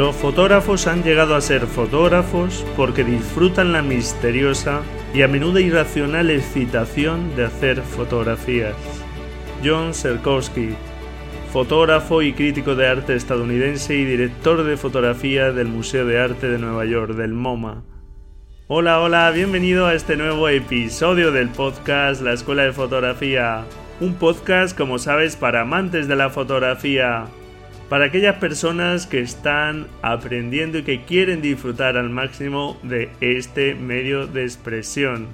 Los 0.00 0.16
fotógrafos 0.16 0.86
han 0.86 1.02
llegado 1.02 1.34
a 1.34 1.42
ser 1.42 1.66
fotógrafos 1.66 2.64
porque 2.74 3.04
disfrutan 3.04 3.72
la 3.72 3.82
misteriosa 3.82 4.80
y 5.12 5.20
a 5.20 5.28
menudo 5.28 5.58
irracional 5.58 6.30
excitación 6.30 7.36
de 7.36 7.44
hacer 7.44 7.82
fotografías. 7.82 8.76
John 9.62 9.92
Serkowski, 9.92 10.70
fotógrafo 11.52 12.22
y 12.22 12.32
crítico 12.32 12.74
de 12.76 12.86
arte 12.86 13.14
estadounidense 13.14 13.94
y 13.94 14.06
director 14.06 14.64
de 14.64 14.78
fotografía 14.78 15.52
del 15.52 15.68
Museo 15.68 16.06
de 16.06 16.18
Arte 16.18 16.48
de 16.48 16.56
Nueva 16.56 16.86
York, 16.86 17.12
del 17.12 17.34
MoMA. 17.34 17.84
Hola, 18.68 19.00
hola, 19.00 19.30
bienvenido 19.32 19.84
a 19.84 19.92
este 19.92 20.16
nuevo 20.16 20.48
episodio 20.48 21.30
del 21.30 21.50
podcast 21.50 22.22
La 22.22 22.32
Escuela 22.32 22.62
de 22.62 22.72
Fotografía. 22.72 23.66
Un 24.00 24.14
podcast, 24.14 24.74
como 24.74 24.98
sabes, 24.98 25.36
para 25.36 25.60
amantes 25.60 26.08
de 26.08 26.16
la 26.16 26.30
fotografía 26.30 27.26
para 27.90 28.04
aquellas 28.04 28.36
personas 28.36 29.08
que 29.08 29.18
están 29.18 29.88
aprendiendo 30.00 30.78
y 30.78 30.84
que 30.84 31.02
quieren 31.02 31.42
disfrutar 31.42 31.96
al 31.96 32.08
máximo 32.08 32.78
de 32.84 33.10
este 33.20 33.74
medio 33.74 34.28
de 34.28 34.44
expresión. 34.44 35.26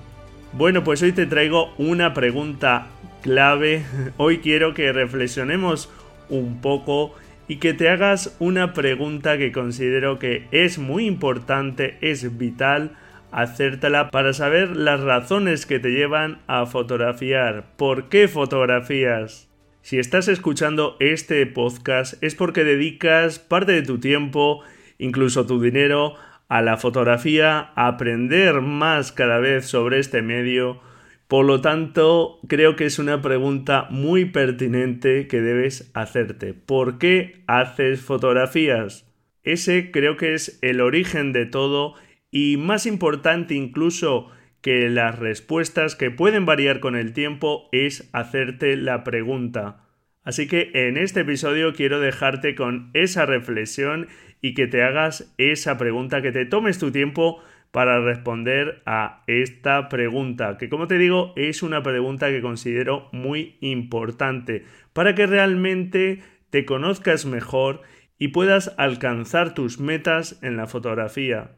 Bueno, 0.55 0.83
pues 0.83 1.03
hoy 1.03 1.13
te 1.13 1.27
traigo 1.27 1.75
una 1.77 2.15
pregunta 2.15 2.87
clave. 3.21 3.85
Hoy 4.17 4.39
quiero 4.39 4.73
que 4.73 4.91
reflexionemos 4.91 5.93
un 6.31 6.63
poco 6.63 7.15
y 7.47 7.57
que 7.57 7.75
te 7.75 7.91
hagas 7.91 8.35
una 8.39 8.73
pregunta 8.73 9.37
que 9.37 9.53
considero 9.53 10.19
que 10.19 10.47
es 10.51 10.79
muy 10.79 11.05
importante, 11.05 11.99
es 12.01 12.39
vital 12.39 12.97
hacértela 13.33 14.11
para 14.11 14.33
saber 14.33 14.77
las 14.77 15.01
razones 15.01 15.67
que 15.67 15.79
te 15.79 15.91
llevan 15.91 16.39
a 16.47 16.65
fotografiar. 16.65 17.67
¿Por 17.77 18.09
qué 18.09 18.29
fotografías? 18.29 19.46
Si 19.87 20.01
estás 20.01 20.27
escuchando 20.27 20.97
este 20.99 21.47
podcast 21.47 22.21
es 22.21 22.35
porque 22.35 22.65
dedicas 22.65 23.39
parte 23.39 23.71
de 23.71 23.83
tu 23.83 24.01
tiempo, 24.01 24.65
incluso 24.99 25.47
tu 25.47 25.63
dinero, 25.63 26.15
a 26.49 26.61
la 26.61 26.77
fotografía, 26.77 27.71
a 27.77 27.87
aprender 27.87 28.63
más 28.63 29.13
cada 29.13 29.39
vez 29.39 29.67
sobre 29.67 30.01
este 30.01 30.23
medio. 30.23 30.81
Por 31.29 31.45
lo 31.45 31.61
tanto, 31.61 32.41
creo 32.49 32.75
que 32.75 32.87
es 32.87 32.99
una 32.99 33.23
pregunta 33.23 33.87
muy 33.89 34.25
pertinente 34.25 35.29
que 35.29 35.41
debes 35.41 35.89
hacerte. 35.95 36.53
¿Por 36.53 36.99
qué 36.99 37.45
haces 37.47 38.01
fotografías? 38.01 39.09
Ese 39.45 39.93
creo 39.93 40.17
que 40.17 40.35
es 40.35 40.59
el 40.63 40.81
origen 40.81 41.33
de 41.33 41.47
todo 41.47 41.95
y 42.33 42.57
más 42.57 42.87
importante 42.87 43.55
incluso 43.55 44.33
que 44.67 44.91
las 44.91 45.17
respuestas 45.17 45.95
que 45.95 46.11
pueden 46.11 46.45
variar 46.45 46.81
con 46.81 46.97
el 46.97 47.13
tiempo 47.13 47.69
es 47.71 48.11
hacerte 48.13 48.77
la 48.77 49.05
pregunta. 49.05 49.85
Así 50.25 50.49
que 50.49 50.73
en 50.75 50.97
este 50.97 51.21
episodio 51.21 51.73
quiero 51.73 52.01
dejarte 52.01 52.57
con 52.57 52.91
esa 52.93 53.27
reflexión 53.27 54.09
y 54.43 54.55
que 54.55 54.67
te 54.67 54.83
hagas 54.83 55.33
esa 55.39 55.79
pregunta, 55.79 56.21
que 56.21 56.33
te 56.33 56.47
tomes 56.47 56.81
tu 56.81 56.91
tiempo 56.91 57.41
para 57.71 58.01
responder 58.01 58.83
a 58.87 59.23
esta 59.29 59.89
pregunta, 59.89 60.59
que 60.59 60.69
como 60.69 60.89
te 60.89 60.99
digo 60.99 61.33
es 61.37 61.63
una 61.63 61.85
pregunta 61.85 62.31
que 62.31 62.43
considero 62.43 63.09
muy 63.13 63.59
importante 63.61 64.65
para 64.93 65.15
que 65.15 65.29
realmente 65.29 66.25
te 66.51 66.65
conozcas 66.65 67.25
mejor 67.25 67.83
y 68.19 68.29
puedas 68.29 68.75
alcanzar 68.79 69.55
tus 69.55 69.79
metas 69.79 70.41
en 70.43 70.57
la 70.57 70.67
fotografía. 70.67 71.53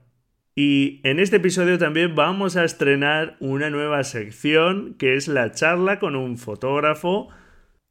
Y 0.60 0.98
en 1.04 1.20
este 1.20 1.36
episodio 1.36 1.78
también 1.78 2.16
vamos 2.16 2.56
a 2.56 2.64
estrenar 2.64 3.36
una 3.38 3.70
nueva 3.70 4.02
sección 4.02 4.94
que 4.98 5.14
es 5.14 5.28
la 5.28 5.52
charla 5.52 6.00
con 6.00 6.16
un 6.16 6.36
fotógrafo 6.36 7.28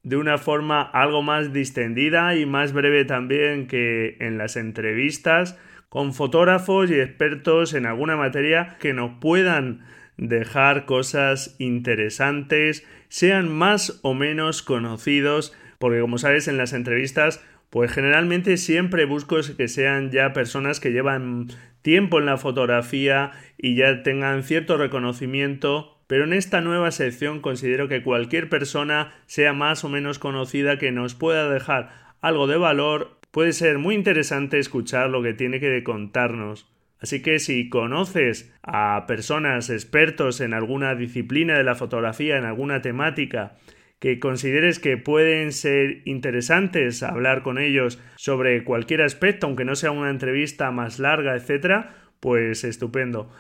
de 0.03 0.17
una 0.17 0.38
forma 0.38 0.81
algo 0.81 1.22
más 1.22 1.53
distendida 1.53 2.35
y 2.35 2.45
más 2.45 2.73
breve 2.73 3.05
también 3.05 3.67
que 3.67 4.17
en 4.19 4.38
las 4.38 4.57
entrevistas 4.57 5.57
con 5.88 6.13
fotógrafos 6.13 6.91
y 6.91 6.95
expertos 7.00 7.73
en 7.73 7.85
alguna 7.85 8.17
materia 8.17 8.75
que 8.81 8.91
nos 8.94 9.11
puedan 9.22 9.85
dejar 10.17 10.84
cosas 10.84 11.55
interesantes, 11.59 12.85
sean 13.07 13.47
más 13.47 14.01
o 14.03 14.13
menos 14.13 14.61
conocidos, 14.61 15.55
porque 15.79 16.01
como 16.01 16.17
sabes 16.17 16.49
en 16.49 16.57
las 16.57 16.73
entrevistas 16.73 17.41
pues 17.69 17.91
generalmente 17.91 18.57
siempre 18.57 19.05
busco 19.05 19.38
que 19.57 19.67
sean 19.67 20.11
ya 20.11 20.33
personas 20.33 20.79
que 20.79 20.91
llevan 20.91 21.47
tiempo 21.81 22.19
en 22.19 22.25
la 22.25 22.38
fotografía 22.38 23.31
y 23.57 23.75
ya 23.75 24.03
tengan 24.03 24.44
cierto 24.44 24.78
reconocimiento, 24.78 25.97
pero 26.07 26.23
en 26.23 26.33
esta 26.33 26.61
nueva 26.61 26.91
sección 26.91 27.41
considero 27.41 27.88
que 27.88 28.03
cualquier 28.03 28.50
persona, 28.50 29.13
sea 29.25 29.53
más 29.53 29.83
o 29.83 29.89
menos 29.89 30.19
conocida, 30.19 30.78
que 30.78 30.91
nos 30.91 31.16
pueda 31.16 31.50
dejar 31.50 31.89
algo 32.22 32.47
de 32.47 32.57
valor, 32.57 33.19
puede 33.31 33.53
ser 33.53 33.78
muy 33.78 33.95
interesante 33.95 34.59
escuchar 34.59 35.09
lo 35.09 35.22
que 35.22 35.34
tiene 35.34 35.59
que 35.59 35.84
contarnos. 35.84 36.67
Así 36.99 37.22
que 37.22 37.39
si 37.39 37.69
conoces 37.69 38.53
a 38.63 39.05
personas 39.07 39.69
expertos 39.69 40.41
en 40.41 40.53
alguna 40.53 40.95
disciplina 40.95 41.57
de 41.57 41.63
la 41.63 41.75
fotografía, 41.75 42.38
en 42.38 42.45
alguna 42.45 42.81
temática, 42.81 43.55
que 44.00 44.19
consideres 44.19 44.80
que 44.80 44.97
pueden 44.97 45.52
ser 45.52 46.02
interesantes 46.06 47.02
hablar 47.03 47.41
con 47.41 47.58
ellos 47.58 48.00
sobre 48.16 48.63
cualquier 48.63 49.02
aspecto, 49.02 49.47
aunque 49.47 49.66
no 49.66 49.75
sea 49.75 49.91
una 49.91 50.09
entrevista 50.09 50.69
más 50.72 51.00
larga, 51.00 51.35
etcétera, 51.35 51.96
pues 52.19 52.63
estupendo. 52.63 53.31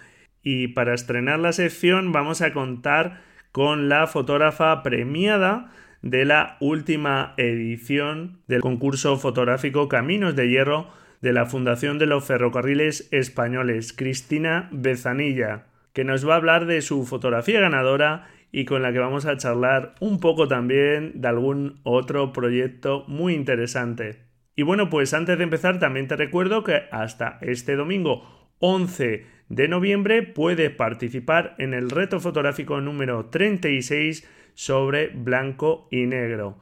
Y 0.41 0.69
para 0.69 0.93
estrenar 0.93 1.39
la 1.39 1.51
sección 1.51 2.11
vamos 2.11 2.41
a 2.41 2.53
contar 2.53 3.21
con 3.51 3.89
la 3.89 4.07
fotógrafa 4.07 4.81
premiada 4.83 5.71
de 6.01 6.25
la 6.25 6.57
última 6.59 7.33
edición 7.37 8.41
del 8.47 8.61
concurso 8.61 9.17
fotográfico 9.17 9.87
Caminos 9.89 10.35
de 10.35 10.49
Hierro 10.49 10.89
de 11.21 11.33
la 11.33 11.45
Fundación 11.45 11.97
de 11.97 12.05
los 12.05 12.25
Ferrocarriles 12.25 13.07
Españoles, 13.11 13.93
Cristina 13.93 14.69
Bezanilla, 14.71 15.65
que 15.93 16.03
nos 16.03 16.27
va 16.27 16.33
a 16.33 16.37
hablar 16.37 16.67
de 16.67 16.81
su 16.81 17.05
fotografía 17.05 17.59
ganadora 17.59 18.27
y 18.51 18.65
con 18.65 18.81
la 18.81 18.91
que 18.93 18.99
vamos 18.99 19.25
a 19.25 19.37
charlar 19.37 19.95
un 19.99 20.19
poco 20.19 20.47
también 20.47 21.21
de 21.21 21.27
algún 21.27 21.79
otro 21.83 22.33
proyecto 22.33 23.03
muy 23.07 23.33
interesante. 23.33 24.27
Y 24.55 24.63
bueno, 24.63 24.89
pues 24.89 25.13
antes 25.13 25.37
de 25.37 25.43
empezar 25.43 25.79
también 25.79 26.07
te 26.07 26.15
recuerdo 26.15 26.63
que 26.63 26.83
hasta 26.91 27.37
este 27.41 27.75
domingo 27.75 28.49
11 28.59 29.25
de 29.49 29.67
noviembre 29.67 30.23
puedes 30.23 30.71
participar 30.71 31.55
en 31.59 31.73
el 31.73 31.89
reto 31.89 32.19
fotográfico 32.19 32.81
número 32.81 33.27
36 33.27 34.27
sobre 34.55 35.09
blanco 35.09 35.87
y 35.91 36.07
negro. 36.07 36.59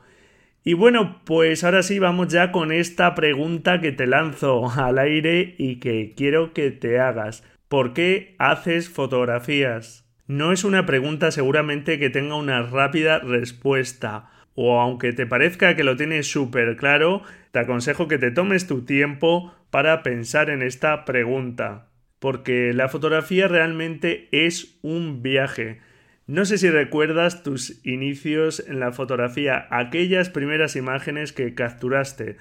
Y 0.64 0.74
bueno, 0.74 1.22
pues 1.26 1.64
ahora 1.64 1.84
sí 1.84 2.00
vamos 2.00 2.28
ya 2.30 2.52
con 2.52 2.72
esta 2.72 3.16
pregunta 3.16 3.80
que 3.82 3.92
te 3.92 4.08
lanzo 4.08 4.70
al 4.70 4.98
aire 4.98 5.56
y 5.58 5.80
que 5.80 6.14
quiero 6.18 6.54
que 6.54 6.72
te 6.72 7.00
hagas. 7.00 7.44
¿Por 7.68 7.94
qué 7.94 8.36
haces 8.40 8.90
fotografías? 8.90 10.05
No 10.28 10.52
es 10.52 10.64
una 10.64 10.88
pregunta 10.88 11.30
seguramente 11.30 12.00
que 12.00 12.10
tenga 12.10 12.36
una 12.36 12.64
rápida 12.64 13.20
respuesta, 13.20 14.30
o 14.56 14.80
aunque 14.82 15.14
te 15.14 15.28
parezca 15.28 15.76
que 15.76 15.84
lo 15.84 15.98
tienes 15.98 16.32
súper 16.32 16.78
claro, 16.78 17.22
te 17.52 17.60
aconsejo 17.60 18.08
que 18.08 18.18
te 18.18 18.32
tomes 18.32 18.66
tu 18.66 18.86
tiempo 18.86 19.54
para 19.70 20.02
pensar 20.02 20.50
en 20.50 20.64
esta 20.64 21.06
pregunta, 21.06 21.90
porque 22.18 22.74
la 22.74 22.90
fotografía 22.90 23.48
realmente 23.48 24.28
es 24.32 24.80
un 24.82 25.22
viaje. 25.22 25.82
No 26.26 26.46
sé 26.46 26.58
si 26.58 26.72
recuerdas 26.72 27.44
tus 27.44 27.86
inicios 27.86 28.64
en 28.68 28.80
la 28.80 28.92
fotografía, 28.92 29.68
aquellas 29.70 30.32
primeras 30.32 30.76
imágenes 30.76 31.34
que 31.34 31.54
capturaste. 31.54 32.38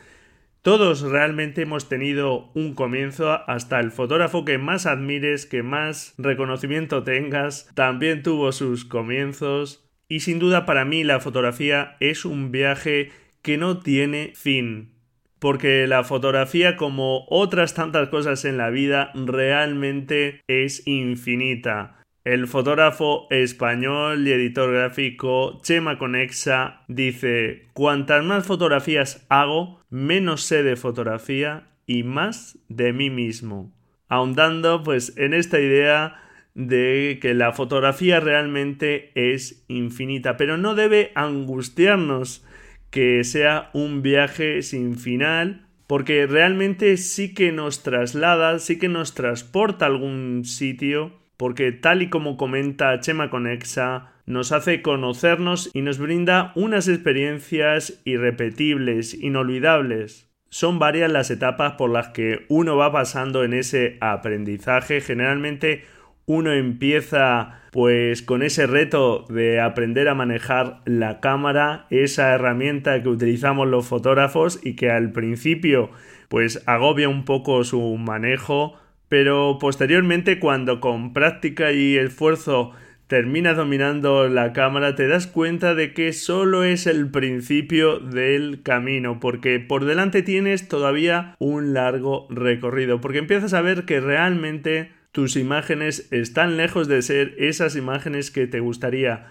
Todos 0.64 1.02
realmente 1.02 1.60
hemos 1.60 1.90
tenido 1.90 2.50
un 2.54 2.72
comienzo, 2.72 3.38
hasta 3.50 3.80
el 3.80 3.90
fotógrafo 3.90 4.46
que 4.46 4.56
más 4.56 4.86
admires, 4.86 5.44
que 5.44 5.62
más 5.62 6.14
reconocimiento 6.16 7.02
tengas, 7.02 7.70
también 7.74 8.22
tuvo 8.22 8.50
sus 8.50 8.86
comienzos. 8.86 9.86
Y 10.08 10.20
sin 10.20 10.38
duda 10.38 10.64
para 10.64 10.86
mí 10.86 11.04
la 11.04 11.20
fotografía 11.20 11.98
es 12.00 12.24
un 12.24 12.50
viaje 12.50 13.12
que 13.42 13.58
no 13.58 13.80
tiene 13.80 14.32
fin. 14.36 14.94
Porque 15.38 15.86
la 15.86 16.02
fotografía, 16.02 16.76
como 16.76 17.26
otras 17.28 17.74
tantas 17.74 18.08
cosas 18.08 18.46
en 18.46 18.56
la 18.56 18.70
vida, 18.70 19.12
realmente 19.14 20.40
es 20.48 20.86
infinita. 20.86 22.03
El 22.24 22.46
fotógrafo 22.46 23.26
español 23.28 24.26
y 24.26 24.32
editor 24.32 24.72
gráfico 24.72 25.60
Chema 25.62 25.98
Conexa 25.98 26.80
dice, 26.88 27.66
cuantas 27.74 28.24
más 28.24 28.46
fotografías 28.46 29.26
hago, 29.28 29.82
menos 29.90 30.40
sé 30.40 30.62
de 30.62 30.76
fotografía 30.76 31.66
y 31.84 32.02
más 32.02 32.58
de 32.70 32.94
mí 32.94 33.10
mismo. 33.10 33.74
Ahondando 34.08 34.82
pues 34.82 35.14
en 35.18 35.34
esta 35.34 35.60
idea 35.60 36.16
de 36.54 37.18
que 37.20 37.34
la 37.34 37.52
fotografía 37.52 38.20
realmente 38.20 39.10
es 39.14 39.62
infinita, 39.68 40.38
pero 40.38 40.56
no 40.56 40.74
debe 40.74 41.12
angustiarnos 41.14 42.42
que 42.88 43.22
sea 43.24 43.68
un 43.74 44.00
viaje 44.00 44.62
sin 44.62 44.96
final, 44.96 45.66
porque 45.86 46.26
realmente 46.26 46.96
sí 46.96 47.34
que 47.34 47.52
nos 47.52 47.82
traslada, 47.82 48.60
sí 48.60 48.78
que 48.78 48.88
nos 48.88 49.12
transporta 49.12 49.84
a 49.84 49.88
algún 49.88 50.46
sitio 50.46 51.22
porque 51.36 51.72
tal 51.72 52.02
y 52.02 52.10
como 52.10 52.36
comenta 52.36 52.98
Chema 53.00 53.30
Conexa, 53.30 54.12
nos 54.26 54.52
hace 54.52 54.82
conocernos 54.82 55.70
y 55.74 55.82
nos 55.82 55.98
brinda 55.98 56.52
unas 56.54 56.88
experiencias 56.88 58.00
irrepetibles, 58.04 59.14
inolvidables. 59.14 60.30
Son 60.48 60.78
varias 60.78 61.10
las 61.10 61.30
etapas 61.30 61.72
por 61.72 61.90
las 61.90 62.08
que 62.08 62.46
uno 62.48 62.76
va 62.76 62.92
pasando 62.92 63.44
en 63.44 63.54
ese 63.54 63.98
aprendizaje. 64.00 65.00
Generalmente 65.00 65.84
uno 66.26 66.52
empieza 66.52 67.60
pues 67.70 68.22
con 68.22 68.42
ese 68.42 68.66
reto 68.66 69.26
de 69.28 69.60
aprender 69.60 70.08
a 70.08 70.14
manejar 70.14 70.80
la 70.84 71.20
cámara, 71.20 71.86
esa 71.90 72.32
herramienta 72.32 73.02
que 73.02 73.08
utilizamos 73.08 73.66
los 73.66 73.86
fotógrafos 73.86 74.60
y 74.62 74.76
que 74.76 74.90
al 74.90 75.10
principio 75.10 75.90
pues 76.28 76.62
agobia 76.66 77.08
un 77.08 77.24
poco 77.24 77.64
su 77.64 77.80
manejo, 77.96 78.78
pero 79.14 79.58
posteriormente 79.60 80.40
cuando 80.40 80.80
con 80.80 81.12
práctica 81.12 81.70
y 81.70 81.96
esfuerzo 81.96 82.72
terminas 83.06 83.56
dominando 83.56 84.28
la 84.28 84.52
cámara 84.52 84.96
te 84.96 85.06
das 85.06 85.28
cuenta 85.28 85.76
de 85.76 85.94
que 85.94 86.12
solo 86.12 86.64
es 86.64 86.88
el 86.88 87.08
principio 87.12 88.00
del 88.00 88.64
camino 88.64 89.20
porque 89.20 89.60
por 89.60 89.84
delante 89.84 90.22
tienes 90.22 90.66
todavía 90.66 91.36
un 91.38 91.74
largo 91.74 92.26
recorrido 92.28 93.00
porque 93.00 93.18
empiezas 93.18 93.54
a 93.54 93.60
ver 93.60 93.84
que 93.84 94.00
realmente 94.00 94.90
tus 95.12 95.36
imágenes 95.36 96.08
están 96.10 96.56
lejos 96.56 96.88
de 96.88 97.00
ser 97.00 97.36
esas 97.38 97.76
imágenes 97.76 98.32
que 98.32 98.48
te 98.48 98.58
gustaría. 98.58 99.28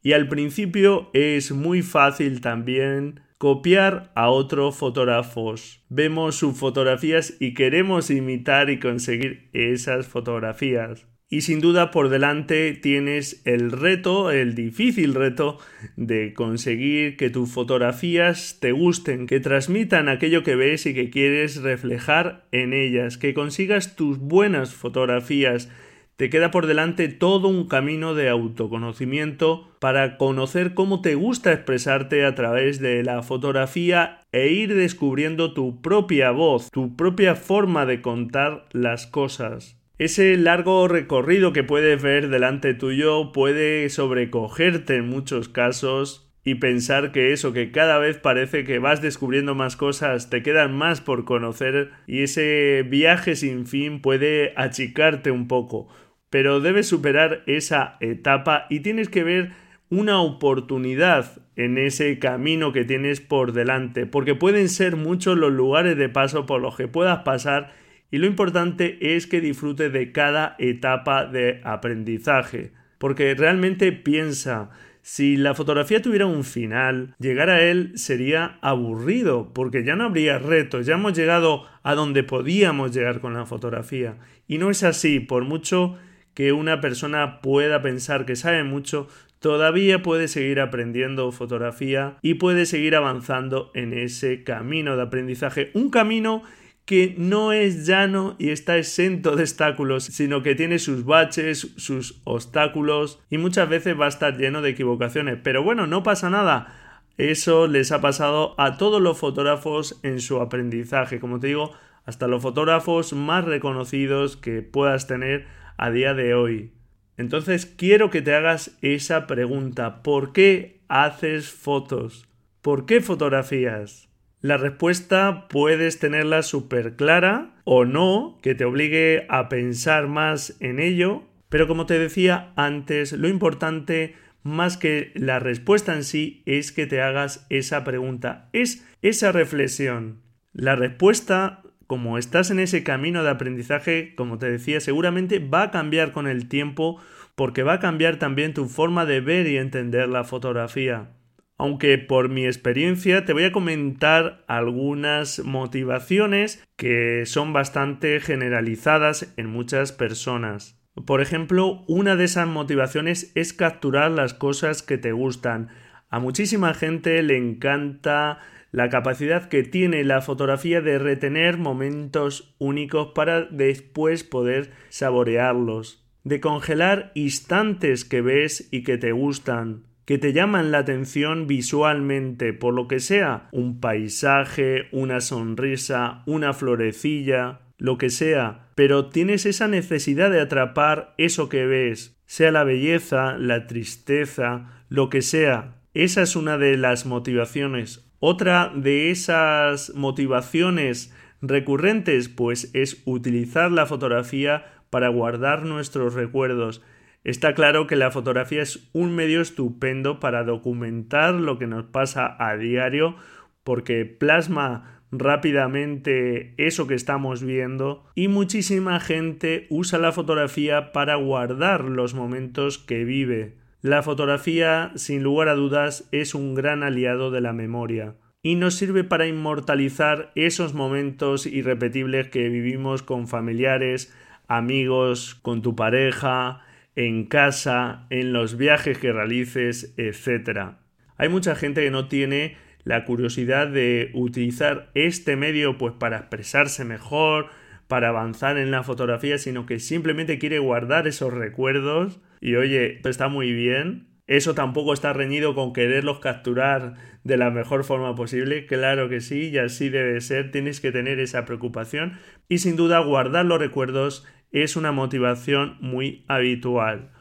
Y 0.00 0.12
al 0.12 0.28
principio 0.28 1.10
es 1.12 1.50
muy 1.50 1.82
fácil 1.82 2.40
también 2.40 3.23
copiar 3.38 4.12
a 4.14 4.30
otros 4.30 4.76
fotógrafos. 4.76 5.84
Vemos 5.88 6.36
sus 6.36 6.56
fotografías 6.56 7.34
y 7.40 7.54
queremos 7.54 8.10
imitar 8.10 8.70
y 8.70 8.78
conseguir 8.78 9.50
esas 9.52 10.06
fotografías. 10.06 11.06
Y 11.34 11.40
sin 11.40 11.60
duda 11.60 11.90
por 11.90 12.10
delante 12.10 12.74
tienes 12.74 13.42
el 13.44 13.72
reto, 13.72 14.30
el 14.30 14.54
difícil 14.54 15.14
reto 15.14 15.58
de 15.96 16.32
conseguir 16.32 17.16
que 17.16 17.30
tus 17.30 17.50
fotografías 17.50 18.58
te 18.60 18.72
gusten, 18.72 19.26
que 19.26 19.40
transmitan 19.40 20.08
aquello 20.08 20.44
que 20.44 20.54
ves 20.54 20.86
y 20.86 20.94
que 20.94 21.10
quieres 21.10 21.62
reflejar 21.62 22.46
en 22.52 22.72
ellas, 22.72 23.18
que 23.18 23.34
consigas 23.34 23.96
tus 23.96 24.18
buenas 24.18 24.74
fotografías, 24.74 25.70
te 26.16 26.30
queda 26.30 26.50
por 26.50 26.66
delante 26.66 27.08
todo 27.08 27.48
un 27.48 27.66
camino 27.66 28.14
de 28.14 28.28
autoconocimiento 28.28 29.68
para 29.80 30.16
conocer 30.16 30.74
cómo 30.74 31.02
te 31.02 31.16
gusta 31.16 31.52
expresarte 31.52 32.24
a 32.24 32.34
través 32.34 32.78
de 32.80 33.02
la 33.02 33.22
fotografía 33.22 34.20
e 34.30 34.48
ir 34.48 34.74
descubriendo 34.74 35.54
tu 35.54 35.82
propia 35.82 36.30
voz, 36.30 36.70
tu 36.70 36.94
propia 36.96 37.34
forma 37.34 37.84
de 37.84 38.00
contar 38.00 38.66
las 38.72 39.06
cosas. 39.06 39.80
Ese 39.98 40.36
largo 40.36 40.88
recorrido 40.88 41.52
que 41.52 41.62
puedes 41.62 42.02
ver 42.02 42.28
delante 42.28 42.74
tuyo 42.74 43.32
puede 43.32 43.88
sobrecogerte 43.90 44.96
en 44.96 45.08
muchos 45.08 45.48
casos 45.48 46.32
y 46.44 46.56
pensar 46.56 47.10
que 47.10 47.32
eso, 47.32 47.52
que 47.52 47.72
cada 47.72 47.98
vez 47.98 48.18
parece 48.18 48.64
que 48.64 48.78
vas 48.78 49.00
descubriendo 49.00 49.54
más 49.54 49.76
cosas, 49.76 50.30
te 50.30 50.42
quedan 50.42 50.76
más 50.76 51.00
por 51.00 51.24
conocer 51.24 51.90
y 52.06 52.22
ese 52.22 52.84
viaje 52.86 53.34
sin 53.34 53.66
fin 53.66 54.00
puede 54.00 54.52
achicarte 54.56 55.30
un 55.30 55.48
poco 55.48 55.88
pero 56.34 56.58
debes 56.58 56.88
superar 56.88 57.44
esa 57.46 57.96
etapa 58.00 58.66
y 58.68 58.80
tienes 58.80 59.08
que 59.08 59.22
ver 59.22 59.52
una 59.88 60.20
oportunidad 60.20 61.40
en 61.54 61.78
ese 61.78 62.18
camino 62.18 62.72
que 62.72 62.84
tienes 62.84 63.20
por 63.20 63.52
delante, 63.52 64.04
porque 64.04 64.34
pueden 64.34 64.68
ser 64.68 64.96
muchos 64.96 65.38
los 65.38 65.52
lugares 65.52 65.96
de 65.96 66.08
paso 66.08 66.44
por 66.44 66.60
los 66.60 66.76
que 66.76 66.88
puedas 66.88 67.20
pasar 67.20 67.72
y 68.10 68.18
lo 68.18 68.26
importante 68.26 69.14
es 69.14 69.28
que 69.28 69.40
disfrutes 69.40 69.92
de 69.92 70.10
cada 70.10 70.56
etapa 70.58 71.24
de 71.24 71.60
aprendizaje, 71.62 72.72
porque 72.98 73.32
realmente 73.36 73.92
piensa, 73.92 74.70
si 75.02 75.36
la 75.36 75.54
fotografía 75.54 76.02
tuviera 76.02 76.26
un 76.26 76.42
final, 76.42 77.14
llegar 77.20 77.48
a 77.48 77.62
él 77.62 77.92
sería 77.94 78.58
aburrido, 78.60 79.52
porque 79.54 79.84
ya 79.84 79.94
no 79.94 80.06
habría 80.06 80.40
retos, 80.40 80.84
ya 80.84 80.94
hemos 80.94 81.16
llegado 81.16 81.62
a 81.84 81.94
donde 81.94 82.24
podíamos 82.24 82.92
llegar 82.92 83.20
con 83.20 83.34
la 83.34 83.46
fotografía. 83.46 84.16
Y 84.48 84.58
no 84.58 84.70
es 84.70 84.82
así, 84.82 85.20
por 85.20 85.44
mucho 85.44 85.96
que 86.34 86.52
una 86.52 86.80
persona 86.80 87.40
pueda 87.40 87.80
pensar 87.80 88.26
que 88.26 88.36
sabe 88.36 88.64
mucho, 88.64 89.08
todavía 89.38 90.02
puede 90.02 90.28
seguir 90.28 90.60
aprendiendo 90.60 91.30
fotografía 91.32 92.16
y 92.22 92.34
puede 92.34 92.66
seguir 92.66 92.96
avanzando 92.96 93.70
en 93.74 93.92
ese 93.92 94.42
camino 94.42 94.96
de 94.96 95.02
aprendizaje. 95.02 95.70
Un 95.74 95.90
camino 95.90 96.42
que 96.84 97.14
no 97.16 97.52
es 97.52 97.86
llano 97.86 98.36
y 98.38 98.50
está 98.50 98.76
exento 98.76 99.36
de 99.36 99.44
obstáculos, 99.44 100.04
sino 100.04 100.42
que 100.42 100.54
tiene 100.54 100.78
sus 100.78 101.04
baches, 101.04 101.72
sus 101.76 102.20
obstáculos 102.24 103.20
y 103.30 103.38
muchas 103.38 103.68
veces 103.68 103.98
va 103.98 104.06
a 104.06 104.08
estar 104.08 104.36
lleno 104.36 104.60
de 104.60 104.70
equivocaciones. 104.70 105.38
Pero 105.42 105.62
bueno, 105.62 105.86
no 105.86 106.02
pasa 106.02 106.28
nada. 106.28 107.00
Eso 107.16 107.68
les 107.68 107.92
ha 107.92 108.00
pasado 108.00 108.54
a 108.58 108.76
todos 108.76 109.00
los 109.00 109.16
fotógrafos 109.18 110.00
en 110.02 110.20
su 110.20 110.40
aprendizaje. 110.40 111.20
Como 111.20 111.38
te 111.38 111.46
digo, 111.46 111.72
hasta 112.04 112.28
los 112.28 112.42
fotógrafos 112.42 113.12
más 113.12 113.44
reconocidos 113.44 114.36
que 114.36 114.62
puedas 114.62 115.06
tener 115.06 115.46
a 115.76 115.90
día 115.90 116.14
de 116.14 116.34
hoy. 116.34 116.72
Entonces 117.16 117.66
quiero 117.66 118.10
que 118.10 118.22
te 118.22 118.34
hagas 118.34 118.76
esa 118.82 119.26
pregunta. 119.26 120.02
¿Por 120.02 120.32
qué 120.32 120.80
haces 120.88 121.50
fotos? 121.50 122.28
¿Por 122.60 122.86
qué 122.86 123.00
fotografías? 123.00 124.08
La 124.40 124.56
respuesta 124.56 125.48
puedes 125.48 125.98
tenerla 125.98 126.42
súper 126.42 126.96
clara 126.96 127.54
o 127.64 127.84
no, 127.84 128.38
que 128.42 128.54
te 128.54 128.64
obligue 128.64 129.26
a 129.30 129.48
pensar 129.48 130.06
más 130.06 130.56
en 130.60 130.80
ello, 130.80 131.22
pero 131.48 131.66
como 131.66 131.86
te 131.86 131.98
decía 131.98 132.52
antes, 132.56 133.12
lo 133.12 133.28
importante 133.28 134.14
más 134.42 134.76
que 134.76 135.12
la 135.14 135.38
respuesta 135.38 135.94
en 135.94 136.04
sí 136.04 136.42
es 136.44 136.72
que 136.72 136.86
te 136.86 137.00
hagas 137.00 137.46
esa 137.48 137.84
pregunta, 137.84 138.50
es 138.52 138.86
esa 139.00 139.32
reflexión. 139.32 140.20
La 140.52 140.76
respuesta 140.76 141.62
como 141.86 142.18
estás 142.18 142.50
en 142.50 142.60
ese 142.60 142.82
camino 142.82 143.22
de 143.22 143.30
aprendizaje, 143.30 144.14
como 144.16 144.38
te 144.38 144.50
decía, 144.50 144.80
seguramente 144.80 145.38
va 145.38 145.62
a 145.62 145.70
cambiar 145.70 146.12
con 146.12 146.26
el 146.26 146.48
tiempo 146.48 147.00
porque 147.34 147.62
va 147.62 147.74
a 147.74 147.80
cambiar 147.80 148.18
también 148.18 148.54
tu 148.54 148.66
forma 148.66 149.06
de 149.06 149.20
ver 149.20 149.46
y 149.46 149.56
entender 149.56 150.08
la 150.08 150.24
fotografía. 150.24 151.10
Aunque 151.56 151.98
por 151.98 152.28
mi 152.28 152.46
experiencia 152.46 153.24
te 153.24 153.32
voy 153.32 153.44
a 153.44 153.52
comentar 153.52 154.44
algunas 154.48 155.44
motivaciones 155.44 156.64
que 156.76 157.26
son 157.26 157.52
bastante 157.52 158.18
generalizadas 158.20 159.32
en 159.36 159.46
muchas 159.46 159.92
personas. 159.92 160.80
Por 161.06 161.20
ejemplo, 161.20 161.84
una 161.86 162.16
de 162.16 162.24
esas 162.24 162.46
motivaciones 162.46 163.32
es 163.34 163.52
capturar 163.52 164.10
las 164.10 164.34
cosas 164.34 164.82
que 164.82 164.98
te 164.98 165.12
gustan. 165.12 165.68
A 166.08 166.18
muchísima 166.20 166.74
gente 166.74 167.22
le 167.22 167.36
encanta 167.36 168.38
la 168.74 168.88
capacidad 168.88 169.48
que 169.48 169.62
tiene 169.62 170.02
la 170.02 170.20
fotografía 170.20 170.80
de 170.80 170.98
retener 170.98 171.58
momentos 171.58 172.56
únicos 172.58 173.12
para 173.14 173.42
después 173.42 174.24
poder 174.24 174.72
saborearlos, 174.88 176.04
de 176.24 176.40
congelar 176.40 177.12
instantes 177.14 178.04
que 178.04 178.20
ves 178.20 178.66
y 178.72 178.82
que 178.82 178.98
te 178.98 179.12
gustan, 179.12 179.84
que 180.04 180.18
te 180.18 180.32
llaman 180.32 180.72
la 180.72 180.78
atención 180.78 181.46
visualmente, 181.46 182.52
por 182.52 182.74
lo 182.74 182.88
que 182.88 182.98
sea, 182.98 183.48
un 183.52 183.78
paisaje, 183.78 184.88
una 184.90 185.20
sonrisa, 185.20 186.24
una 186.26 186.52
florecilla, 186.52 187.60
lo 187.78 187.96
que 187.96 188.10
sea, 188.10 188.70
pero 188.74 189.08
tienes 189.08 189.46
esa 189.46 189.68
necesidad 189.68 190.32
de 190.32 190.40
atrapar 190.40 191.14
eso 191.16 191.48
que 191.48 191.64
ves, 191.64 192.20
sea 192.26 192.50
la 192.50 192.64
belleza, 192.64 193.38
la 193.38 193.68
tristeza, 193.68 194.84
lo 194.88 195.10
que 195.10 195.22
sea. 195.22 195.76
Esa 195.94 196.22
es 196.22 196.34
una 196.34 196.58
de 196.58 196.76
las 196.76 197.06
motivaciones 197.06 198.04
Otra 198.26 198.72
de 198.74 199.10
esas 199.10 199.94
motivaciones 199.94 201.14
recurrentes 201.42 202.30
pues 202.30 202.70
es 202.72 203.02
utilizar 203.04 203.70
la 203.70 203.84
fotografía 203.84 204.64
para 204.88 205.08
guardar 205.08 205.66
nuestros 205.66 206.14
recuerdos. 206.14 206.80
Está 207.22 207.52
claro 207.52 207.86
que 207.86 207.96
la 207.96 208.10
fotografía 208.10 208.62
es 208.62 208.88
un 208.94 209.14
medio 209.14 209.42
estupendo 209.42 210.20
para 210.20 210.42
documentar 210.42 211.34
lo 211.34 211.58
que 211.58 211.66
nos 211.66 211.84
pasa 211.84 212.34
a 212.38 212.56
diario 212.56 213.16
porque 213.62 214.06
plasma 214.06 215.02
rápidamente 215.12 216.54
eso 216.56 216.86
que 216.86 216.94
estamos 216.94 217.42
viendo 217.42 218.06
y 218.14 218.28
muchísima 218.28 219.00
gente 219.00 219.66
usa 219.68 219.98
la 219.98 220.12
fotografía 220.12 220.92
para 220.92 221.16
guardar 221.16 221.84
los 221.84 222.14
momentos 222.14 222.78
que 222.78 223.04
vive. 223.04 223.63
La 223.84 224.02
fotografía, 224.02 224.92
sin 224.94 225.22
lugar 225.22 225.48
a 225.48 225.54
dudas, 225.54 226.08
es 226.10 226.34
un 226.34 226.54
gran 226.54 226.82
aliado 226.82 227.30
de 227.30 227.42
la 227.42 227.52
memoria 227.52 228.14
y 228.40 228.54
nos 228.54 228.76
sirve 228.76 229.04
para 229.04 229.26
inmortalizar 229.26 230.32
esos 230.36 230.72
momentos 230.72 231.44
irrepetibles 231.44 232.30
que 232.30 232.48
vivimos 232.48 233.02
con 233.02 233.28
familiares, 233.28 234.10
amigos, 234.48 235.34
con 235.34 235.60
tu 235.60 235.76
pareja, 235.76 236.62
en 236.96 237.26
casa, 237.26 238.06
en 238.08 238.32
los 238.32 238.56
viajes 238.56 238.96
que 238.96 239.12
realices, 239.12 239.92
etc. 239.98 240.76
Hay 241.18 241.28
mucha 241.28 241.54
gente 241.54 241.82
que 241.84 241.90
no 241.90 242.08
tiene 242.08 242.56
la 242.84 243.04
curiosidad 243.04 243.66
de 243.66 244.12
utilizar 244.14 244.88
este 244.94 245.36
medio 245.36 245.76
pues 245.76 245.92
para 245.92 246.16
expresarse 246.16 246.86
mejor, 246.86 247.48
para 247.86 248.08
avanzar 248.08 248.56
en 248.56 248.70
la 248.70 248.82
fotografía, 248.82 249.36
sino 249.36 249.66
que 249.66 249.78
simplemente 249.78 250.38
quiere 250.38 250.58
guardar 250.58 251.06
esos 251.06 251.34
recuerdos 251.34 252.18
y 252.44 252.56
oye, 252.56 253.00
está 253.08 253.28
muy 253.28 253.52
bien. 253.54 254.08
Eso 254.26 254.54
tampoco 254.54 254.92
está 254.92 255.14
reñido 255.14 255.54
con 255.54 255.72
quererlos 255.72 256.18
capturar 256.18 256.94
de 257.24 257.38
la 257.38 257.50
mejor 257.50 257.84
forma 257.84 258.14
posible. 258.14 258.66
Claro 258.66 259.08
que 259.08 259.22
sí, 259.22 259.48
y 259.48 259.56
así 259.56 259.88
debe 259.88 260.20
ser. 260.20 260.50
Tienes 260.50 260.80
que 260.82 260.92
tener 260.92 261.20
esa 261.20 261.46
preocupación 261.46 262.18
y 262.46 262.58
sin 262.58 262.76
duda 262.76 262.98
guardar 262.98 263.46
los 263.46 263.58
recuerdos 263.58 264.26
es 264.50 264.76
una 264.76 264.92
motivación 264.92 265.78
muy 265.80 266.26
habitual. 266.28 267.12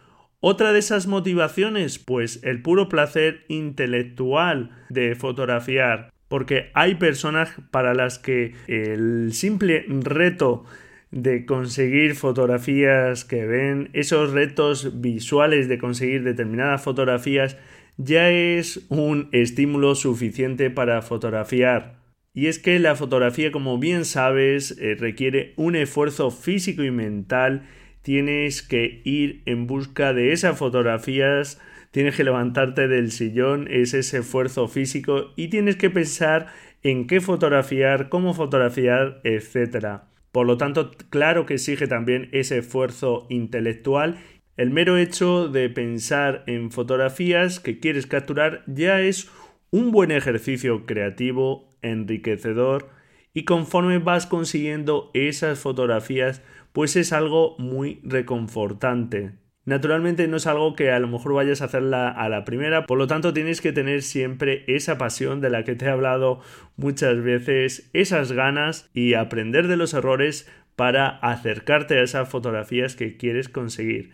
Otra 0.42 0.74
de 0.74 0.80
esas 0.80 1.08
motivaciones, 1.08 2.00
pues 2.00 2.44
el 2.44 2.62
puro 2.62 2.90
placer 2.90 3.46
intelectual 3.48 4.72
de 4.90 5.16
fotografiar, 5.16 6.10
porque 6.28 6.70
hay 6.74 6.96
personas 6.96 7.56
para 7.72 7.94
las 7.94 8.20
que 8.20 8.56
el 8.68 9.32
simple 9.32 9.86
reto 9.88 10.66
de 11.14 11.46
conseguir 11.46 12.16
fotografías 12.16 13.24
que 13.24 13.46
ven, 13.46 13.90
esos 13.94 14.32
retos 14.32 15.00
visuales 15.00 15.68
de 15.68 15.78
conseguir 15.78 16.24
determinadas 16.24 16.82
fotografías, 16.82 17.56
ya 17.98 18.32
es 18.32 18.88
un 18.90 19.30
estímulo 19.32 19.94
suficiente 19.94 20.72
para 20.72 21.04
fotografiar. 21.04 22.02
Y 22.34 22.48
es 22.48 22.58
que 22.58 22.80
la 22.80 22.96
fotografía, 22.96 23.52
como 23.52 23.78
bien 23.78 24.06
sabes, 24.06 24.76
eh, 24.80 24.96
requiere 25.00 25.54
un 25.56 25.76
esfuerzo 25.76 26.32
físico 26.32 26.84
y 26.84 26.90
mental 26.90 27.68
tienes 28.02 28.64
que 28.64 29.02
ir 29.06 29.44
en 29.46 29.68
busca 29.68 30.14
de 30.14 30.34
esas 30.34 30.58
fotografías, 30.58 31.62
tienes 31.92 32.16
que 32.16 32.24
levantarte 32.24 32.88
del 32.88 33.12
sillón, 33.12 33.68
es 33.70 33.94
ese 33.94 34.18
esfuerzo 34.18 34.68
físico 34.68 35.32
y 35.36 35.50
tienes 35.50 35.76
que 35.76 35.92
pensar 35.92 36.48
en 36.82 37.06
qué 37.06 37.22
fotografiar, 37.22 38.10
cómo 38.10 38.34
fotografiar, 38.34 39.22
etc. 39.24 40.02
Por 40.34 40.48
lo 40.48 40.58
tanto, 40.58 40.90
claro 41.12 41.46
que 41.46 41.54
exige 41.54 41.86
también 41.86 42.30
ese 42.32 42.58
esfuerzo 42.58 43.28
intelectual. 43.30 44.18
El 44.58 44.72
mero 44.72 44.98
hecho 44.98 45.48
de 45.48 45.70
pensar 45.70 46.44
en 46.48 46.72
fotografías 46.72 47.60
que 47.60 47.80
quieres 47.80 48.08
capturar 48.08 48.64
ya 48.66 49.00
es 49.00 49.30
un 49.70 49.92
buen 49.92 50.10
ejercicio 50.10 50.88
creativo, 50.88 51.70
enriquecedor, 51.84 52.90
y 53.32 53.46
conforme 53.46 54.00
vas 54.00 54.26
consiguiendo 54.26 55.12
esas 55.14 55.60
fotografías, 55.60 56.42
pues 56.72 56.96
es 56.96 57.14
algo 57.14 57.56
muy 57.60 58.00
reconfortante. 58.04 59.43
Naturalmente 59.66 60.28
no 60.28 60.38
es 60.38 60.48
algo 60.48 60.76
que 60.76 60.92
a 60.92 61.00
lo 61.00 61.08
mejor 61.08 61.34
vayas 61.34 61.62
a 61.62 61.66
hacerla 61.66 62.10
a 62.10 62.28
la 62.28 62.44
primera, 62.44 62.86
por 62.86 62.98
lo 62.98 63.08
tanto 63.08 63.34
tienes 63.34 63.62
que 63.62 63.72
tener 63.72 64.02
siempre 64.02 64.66
esa 64.68 64.98
pasión 64.98 65.40
de 65.40 65.50
la 65.50 65.64
que 65.64 65.76
te 65.76 65.86
he 65.86 65.90
hablado 65.90 66.42
muchas 66.76 67.22
veces, 67.24 67.90
esas 67.94 68.34
ganas 68.34 68.90
y 68.94 69.14
aprender 69.14 69.70
de 69.70 69.78
los 69.78 69.94
errores 69.94 70.52
para 70.76 71.08
acercarte 71.08 71.98
a 71.98 72.04
esas 72.04 72.28
fotografías 72.28 72.98
que 72.98 73.16
quieres 73.16 73.48
conseguir. 73.48 74.12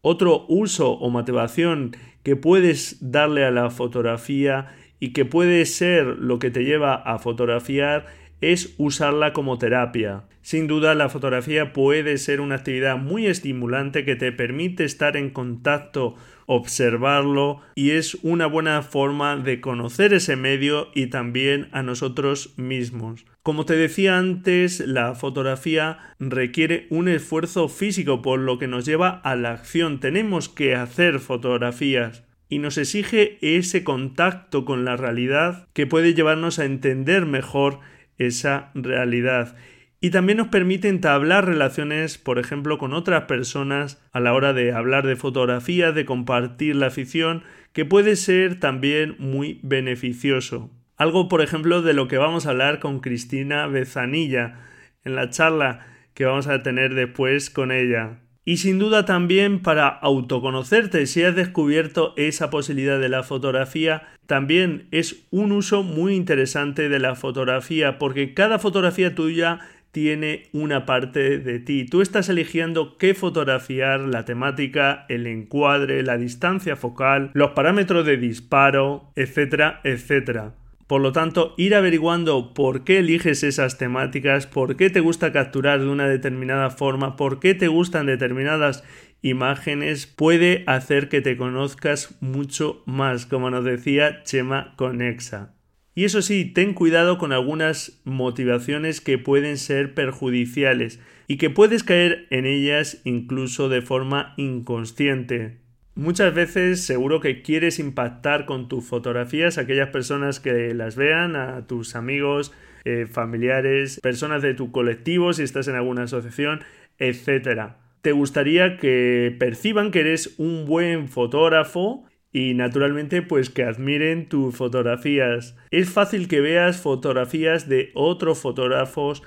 Otro 0.00 0.46
uso 0.48 0.92
o 0.92 1.10
motivación 1.10 1.96
que 2.24 2.34
puedes 2.34 2.98
darle 3.12 3.44
a 3.44 3.50
la 3.52 3.70
fotografía 3.70 4.74
y 4.98 5.12
que 5.12 5.24
puede 5.24 5.66
ser 5.66 6.06
lo 6.06 6.38
que 6.38 6.50
te 6.50 6.64
lleva 6.64 6.94
a 6.94 7.18
fotografiar 7.18 8.06
es 8.40 8.74
usarla 8.78 9.32
como 9.32 9.58
terapia. 9.58 10.24
Sin 10.42 10.66
duda 10.66 10.94
la 10.94 11.08
fotografía 11.10 11.72
puede 11.72 12.16
ser 12.16 12.40
una 12.40 12.56
actividad 12.56 12.96
muy 12.96 13.26
estimulante 13.26 14.04
que 14.04 14.16
te 14.16 14.32
permite 14.32 14.84
estar 14.84 15.16
en 15.16 15.30
contacto, 15.30 16.14
observarlo 16.46 17.60
y 17.74 17.90
es 17.90 18.16
una 18.22 18.46
buena 18.46 18.82
forma 18.82 19.36
de 19.36 19.60
conocer 19.60 20.14
ese 20.14 20.36
medio 20.36 20.88
y 20.94 21.08
también 21.08 21.68
a 21.72 21.82
nosotros 21.82 22.54
mismos. 22.56 23.26
Como 23.42 23.66
te 23.66 23.76
decía 23.76 24.18
antes, 24.18 24.80
la 24.80 25.14
fotografía 25.14 25.98
requiere 26.18 26.86
un 26.90 27.08
esfuerzo 27.08 27.68
físico 27.68 28.22
por 28.22 28.40
lo 28.40 28.58
que 28.58 28.66
nos 28.66 28.84
lleva 28.86 29.10
a 29.10 29.36
la 29.36 29.52
acción. 29.52 30.00
Tenemos 30.00 30.48
que 30.48 30.74
hacer 30.74 31.20
fotografías 31.20 32.24
y 32.48 32.58
nos 32.58 32.78
exige 32.78 33.38
ese 33.40 33.84
contacto 33.84 34.64
con 34.64 34.84
la 34.84 34.96
realidad 34.96 35.68
que 35.72 35.86
puede 35.86 36.14
llevarnos 36.14 36.58
a 36.58 36.64
entender 36.64 37.24
mejor 37.24 37.78
esa 38.20 38.70
realidad. 38.74 39.56
Y 40.00 40.10
también 40.10 40.38
nos 40.38 40.48
permite 40.48 40.88
entablar 40.88 41.46
relaciones, 41.46 42.16
por 42.16 42.38
ejemplo, 42.38 42.78
con 42.78 42.94
otras 42.94 43.24
personas 43.24 44.02
a 44.12 44.20
la 44.20 44.32
hora 44.32 44.52
de 44.52 44.72
hablar 44.72 45.06
de 45.06 45.16
fotografía, 45.16 45.92
de 45.92 46.06
compartir 46.06 46.76
la 46.76 46.86
afición, 46.86 47.42
que 47.72 47.84
puede 47.84 48.16
ser 48.16 48.60
también 48.60 49.16
muy 49.18 49.60
beneficioso. 49.62 50.70
Algo, 50.96 51.28
por 51.28 51.42
ejemplo, 51.42 51.82
de 51.82 51.92
lo 51.92 52.08
que 52.08 52.18
vamos 52.18 52.46
a 52.46 52.50
hablar 52.50 52.78
con 52.78 53.00
Cristina 53.00 53.66
Bezanilla 53.66 54.60
en 55.04 55.14
la 55.14 55.30
charla 55.30 55.86
que 56.14 56.24
vamos 56.24 56.46
a 56.46 56.62
tener 56.62 56.94
después 56.94 57.50
con 57.50 57.72
ella. 57.72 58.20
Y 58.44 58.56
sin 58.56 58.78
duda 58.78 59.04
también 59.04 59.60
para 59.60 59.88
autoconocerte, 59.88 61.06
si 61.06 61.22
has 61.22 61.36
descubierto 61.36 62.14
esa 62.16 62.50
posibilidad 62.50 62.98
de 62.98 63.08
la 63.08 63.22
fotografía, 63.22 64.02
también 64.26 64.88
es 64.90 65.26
un 65.30 65.52
uso 65.52 65.82
muy 65.82 66.14
interesante 66.14 66.88
de 66.88 66.98
la 66.98 67.16
fotografía, 67.16 67.98
porque 67.98 68.32
cada 68.32 68.58
fotografía 68.58 69.14
tuya 69.14 69.60
tiene 69.92 70.44
una 70.52 70.86
parte 70.86 71.38
de 71.38 71.58
ti. 71.58 71.84
Tú 71.84 72.00
estás 72.00 72.28
eligiendo 72.28 72.96
qué 72.96 73.14
fotografiar, 73.14 74.00
la 74.00 74.24
temática, 74.24 75.04
el 75.08 75.26
encuadre, 75.26 76.02
la 76.02 76.16
distancia 76.16 76.76
focal, 76.76 77.30
los 77.34 77.50
parámetros 77.50 78.06
de 78.06 78.16
disparo, 78.16 79.10
etcétera, 79.16 79.80
etcétera. 79.84 80.54
Por 80.90 81.02
lo 81.02 81.12
tanto, 81.12 81.54
ir 81.56 81.76
averiguando 81.76 82.52
por 82.52 82.82
qué 82.82 82.98
eliges 82.98 83.44
esas 83.44 83.78
temáticas, 83.78 84.48
por 84.48 84.76
qué 84.76 84.90
te 84.90 84.98
gusta 84.98 85.30
capturar 85.30 85.78
de 85.78 85.86
una 85.86 86.08
determinada 86.08 86.68
forma, 86.70 87.14
por 87.14 87.38
qué 87.38 87.54
te 87.54 87.68
gustan 87.68 88.06
determinadas 88.06 88.82
imágenes, 89.22 90.08
puede 90.08 90.64
hacer 90.66 91.08
que 91.08 91.20
te 91.20 91.36
conozcas 91.36 92.16
mucho 92.20 92.82
más, 92.86 93.24
como 93.24 93.50
nos 93.50 93.64
decía 93.64 94.24
Chema 94.24 94.74
Conexa. 94.74 95.54
Y 95.94 96.06
eso 96.06 96.22
sí, 96.22 96.44
ten 96.44 96.74
cuidado 96.74 97.18
con 97.18 97.32
algunas 97.32 98.00
motivaciones 98.04 99.00
que 99.00 99.16
pueden 99.16 99.58
ser 99.58 99.94
perjudiciales 99.94 100.98
y 101.28 101.36
que 101.36 101.50
puedes 101.50 101.84
caer 101.84 102.26
en 102.30 102.46
ellas 102.46 103.00
incluso 103.04 103.68
de 103.68 103.80
forma 103.80 104.34
inconsciente. 104.36 105.60
Muchas 106.00 106.32
veces 106.32 106.82
seguro 106.82 107.20
que 107.20 107.42
quieres 107.42 107.78
impactar 107.78 108.46
con 108.46 108.70
tus 108.70 108.86
fotografías 108.86 109.58
a 109.58 109.60
aquellas 109.60 109.90
personas 109.90 110.40
que 110.40 110.72
las 110.72 110.96
vean, 110.96 111.36
a 111.36 111.66
tus 111.66 111.94
amigos, 111.94 112.54
eh, 112.86 113.06
familiares, 113.06 114.00
personas 114.00 114.40
de 114.40 114.54
tu 114.54 114.72
colectivo, 114.72 115.34
si 115.34 115.42
estás 115.42 115.68
en 115.68 115.74
alguna 115.74 116.04
asociación, 116.04 116.60
etc. 116.98 117.72
Te 118.00 118.12
gustaría 118.12 118.78
que 118.78 119.36
perciban 119.38 119.90
que 119.90 120.00
eres 120.00 120.36
un 120.38 120.64
buen 120.64 121.10
fotógrafo 121.10 122.06
y 122.32 122.54
naturalmente 122.54 123.20
pues 123.20 123.50
que 123.50 123.64
admiren 123.64 124.26
tus 124.26 124.56
fotografías. 124.56 125.54
Es 125.70 125.90
fácil 125.90 126.28
que 126.28 126.40
veas 126.40 126.80
fotografías 126.80 127.68
de 127.68 127.90
otros 127.92 128.38
fotógrafos 128.38 129.22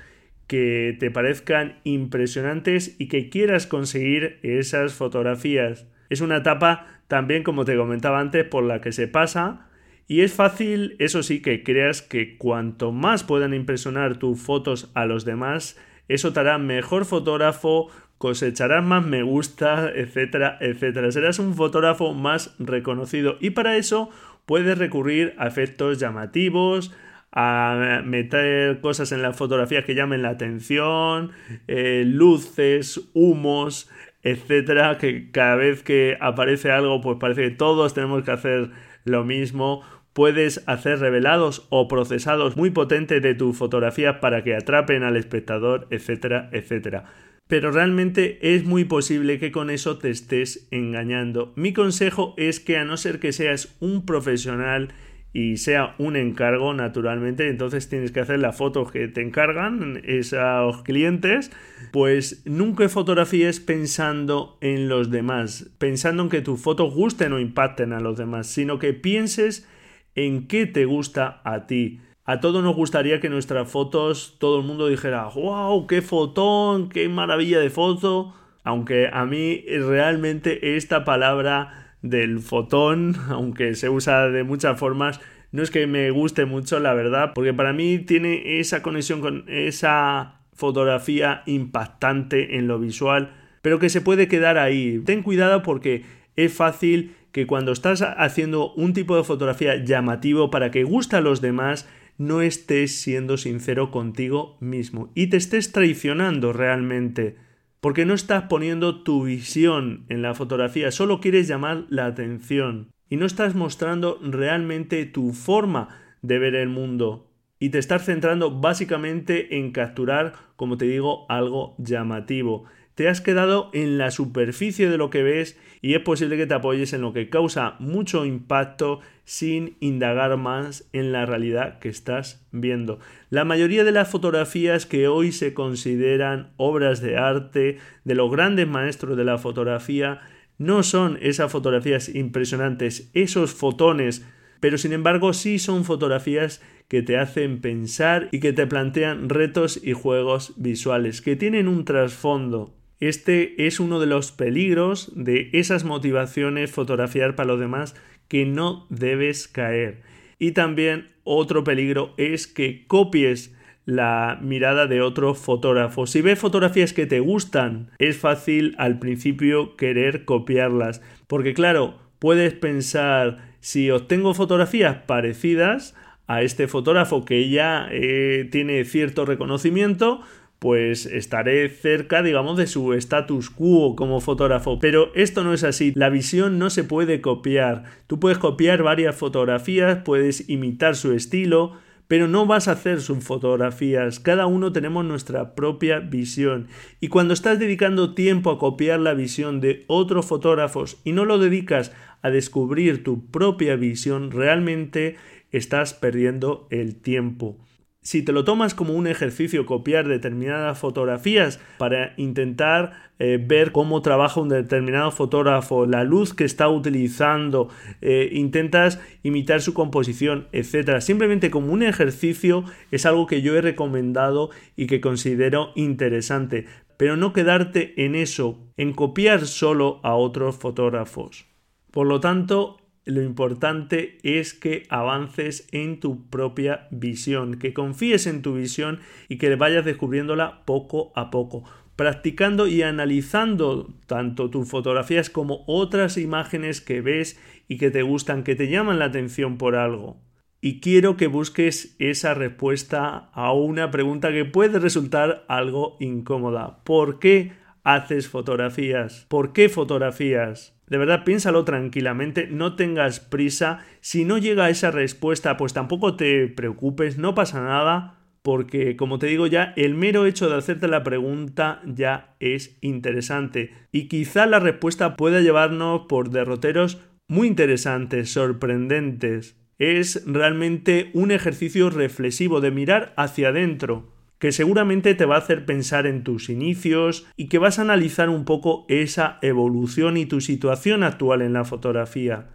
que 0.48 0.98
te 1.00 1.12
parezcan 1.12 1.78
impresionantes 1.84 2.96
y 2.98 3.10
que 3.10 3.30
quieras 3.30 3.68
conseguir 3.68 4.40
esas 4.42 4.96
fotografías. 4.96 5.86
Es 6.14 6.22
una 6.22 6.38
etapa 6.38 6.88
también, 7.08 7.44
como 7.44 7.66
te 7.66 7.76
comentaba 7.76 8.20
antes, 8.20 8.46
por 8.46 8.64
la 8.64 8.82
que 8.82 8.92
se 8.92 9.08
pasa 9.08 9.68
y 10.08 10.22
es 10.22 10.34
fácil, 10.34 10.96
eso 11.00 11.24
sí, 11.24 11.42
que 11.42 11.64
creas 11.64 12.02
que 12.02 12.38
cuanto 12.38 12.92
más 12.92 13.24
puedan 13.24 13.54
impresionar 13.54 14.18
tus 14.18 14.40
fotos 14.40 14.92
a 14.96 15.06
los 15.06 15.24
demás, 15.24 15.80
eso 16.10 16.34
te 16.34 16.42
hará 16.42 16.58
mejor 16.58 17.06
fotógrafo, 17.06 17.90
cosecharás 18.18 18.84
más 18.84 19.06
me 19.06 19.24
gusta, 19.24 19.90
etcétera, 19.90 20.58
etcétera. 20.60 21.12
Serás 21.12 21.40
un 21.40 21.56
fotógrafo 21.56 22.14
más 22.14 22.54
reconocido 22.60 23.38
y 23.40 23.52
para 23.52 23.78
eso 23.78 24.10
puedes 24.46 24.78
recurrir 24.78 25.36
a 25.38 25.48
efectos 25.48 26.00
llamativos, 26.00 26.94
a 27.32 28.02
meter 28.06 28.80
cosas 28.82 29.12
en 29.12 29.22
las 29.22 29.36
fotografías 29.36 29.86
que 29.86 29.96
llamen 29.96 30.22
la 30.22 30.30
atención, 30.30 31.32
eh, 31.68 32.04
luces, 32.06 33.10
humos, 33.14 33.90
etcétera, 34.24 34.98
que 34.98 35.30
cada 35.32 35.56
vez 35.56 35.84
que 35.84 36.18
aparece 36.20 36.72
algo, 36.72 37.02
pues 37.02 37.18
parece 37.20 37.50
que 37.50 37.56
todos 37.56 37.94
tenemos 37.94 38.24
que 38.24 38.32
hacer 38.32 38.72
lo 39.04 39.24
mismo. 39.24 39.82
Puedes 40.14 40.64
hacer 40.68 41.00
revelados 41.00 41.68
o 41.70 41.88
procesados 41.88 42.56
muy 42.56 42.70
potentes 42.70 43.22
de 43.22 43.36
tus 43.36 43.58
fotografías 43.58 44.18
para 44.18 44.44
que 44.44 44.56
atrapen 44.56 45.04
al 45.04 45.18
espectador, 45.18 45.88
etcétera, 45.90 46.50
etcétera 46.52 47.06
pero 47.48 47.72
realmente 47.72 48.56
es 48.56 48.64
muy 48.64 48.86
posible 48.86 49.38
que 49.38 49.52
con 49.52 49.70
eso 49.70 49.98
te 49.98 50.10
estés 50.10 50.68
engañando. 50.72 51.54
Mi 51.56 51.74
consejo 51.74 52.34
es 52.38 52.60
que 52.60 52.78
a 52.78 52.86
no 52.86 52.98
ser 52.98 53.20
que 53.20 53.32
seas 53.32 53.76
un 53.80 54.06
profesional 54.06 54.90
y 55.34 55.58
sea 55.58 55.96
un 55.98 56.16
encargo 56.16 56.74
naturalmente, 56.76 57.50
entonces 57.50 57.90
tienes 57.90 58.12
que 58.12 58.20
hacer 58.20 58.40
la 58.40 58.54
foto 58.54 58.86
que 58.86 59.08
te 59.08 59.22
encargan 59.22 60.00
esos 60.06 60.84
clientes, 60.84 61.52
pues 61.92 62.44
nunca 62.46 62.88
fotografíes 62.88 63.60
pensando 63.60 64.58
en 64.62 64.88
los 64.88 65.10
demás, 65.10 65.72
pensando 65.80 66.24
en 66.24 66.30
que 66.30 66.42
tus 66.42 66.62
fotos 66.62 66.94
gusten 66.94 67.34
o 67.34 67.40
impacten 67.40 67.94
a 67.94 68.00
los 68.00 68.18
demás, 68.18 68.48
sino 68.48 68.78
que 68.78 68.94
pienses 68.94 69.68
en 70.14 70.48
qué 70.48 70.68
te 70.68 70.86
gusta 70.86 71.42
a 71.44 71.66
ti. 71.66 72.00
A 72.26 72.40
todos 72.40 72.64
nos 72.64 72.76
gustaría 72.76 73.20
que 73.20 73.30
nuestras 73.30 73.70
fotos 73.70 74.38
todo 74.40 74.60
el 74.60 74.66
mundo 74.66 74.88
dijera, 74.88 75.26
wow, 75.36 75.88
qué 75.88 76.02
fotón, 76.02 76.88
qué 76.88 77.10
maravilla 77.10 77.60
de 77.60 77.70
foto. 77.70 78.34
Aunque 78.64 79.10
a 79.12 79.26
mí 79.26 79.66
realmente 79.68 80.78
esta 80.78 81.04
palabra 81.04 81.83
del 82.04 82.40
fotón, 82.40 83.16
aunque 83.30 83.74
se 83.74 83.90
usa 83.90 84.30
de 84.30 84.44
muchas 84.44 84.80
formas, 84.80 85.20
no 85.52 85.64
es 85.64 85.72
que 85.72 85.88
me 85.88 86.12
guste 86.12 86.46
mucho, 86.46 86.80
la 86.80 86.94
verdad, 86.94 87.32
porque 87.34 87.54
para 87.54 87.74
mí 87.74 88.00
tiene 88.00 88.60
esa 88.60 88.84
conexión 88.84 89.22
con 89.22 89.46
esa 89.48 90.42
fotografía 90.54 91.42
impactante 91.48 92.58
en 92.58 92.68
lo 92.68 92.78
visual, 92.78 93.32
pero 93.64 93.80
que 93.80 93.90
se 93.90 94.02
puede 94.02 94.28
quedar 94.28 94.58
ahí. 94.58 95.02
Ten 95.06 95.24
cuidado 95.24 95.64
porque 95.64 96.06
es 96.36 96.54
fácil 96.54 97.16
que 97.32 97.48
cuando 97.48 97.72
estás 97.72 98.02
haciendo 98.02 98.74
un 98.74 98.94
tipo 98.94 99.16
de 99.18 99.24
fotografía 99.24 99.84
llamativo 99.84 100.52
para 100.52 100.70
que 100.70 100.84
guste 100.84 101.16
a 101.16 101.22
los 101.22 101.42
demás, 101.42 101.88
no 102.18 102.42
estés 102.42 102.96
siendo 102.96 103.38
sincero 103.38 103.90
contigo 103.90 104.58
mismo 104.60 105.12
y 105.16 105.28
te 105.28 105.38
estés 105.38 105.72
traicionando 105.72 106.54
realmente 106.54 107.38
porque 107.84 108.06
no 108.06 108.14
estás 108.14 108.44
poniendo 108.44 109.04
tu 109.04 109.26
visión 109.26 110.06
en 110.08 110.22
la 110.22 110.34
fotografía, 110.36 110.90
solo 110.90 111.20
quieres 111.20 111.50
llamar 111.50 111.84
la 111.90 112.06
atención 112.06 112.94
y 113.10 113.18
no 113.18 113.26
estás 113.26 113.56
mostrando 113.56 114.20
realmente 114.22 115.06
tu 115.06 115.34
forma 115.34 115.90
de 116.22 116.40
ver 116.40 116.56
el 116.56 116.70
mundo 116.70 117.30
y 117.60 117.72
te 117.72 117.80
estás 117.80 118.06
centrando 118.06 118.62
básicamente 118.62 119.58
en 119.58 119.74
capturar, 119.74 120.32
como 120.56 120.78
te 120.78 120.86
digo, 120.86 121.26
algo 121.28 121.76
llamativo 121.78 122.64
te 122.96 123.08
has 123.10 123.22
quedado 123.22 123.70
en 123.74 123.98
la 123.98 124.12
superficie 124.12 124.90
de 124.90 124.98
lo 124.98 125.10
que 125.10 125.24
ves 125.24 125.58
y 125.82 125.96
es 125.96 126.02
posible 126.02 126.38
que 126.38 126.46
te 126.46 126.54
apoyes 126.54 126.94
en 126.94 127.02
lo 127.02 127.12
que 127.12 127.30
causa 127.30 127.76
mucho 127.80 128.26
impacto 128.26 129.02
sin 129.26 129.76
indagar 129.80 130.38
más 130.38 130.88
en 130.94 131.12
la 131.12 131.26
realidad 131.26 131.80
que 131.80 131.90
estás 131.90 132.46
viendo. 132.52 133.00
La 133.30 133.46
mayoría 133.46 133.84
de 133.84 133.92
las 133.92 134.10
fotografías 134.10 134.86
que 134.86 135.08
hoy 135.08 135.32
se 135.32 135.54
consideran 135.54 136.52
obras 136.58 137.02
de 137.02 137.18
arte 137.18 137.80
de 138.04 138.16
los 138.16 138.32
grandes 138.32 138.68
maestros 138.68 139.18
de 139.18 139.26
la 139.26 139.38
fotografía 139.38 140.22
no 140.58 140.84
son 140.84 141.18
esas 141.22 141.52
fotografías 141.52 142.14
impresionantes, 142.14 143.10
esos 143.14 143.54
fotones, 143.54 144.26
pero 144.60 144.78
sin 144.78 144.94
embargo 144.94 145.34
sí 145.34 145.58
son 145.58 145.84
fotografías 145.84 146.62
que 146.88 147.02
te 147.02 147.18
hacen 147.18 147.60
pensar 147.60 148.30
y 148.32 148.40
que 148.40 148.54
te 148.54 148.68
plantean 148.68 149.30
retos 149.30 149.80
y 149.84 149.94
juegos 149.94 150.54
visuales, 150.58 151.22
que 151.22 151.36
tienen 151.36 151.68
un 151.68 151.86
trasfondo 151.86 152.74
este 153.00 153.68
es 153.68 153.80
uno 153.80 154.00
de 154.00 154.08
los 154.08 154.32
peligros 154.32 155.12
de 155.16 155.50
esas 155.54 155.84
motivaciones 155.84 156.72
fotografiar 156.72 157.36
para 157.36 157.48
los 157.48 157.60
demás 157.60 157.96
que 158.28 158.46
no 158.46 158.88
debes 158.90 159.48
caer. 159.48 160.02
Y 160.40 160.52
también 160.52 161.10
otro 161.24 161.64
peligro 161.64 162.14
es 162.18 162.48
que 162.48 162.86
copies 162.88 163.56
la 163.86 164.40
mirada 164.42 164.88
de 164.88 165.02
otro 165.02 165.36
fotógrafo. 165.36 166.08
Si 166.08 166.22
ves 166.22 166.40
fotografías 166.40 166.94
que 166.94 167.06
te 167.06 167.20
gustan, 167.20 167.92
es 168.00 168.18
fácil 168.18 168.76
al 168.78 169.00
principio 169.00 169.76
querer 169.76 170.26
copiarlas. 170.26 171.02
Porque 171.28 171.54
claro, 171.54 172.00
puedes 172.20 172.54
pensar, 172.54 173.56
si 173.60 173.92
obtengo 173.92 174.34
fotografías 174.34 174.98
parecidas 175.06 175.96
a 176.28 176.42
este 176.42 176.68
fotógrafo 176.68 177.26
que 177.26 177.50
ya 177.50 177.88
eh, 177.92 178.48
tiene 178.52 178.86
cierto 178.86 179.26
reconocimiento, 179.26 180.22
pues 180.64 181.08
estaré 181.08 181.68
cerca, 181.68 182.24
digamos, 182.24 182.56
de 182.56 182.68
su 182.68 182.94
status 182.94 183.50
quo 183.50 183.98
como 183.98 184.22
fotógrafo. 184.22 184.80
Pero 184.80 185.14
esto 185.14 185.44
no 185.44 185.54
es 185.54 185.66
así. 185.66 185.92
La 185.94 186.08
visión 186.08 186.58
no 186.58 186.70
se 186.70 186.86
puede 186.86 187.20
copiar. 187.20 187.84
Tú 188.08 188.18
puedes 188.18 188.38
copiar 188.38 188.82
varias 188.82 189.14
fotografías, 189.14 190.04
puedes 190.06 190.50
imitar 190.50 190.96
su 190.96 191.12
estilo, 191.12 191.74
pero 192.08 192.30
no 192.30 192.46
vas 192.46 192.70
a 192.70 192.72
hacer 192.72 193.02
sus 193.02 193.26
fotografías. 193.26 194.22
Cada 194.22 194.46
uno 194.46 194.72
tenemos 194.72 195.04
nuestra 195.04 195.54
propia 195.54 196.00
visión. 196.00 196.70
Y 197.02 197.10
cuando 197.10 197.34
estás 197.34 197.60
dedicando 197.60 198.14
tiempo 198.14 198.50
a 198.50 198.58
copiar 198.58 199.02
la 199.02 199.16
visión 199.16 199.60
de 199.60 199.84
otros 199.88 200.26
fotógrafos 200.28 201.02
y 201.04 201.12
no 201.12 201.26
lo 201.26 201.40
dedicas 201.40 201.92
a 202.22 202.30
descubrir 202.30 203.04
tu 203.04 203.30
propia 203.32 203.76
visión, 203.76 204.32
realmente 204.32 205.18
estás 205.52 205.94
perdiendo 205.94 206.70
el 206.72 206.96
tiempo 206.96 207.58
si 208.04 208.22
te 208.22 208.32
lo 208.32 208.44
tomas 208.44 208.76
como 208.76 208.94
un 208.94 209.08
ejercicio 209.08 209.66
copiar 209.66 210.08
determinadas 210.08 210.78
fotografías 210.78 211.60
para 211.78 212.14
intentar 212.18 213.12
eh, 213.18 213.40
ver 213.42 213.72
cómo 213.72 214.02
trabaja 214.02 214.42
un 214.42 214.50
determinado 214.50 215.10
fotógrafo, 215.12 215.86
la 215.86 216.04
luz 216.04 216.34
que 216.34 216.44
está 216.44 216.68
utilizando, 216.68 217.70
eh, 218.02 218.30
intentas 218.34 219.00
imitar 219.24 219.62
su 219.62 219.74
composición, 219.74 220.48
etc. 220.52 221.00
Simplemente 221.00 221.50
como 221.50 221.72
un 221.72 221.84
ejercicio 221.84 222.66
es 222.92 223.06
algo 223.06 223.26
que 223.26 223.42
yo 223.42 223.56
he 223.58 223.62
recomendado 223.62 224.50
y 224.76 224.88
que 224.88 225.00
considero 225.00 225.72
interesante, 225.76 226.66
pero 226.98 227.16
no 227.16 227.34
quedarte 227.34 228.06
en 228.06 228.16
eso, 228.16 228.60
en 228.78 228.94
copiar 228.94 229.46
solo 229.48 230.00
a 230.04 230.16
otros 230.16 230.58
fotógrafos. 230.58 231.46
Por 231.92 232.08
lo 232.08 232.20
tanto, 232.20 232.78
lo 233.06 233.22
importante 233.22 234.18
es 234.24 234.54
que 234.54 234.86
avances 234.90 235.68
en 235.72 236.00
tu 236.00 236.30
propia 236.30 236.88
visión, 236.92 237.56
que 237.56 237.74
confíes 237.74 238.28
en 238.28 238.42
tu 238.42 238.56
visión 238.56 239.00
y 239.28 239.38
que 239.38 239.56
vayas 239.56 239.86
descubriéndola 239.86 240.64
poco 240.66 241.12
a 241.16 241.30
poco, 241.30 241.64
practicando 241.96 242.68
y 242.68 242.82
analizando 242.82 243.94
tanto 244.08 244.50
tus 244.50 244.70
fotografías 244.70 245.30
como 245.30 245.64
otras 245.68 246.18
imágenes 246.18 246.82
que 246.82 247.02
ves 247.02 247.40
y 247.68 247.78
que 247.78 247.92
te 247.92 248.04
gustan, 248.04 248.44
que 248.44 248.56
te 248.56 248.70
llaman 248.70 249.00
la 249.00 249.06
atención 249.06 249.58
por 249.58 249.76
algo. 249.76 250.18
Y 250.62 250.80
quiero 250.80 251.18
que 251.18 251.28
busques 251.28 251.98
esa 252.00 252.34
respuesta 252.34 253.30
a 253.34 253.52
una 253.52 253.92
pregunta 253.92 254.32
que 254.32 254.46
puede 254.46 254.80
resultar 254.80 255.44
algo 255.50 255.98
incómoda. 256.00 256.84
¿Por 256.86 257.20
qué 257.20 257.52
haces 257.84 258.30
fotografías? 258.30 259.26
¿Por 259.28 259.52
qué 259.52 259.68
fotografías? 259.68 260.74
De 260.88 260.98
verdad, 260.98 261.24
piénsalo 261.24 261.64
tranquilamente, 261.64 262.48
no 262.48 262.76
tengas 262.76 263.20
prisa. 263.20 263.80
Si 264.02 264.26
no 264.26 264.38
llega 264.38 264.70
esa 264.70 264.92
respuesta, 264.92 265.58
pues 265.58 265.74
tampoco 265.74 266.16
te 266.16 266.48
preocupes, 266.48 267.18
no 267.18 267.34
pasa 267.34 267.62
nada, 267.62 268.20
porque 268.42 268.98
como 268.98 269.20
te 269.20 269.28
digo 269.28 269.48
ya, 269.48 269.74
el 269.78 269.96
mero 269.96 270.26
hecho 270.26 270.50
de 270.50 270.58
hacerte 270.58 270.88
la 270.88 271.04
pregunta 271.04 271.82
ya 271.86 272.36
es 272.40 272.78
interesante. 272.82 273.72
Y 273.92 274.08
quizá 274.08 274.46
la 274.46 274.60
respuesta 274.60 275.16
pueda 275.16 275.40
llevarnos 275.42 276.02
por 276.10 276.30
derroteros 276.30 277.00
muy 277.28 277.48
interesantes, 277.48 278.32
sorprendentes. 278.32 279.58
Es 279.80 280.24
realmente 280.26 281.10
un 281.14 281.32
ejercicio 281.32 281.90
reflexivo 281.90 282.62
de 282.62 282.72
mirar 282.72 283.14
hacia 283.18 283.50
adentro 283.50 284.13
que 284.44 284.52
seguramente 284.52 285.16
te 285.16 285.24
va 285.24 285.36
a 285.36 285.38
hacer 285.38 285.66
pensar 285.66 286.06
en 286.06 286.26
tus 286.26 286.50
inicios 286.50 287.26
y 287.38 287.48
que 287.48 287.60
vas 287.60 287.80
a 287.80 287.84
analizar 287.84 288.28
un 288.28 288.44
poco 288.44 288.86
esa 288.90 289.40
evolución 289.42 290.18
y 290.18 290.26
tu 290.26 290.42
situación 290.42 291.04
actual 291.04 291.42
en 291.42 291.54
la 291.54 291.64
fotografía. 291.64 292.50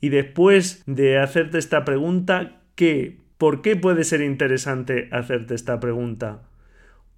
Y 0.00 0.08
después 0.08 0.82
de 0.86 1.18
hacerte 1.18 1.58
esta 1.58 1.84
pregunta, 1.84 2.62
¿qué? 2.76 3.18
¿Por 3.36 3.60
qué 3.60 3.76
puede 3.76 4.04
ser 4.04 4.22
interesante 4.22 5.10
hacerte 5.12 5.54
esta 5.54 5.80
pregunta? 5.80 6.48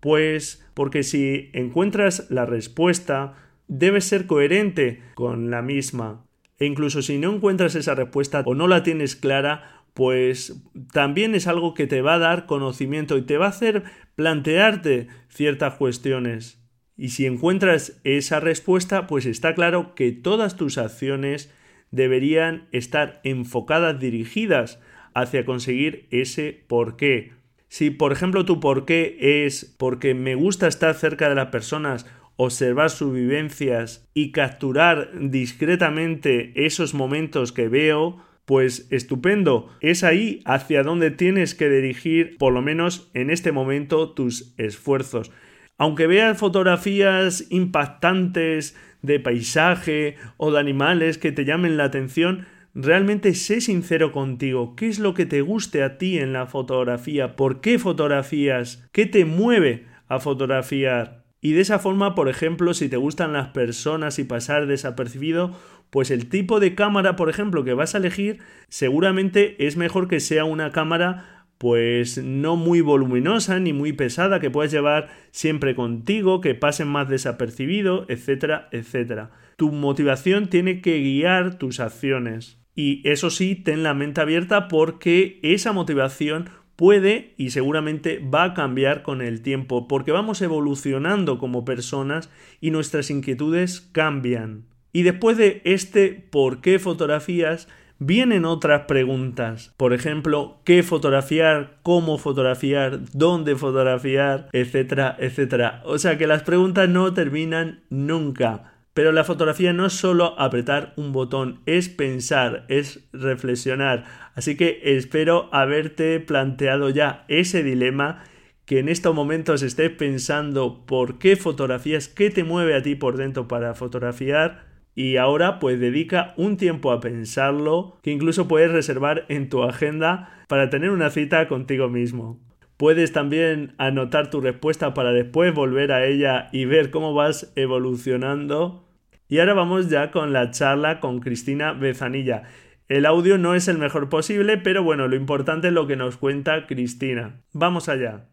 Pues 0.00 0.66
porque 0.74 1.04
si 1.04 1.50
encuentras 1.52 2.28
la 2.28 2.46
respuesta, 2.46 3.34
debes 3.68 4.06
ser 4.06 4.26
coherente 4.26 5.04
con 5.14 5.52
la 5.52 5.62
misma. 5.62 6.24
E 6.58 6.66
incluso 6.66 7.00
si 7.00 7.18
no 7.18 7.32
encuentras 7.32 7.76
esa 7.76 7.94
respuesta 7.94 8.42
o 8.44 8.56
no 8.56 8.66
la 8.66 8.82
tienes 8.82 9.14
clara, 9.14 9.75
pues 9.96 10.62
también 10.92 11.34
es 11.34 11.46
algo 11.46 11.72
que 11.72 11.86
te 11.86 12.02
va 12.02 12.16
a 12.16 12.18
dar 12.18 12.44
conocimiento 12.44 13.16
y 13.16 13.22
te 13.22 13.38
va 13.38 13.46
a 13.46 13.48
hacer 13.48 13.84
plantearte 14.14 15.08
ciertas 15.30 15.76
cuestiones. 15.76 16.62
Y 16.98 17.08
si 17.08 17.24
encuentras 17.24 17.98
esa 18.04 18.38
respuesta, 18.38 19.06
pues 19.06 19.24
está 19.24 19.54
claro 19.54 19.94
que 19.94 20.12
todas 20.12 20.54
tus 20.56 20.76
acciones 20.76 21.50
deberían 21.90 22.68
estar 22.72 23.22
enfocadas, 23.24 23.98
dirigidas 23.98 24.82
hacia 25.14 25.46
conseguir 25.46 26.08
ese 26.10 26.64
porqué. 26.68 27.32
Si, 27.68 27.88
por 27.88 28.12
ejemplo, 28.12 28.44
tu 28.44 28.60
porqué 28.60 29.46
es 29.46 29.64
porque 29.78 30.12
me 30.12 30.34
gusta 30.34 30.66
estar 30.66 30.94
cerca 30.94 31.30
de 31.30 31.36
las 31.36 31.48
personas, 31.48 32.04
observar 32.36 32.90
sus 32.90 33.14
vivencias 33.14 34.10
y 34.12 34.30
capturar 34.30 35.08
discretamente 35.30 36.52
esos 36.66 36.92
momentos 36.92 37.52
que 37.52 37.68
veo, 37.68 38.25
pues 38.46 38.86
estupendo, 38.90 39.68
es 39.80 40.04
ahí 40.04 40.40
hacia 40.46 40.82
donde 40.82 41.10
tienes 41.10 41.54
que 41.54 41.68
dirigir, 41.68 42.38
por 42.38 42.52
lo 42.52 42.62
menos 42.62 43.10
en 43.12 43.30
este 43.30 43.52
momento, 43.52 44.12
tus 44.12 44.54
esfuerzos. 44.56 45.32
Aunque 45.78 46.06
veas 46.06 46.38
fotografías 46.38 47.46
impactantes 47.50 48.76
de 49.02 49.20
paisaje 49.20 50.16
o 50.36 50.50
de 50.52 50.60
animales 50.60 51.18
que 51.18 51.32
te 51.32 51.44
llamen 51.44 51.76
la 51.76 51.84
atención, 51.84 52.46
realmente 52.72 53.34
sé 53.34 53.60
sincero 53.60 54.12
contigo. 54.12 54.76
¿Qué 54.76 54.86
es 54.88 55.00
lo 55.00 55.12
que 55.12 55.26
te 55.26 55.40
guste 55.40 55.82
a 55.82 55.98
ti 55.98 56.18
en 56.18 56.32
la 56.32 56.46
fotografía? 56.46 57.34
¿Por 57.34 57.60
qué 57.60 57.78
fotografías? 57.78 58.88
¿Qué 58.92 59.06
te 59.06 59.24
mueve 59.24 59.86
a 60.08 60.20
fotografiar? 60.20 61.26
Y 61.40 61.52
de 61.52 61.60
esa 61.60 61.78
forma, 61.78 62.14
por 62.14 62.28
ejemplo, 62.28 62.74
si 62.74 62.88
te 62.88 62.96
gustan 62.96 63.32
las 63.32 63.48
personas 63.48 64.18
y 64.18 64.24
pasar 64.24 64.66
desapercibido, 64.66 65.56
pues 65.90 66.10
el 66.10 66.28
tipo 66.28 66.60
de 66.60 66.74
cámara, 66.74 67.16
por 67.16 67.30
ejemplo, 67.30 67.64
que 67.64 67.74
vas 67.74 67.94
a 67.94 67.98
elegir, 67.98 68.38
seguramente 68.68 69.66
es 69.66 69.76
mejor 69.76 70.08
que 70.08 70.20
sea 70.20 70.44
una 70.44 70.72
cámara 70.72 71.36
pues 71.58 72.22
no 72.22 72.56
muy 72.56 72.80
voluminosa 72.80 73.58
ni 73.60 73.72
muy 73.72 73.92
pesada 73.92 74.40
que 74.40 74.50
puedas 74.50 74.72
llevar 74.72 75.08
siempre 75.30 75.74
contigo, 75.74 76.40
que 76.40 76.54
pasen 76.54 76.88
más 76.88 77.08
desapercibido, 77.08 78.04
etcétera, 78.08 78.68
etcétera. 78.72 79.30
Tu 79.56 79.72
motivación 79.72 80.48
tiene 80.48 80.82
que 80.82 80.98
guiar 80.98 81.58
tus 81.58 81.80
acciones. 81.80 82.60
Y 82.74 83.08
eso 83.08 83.30
sí, 83.30 83.54
ten 83.54 83.82
la 83.82 83.94
mente 83.94 84.20
abierta 84.20 84.68
porque 84.68 85.40
esa 85.42 85.72
motivación 85.72 86.50
puede 86.76 87.32
y 87.38 87.50
seguramente 87.50 88.18
va 88.18 88.44
a 88.44 88.54
cambiar 88.54 89.02
con 89.02 89.22
el 89.22 89.40
tiempo, 89.40 89.88
porque 89.88 90.12
vamos 90.12 90.42
evolucionando 90.42 91.38
como 91.38 91.64
personas 91.64 92.30
y 92.60 92.70
nuestras 92.70 93.10
inquietudes 93.10 93.80
cambian. 93.80 94.66
Y 94.96 95.02
después 95.02 95.36
de 95.36 95.60
este 95.64 96.26
por 96.30 96.62
qué 96.62 96.78
fotografías, 96.78 97.68
vienen 97.98 98.46
otras 98.46 98.86
preguntas. 98.86 99.74
Por 99.76 99.92
ejemplo, 99.92 100.62
¿qué 100.64 100.82
fotografiar? 100.82 101.76
¿Cómo 101.82 102.16
fotografiar? 102.16 103.00
¿Dónde 103.12 103.56
fotografiar? 103.56 104.48
Etcétera, 104.54 105.14
etcétera. 105.20 105.82
O 105.84 105.98
sea 105.98 106.16
que 106.16 106.26
las 106.26 106.44
preguntas 106.44 106.88
no 106.88 107.12
terminan 107.12 107.80
nunca. 107.90 108.72
Pero 108.94 109.12
la 109.12 109.24
fotografía 109.24 109.74
no 109.74 109.84
es 109.84 109.92
solo 109.92 110.34
apretar 110.40 110.94
un 110.96 111.12
botón, 111.12 111.60
es 111.66 111.90
pensar, 111.90 112.64
es 112.68 113.06
reflexionar. 113.12 114.04
Así 114.34 114.56
que 114.56 114.80
espero 114.82 115.50
haberte 115.52 116.20
planteado 116.20 116.88
ya 116.88 117.26
ese 117.28 117.62
dilema 117.62 118.24
que 118.64 118.78
en 118.78 118.88
estos 118.88 119.14
momentos 119.14 119.62
estés 119.62 119.90
pensando 119.90 120.86
por 120.86 121.18
qué 121.18 121.36
fotografías, 121.36 122.08
qué 122.08 122.30
te 122.30 122.44
mueve 122.44 122.74
a 122.74 122.82
ti 122.82 122.94
por 122.94 123.18
dentro 123.18 123.46
para 123.46 123.74
fotografiar 123.74 124.65
y 124.96 125.18
ahora 125.18 125.60
pues 125.60 125.78
dedica 125.78 126.32
un 126.38 126.56
tiempo 126.56 126.90
a 126.90 127.00
pensarlo 127.00 127.98
que 128.02 128.10
incluso 128.10 128.48
puedes 128.48 128.72
reservar 128.72 129.26
en 129.28 129.50
tu 129.50 129.62
agenda 129.62 130.42
para 130.48 130.70
tener 130.70 130.90
una 130.90 131.10
cita 131.10 131.46
contigo 131.48 131.88
mismo. 131.88 132.40
Puedes 132.78 133.12
también 133.12 133.74
anotar 133.78 134.30
tu 134.30 134.40
respuesta 134.40 134.94
para 134.94 135.12
después 135.12 135.54
volver 135.54 135.92
a 135.92 136.06
ella 136.06 136.48
y 136.50 136.64
ver 136.64 136.90
cómo 136.90 137.12
vas 137.12 137.52
evolucionando. 137.56 138.88
Y 139.28 139.38
ahora 139.38 139.54
vamos 139.54 139.90
ya 139.90 140.10
con 140.10 140.32
la 140.32 140.50
charla 140.50 140.98
con 140.98 141.20
Cristina 141.20 141.72
Bezanilla. 141.72 142.44
El 142.88 143.04
audio 143.04 143.36
no 143.36 143.54
es 143.54 143.68
el 143.68 143.78
mejor 143.78 144.08
posible, 144.08 144.56
pero 144.56 144.82
bueno, 144.82 145.08
lo 145.08 145.16
importante 145.16 145.68
es 145.68 145.74
lo 145.74 145.86
que 145.86 145.96
nos 145.96 146.16
cuenta 146.16 146.66
Cristina. 146.66 147.42
Vamos 147.52 147.88
allá. 147.88 148.28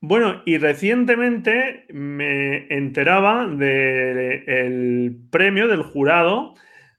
Bueno, 0.00 0.42
y 0.46 0.58
recientemente 0.58 1.84
me 1.88 2.72
enteraba 2.72 3.48
del 3.48 5.16
premio 5.30 5.66
del 5.66 5.82
jurado 5.82 6.54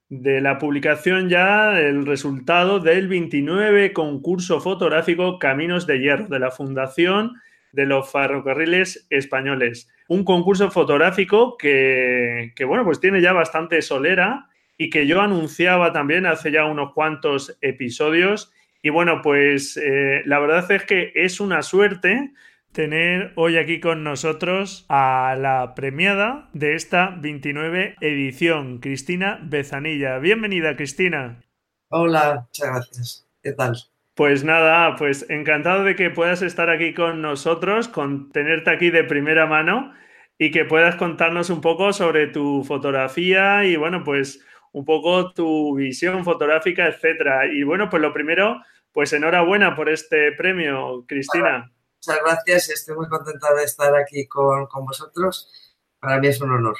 de 0.10 0.42
la 0.42 0.58
publicación 0.58 1.30
ya 1.30 1.70
del 1.70 2.06
resultado 2.06 2.82
del 2.82 3.08
29 3.08 3.94
concurso 3.94 4.60
fotográfico 4.60 5.40
Caminos 5.40 5.88
de 5.88 6.00
Hierro 6.00 6.28
de 6.28 6.40
la 6.40 6.52
Fundación 6.52 7.36
de 7.72 7.86
los 7.86 8.12
Ferrocarriles 8.12 9.08
Españoles. 9.10 9.90
Un 10.10 10.26
concurso 10.26 10.70
fotográfico 10.70 11.56
que, 11.58 12.52
bueno, 12.68 12.84
pues 12.84 13.00
tiene 13.00 13.22
ya 13.22 13.32
bastante 13.32 13.82
solera 13.82 14.50
y 14.78 14.90
que 14.90 15.08
yo 15.08 15.22
anunciaba 15.22 15.94
también 15.94 16.26
hace 16.26 16.52
ya 16.52 16.66
unos 16.66 16.92
cuantos 16.94 17.58
episodios. 17.62 18.52
Y 18.82 18.90
bueno, 18.90 19.22
pues 19.22 19.78
eh, 19.78 20.22
la 20.26 20.40
verdad 20.40 20.70
es 20.70 20.84
que 20.84 21.14
es 21.16 21.40
una 21.40 21.62
suerte 21.62 22.34
tener 22.72 23.34
hoy 23.36 23.58
aquí 23.58 23.80
con 23.80 24.04
nosotros 24.04 24.86
a 24.90 25.36
la 25.40 25.74
premiada 25.76 26.50
de 26.54 26.76
esta 26.76 27.16
29 27.20 27.96
edición, 28.02 28.80
Cristina 28.80 29.40
Bezanilla. 29.44 30.20
Bienvenida, 30.20 30.76
Cristina. 30.76 31.42
Hola, 31.90 32.46
muchas 32.48 32.70
gracias. 32.70 33.30
¿Qué 33.42 33.54
tal? 33.54 33.76
Pues 34.14 34.44
nada, 34.44 34.96
pues 34.98 35.26
encantado 35.30 35.84
de 35.84 35.96
que 35.96 36.10
puedas 36.10 36.42
estar 36.42 36.70
aquí 36.70 36.94
con 36.94 37.22
nosotros, 37.22 37.88
con 37.88 38.32
tenerte 38.32 38.70
aquí 38.70 38.92
de 38.92 39.04
primera 39.04 39.46
mano 39.46 39.94
y 40.38 40.52
que 40.52 40.66
puedas 40.66 40.96
contarnos 40.96 41.50
un 41.50 41.62
poco 41.62 41.94
sobre 41.94 42.28
tu 42.28 42.64
fotografía 42.64 43.66
y 43.66 43.78
bueno, 43.78 44.04
pues 44.04 44.46
un 44.72 44.86
poco 44.86 45.34
tu 45.34 45.76
visión 45.76 46.24
fotográfica, 46.24 46.88
etcétera. 46.88 47.48
Y 47.48 47.64
bueno, 47.64 47.90
pues 47.90 48.02
lo 48.02 48.14
primero, 48.14 48.62
pues 48.92 49.14
enhorabuena 49.14 49.76
por 49.76 49.90
este 49.90 50.32
premio, 50.34 51.06
Cristina. 51.08 51.72
Muchas 52.06 52.24
gracias, 52.24 52.70
estoy 52.70 52.96
muy 52.96 53.10
contenta 53.10 53.54
de 53.54 53.64
estar 53.64 53.94
aquí 53.96 54.26
con, 54.28 54.68
vosotros. 54.86 55.76
Para 56.00 56.20
mí 56.20 56.28
es 56.28 56.40
un 56.40 56.52
honor. 56.52 56.78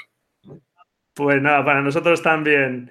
Pues 1.14 1.42
nada, 1.42 1.62
para 1.64 1.82
nosotros 1.82 2.22
también. 2.22 2.90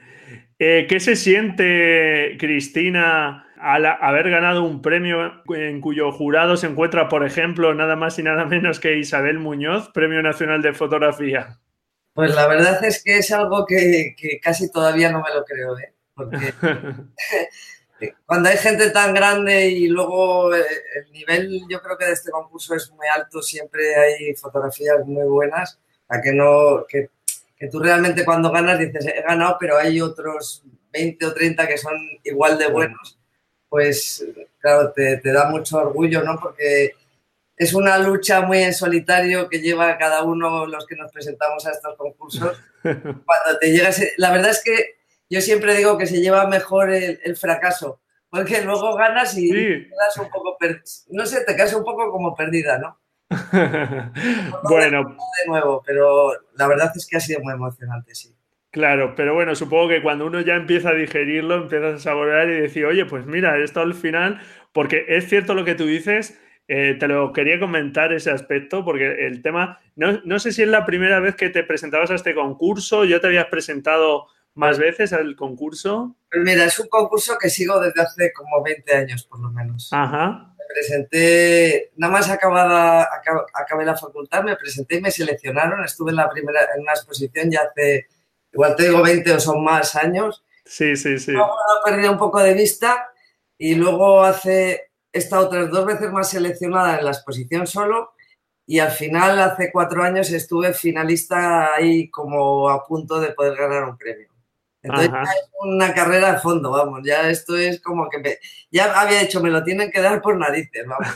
Eh, 0.60 0.86
¿Qué 0.88 1.00
se 1.00 1.16
siente, 1.16 2.38
Cristina, 2.40 3.48
al 3.58 3.86
haber 3.86 4.30
ganado 4.30 4.64
un 4.64 4.82
premio 4.82 5.42
en 5.56 5.82
cuyo 5.82 6.12
jurado 6.12 6.56
se 6.56 6.68
encuentra, 6.68 7.10
por 7.10 7.26
ejemplo, 7.26 7.74
nada 7.74 7.96
más 7.96 8.20
y 8.20 8.24
nada 8.24 8.46
menos 8.46 8.80
que 8.80 8.98
Isabel 8.98 9.40
Muñoz, 9.40 9.90
Premio 9.90 10.22
Nacional 10.22 10.62
de 10.62 10.74
Fotografía? 10.74 11.58
Pues 12.14 12.36
la 12.36 12.48
verdad 12.48 12.84
es 12.84 13.04
que 13.04 13.18
es 13.18 13.32
algo 13.32 13.66
que, 13.66 14.14
que 14.16 14.40
casi 14.40 14.72
todavía 14.72 15.12
no 15.12 15.24
me 15.24 15.34
lo 15.34 15.44
creo, 15.46 15.78
¿eh? 15.80 15.96
porque 16.20 16.38
cuando 18.26 18.50
hay 18.50 18.58
gente 18.58 18.90
tan 18.92 19.14
grande 19.14 19.68
y 19.68 19.88
luego 19.88 20.54
eh, 20.56 20.64
el 20.96 21.12
nivel, 21.12 21.62
yo 21.70 21.82
creo 21.82 21.98
que 21.98 22.06
de 22.06 22.14
este 22.14 22.32
concurso 22.32 22.76
es 22.76 22.90
muy 22.92 23.08
alto, 23.08 23.42
siempre 23.42 23.96
hay 23.96 24.36
fotografías 24.36 25.06
muy 25.06 25.28
buenas, 25.28 25.80
a 26.08 26.22
que 26.22 26.34
no, 26.34 26.86
que, 26.88 27.10
que 27.58 27.68
tú 27.68 27.80
realmente 27.80 28.26
cuando 28.26 28.52
ganas 28.52 28.80
dices, 28.80 29.06
he 29.06 29.22
ganado, 29.22 29.58
pero 29.60 29.78
hay 29.78 30.02
otros 30.02 30.64
20 30.92 31.26
o 31.26 31.34
30 31.34 31.68
que 31.68 31.78
son 31.78 31.96
igual 32.24 32.58
de 32.58 32.68
buenos, 32.68 33.20
pues 33.68 34.26
claro, 34.60 34.92
te, 34.92 35.18
te 35.18 35.32
da 35.32 35.50
mucho 35.50 35.78
orgullo, 35.78 36.24
¿no? 36.24 36.40
Porque 36.40 36.94
es 37.60 37.74
una 37.74 37.98
lucha 37.98 38.42
muy 38.42 38.60
en 38.64 38.74
solitario 38.74 39.50
que 39.50 39.60
lleva 39.60 39.98
cada 39.98 40.24
uno 40.24 40.66
los 40.66 40.86
que 40.88 40.96
nos 40.96 41.12
presentamos 41.12 41.66
a 41.66 41.72
estos 41.72 41.96
concursos. 41.98 42.58
Cuando 42.82 43.60
te 43.60 43.72
llegas, 43.72 44.02
la 44.16 44.32
verdad 44.32 44.52
es 44.52 44.64
que 44.64 44.99
yo 45.30 45.42
siempre 45.42 45.76
digo 45.76 45.98
que 45.98 46.08
se 46.08 46.22
lleva 46.22 46.48
mejor 46.48 46.92
el, 46.92 47.36
fracaso, 47.36 48.02
porque 48.30 48.62
luego 48.62 48.96
ganas 48.96 49.38
y 49.38 49.50
te 49.50 49.88
quedas 49.88 50.18
un 50.18 50.30
poco, 50.30 50.58
no 51.10 51.26
sé, 51.26 51.46
te 51.46 51.56
quedas 51.56 51.74
un 51.74 51.84
poco 51.84 52.12
como 52.12 52.36
perdida, 52.36 52.80
¿no? 52.80 53.00
bueno. 54.64 55.04
De 55.04 55.48
nuevo, 55.48 55.84
pero 55.86 56.32
la 56.56 56.68
verdad 56.68 56.92
es 56.96 57.08
que 57.08 57.18
ha 57.18 57.20
sido 57.20 57.42
muy 57.42 57.54
emocionante, 57.54 58.16
sí. 58.16 58.36
Claro, 58.72 59.14
pero 59.16 59.34
bueno, 59.34 59.56
supongo 59.56 59.90
que 59.90 60.02
cuando 60.02 60.28
uno 60.28 60.42
ya 60.42 60.56
empieza 60.56 60.90
a 60.90 60.94
digerirlo, 60.94 61.56
empiezas 61.56 61.96
a 61.96 62.00
saborear 62.00 62.50
y 62.50 62.62
decir, 62.62 62.86
oye, 62.86 63.06
pues 63.06 63.26
mira, 63.26 63.58
esto 63.58 63.82
al 63.82 63.96
final, 63.96 64.42
porque 64.74 65.06
es 65.08 65.28
cierto 65.28 65.56
lo 65.56 65.66
que 65.66 65.74
tú 65.74 65.88
dices, 65.88 66.40
eh, 66.68 66.96
te 67.00 67.08
lo 67.08 67.34
quería 67.34 67.60
comentar 67.60 68.14
ese 68.14 68.30
aspecto, 68.30 68.86
porque 68.86 69.26
el 69.26 69.42
tema, 69.42 69.80
no, 69.96 70.22
no, 70.24 70.38
sé 70.38 70.52
si 70.52 70.62
es 70.62 70.68
la 70.68 70.86
primera 70.86 71.20
vez 71.20 71.36
que 71.36 71.50
te 71.50 71.64
presentabas 71.64 72.12
a 72.12 72.16
este 72.16 72.36
concurso, 72.36 73.06
yo 73.06 73.20
te 73.20 73.26
habías 73.26 73.48
presentado 73.48 74.28
más 74.60 74.78
veces 74.78 75.14
al 75.14 75.36
concurso? 75.38 76.18
Pues 76.30 76.44
mira, 76.44 76.66
es 76.66 76.78
un 76.80 76.90
concurso 76.90 77.38
que 77.38 77.50
sigo 77.50 77.80
desde 77.80 78.02
hace 78.02 78.34
como 78.34 78.62
20 78.62 78.94
años, 78.94 79.24
por 79.24 79.40
lo 79.40 79.50
menos. 79.52 79.88
Ajá. 79.92 80.54
Me 80.58 80.66
presenté, 80.74 81.92
nada 81.96 82.12
más 82.12 82.30
acabada, 82.30 83.08
acabé 83.54 83.86
la 83.86 83.96
facultad, 83.96 84.44
me 84.44 84.58
presenté 84.58 84.98
y 84.98 85.02
me 85.02 85.12
seleccionaron. 85.12 85.84
Estuve 85.86 86.12
en 86.12 86.18
la 86.18 86.30
primera, 86.30 86.60
en 86.76 86.82
una 86.82 86.92
exposición 86.92 87.50
ya 87.50 87.62
hace, 87.62 88.08
igual 88.52 88.76
te 88.76 88.84
digo 88.84 89.02
20 89.02 89.32
o 89.32 89.40
son 89.40 89.64
más 89.64 89.96
años. 89.96 90.44
Sí, 90.66 90.96
sí, 90.98 91.18
sí. 91.18 91.32
Luego 91.32 91.48
lo 91.54 91.92
perdí 91.92 92.08
un 92.08 92.18
poco 92.18 92.40
de 92.44 92.54
vista 92.54 93.08
y 93.58 93.76
luego 93.76 94.24
hace, 94.24 94.92
he 95.12 95.18
estado 95.18 95.48
otras 95.48 95.72
dos 95.72 95.86
veces 95.86 96.12
más 96.12 96.30
seleccionada 96.30 97.00
en 97.00 97.06
la 97.06 97.12
exposición 97.12 97.66
solo 97.66 98.12
y 98.68 98.78
al 98.78 98.92
final, 98.92 99.40
hace 99.40 99.72
cuatro 99.72 100.04
años, 100.04 100.30
estuve 100.32 100.74
finalista 100.74 101.74
ahí 101.74 102.08
como 102.12 102.70
a 102.70 102.86
punto 102.86 103.20
de 103.20 103.32
poder 103.32 103.56
ganar 103.58 103.86
un 103.86 103.98
premio. 103.98 104.30
Entonces 104.82 105.12
ya 105.12 105.22
es 105.24 105.50
una 105.62 105.94
carrera 105.94 106.34
de 106.34 106.40
fondo, 106.40 106.72
vamos, 106.72 107.02
ya 107.04 107.30
esto 107.30 107.58
es 107.58 107.82
como 107.82 108.10
que 108.10 108.40
ya 108.72 109.00
había 109.00 109.20
dicho, 109.20 109.42
me 109.42 109.50
lo 109.50 109.64
tienen 109.64 109.92
que 109.92 110.02
dar 110.02 110.22
por 110.22 110.38
narices, 110.38 110.86
vamos. 110.88 111.08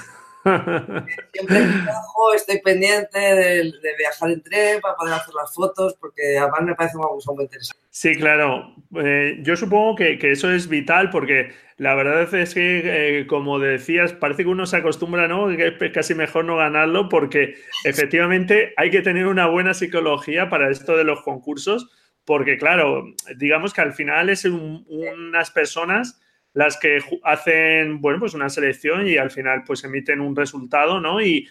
Siempre 0.44 1.58
trabajo, 1.86 2.34
estoy 2.36 2.60
pendiente 2.60 3.18
de, 3.18 3.72
viajar 3.98 4.30
en 4.30 4.44
tren 4.44 4.82
para 4.82 4.96
poder 4.96 5.14
hacer 5.14 5.34
las 5.34 5.54
fotos, 5.54 5.96
porque 6.00 6.38
además 6.38 6.62
me 6.64 6.76
parece 6.76 6.98
una 6.98 7.08
cosa 7.08 7.32
muy 7.32 7.46
interesante. 7.46 7.82
Sí, 7.90 8.16
claro. 8.18 8.76
Eh, 8.96 9.38
yo 9.42 9.56
supongo 9.56 9.96
que, 9.96 10.20
eso 10.22 10.52
es 10.52 10.68
vital 10.68 11.10
porque 11.12 11.54
la 11.78 11.96
verdad 11.96 12.34
es 12.34 12.54
que, 12.54 13.20
eh, 13.20 13.28
como 13.28 13.58
decías, 13.60 14.12
parece 14.12 14.44
que 14.44 14.50
uno 14.50 14.66
se 14.66 14.78
acostumbra, 14.78 15.30
¿no? 15.30 15.48
Que 15.56 15.78
es 15.80 15.92
casi 15.94 16.14
mejor 16.14 16.44
no 16.44 16.58
ganarlo 16.58 17.08
porque 17.08 17.56
efectivamente 17.86 18.74
hay 18.76 18.90
que 18.90 19.02
tener 19.02 19.28
una 19.28 19.48
buena 19.48 19.74
psicología 19.74 20.50
para 20.50 20.70
esto 20.70 20.98
de 20.98 21.06
los 21.06 21.22
concursos, 21.22 21.90
porque 22.26 22.58
claro, 22.58 23.06
digamos 23.38 23.74
que 23.74 23.82
al 23.82 23.94
final 23.94 24.30
es 24.30 24.46
unas 24.46 25.52
personas 25.52 26.20
las 26.54 26.78
que 26.78 27.00
hacen, 27.24 28.00
bueno, 28.00 28.20
pues 28.20 28.34
una 28.34 28.50
selección 28.50 29.08
y 29.08 29.18
al 29.18 29.32
final 29.32 29.64
pues 29.66 29.84
emiten 29.84 30.22
un 30.22 30.36
resultado, 30.36 31.00
¿no? 31.00 31.22
Y, 31.22 31.50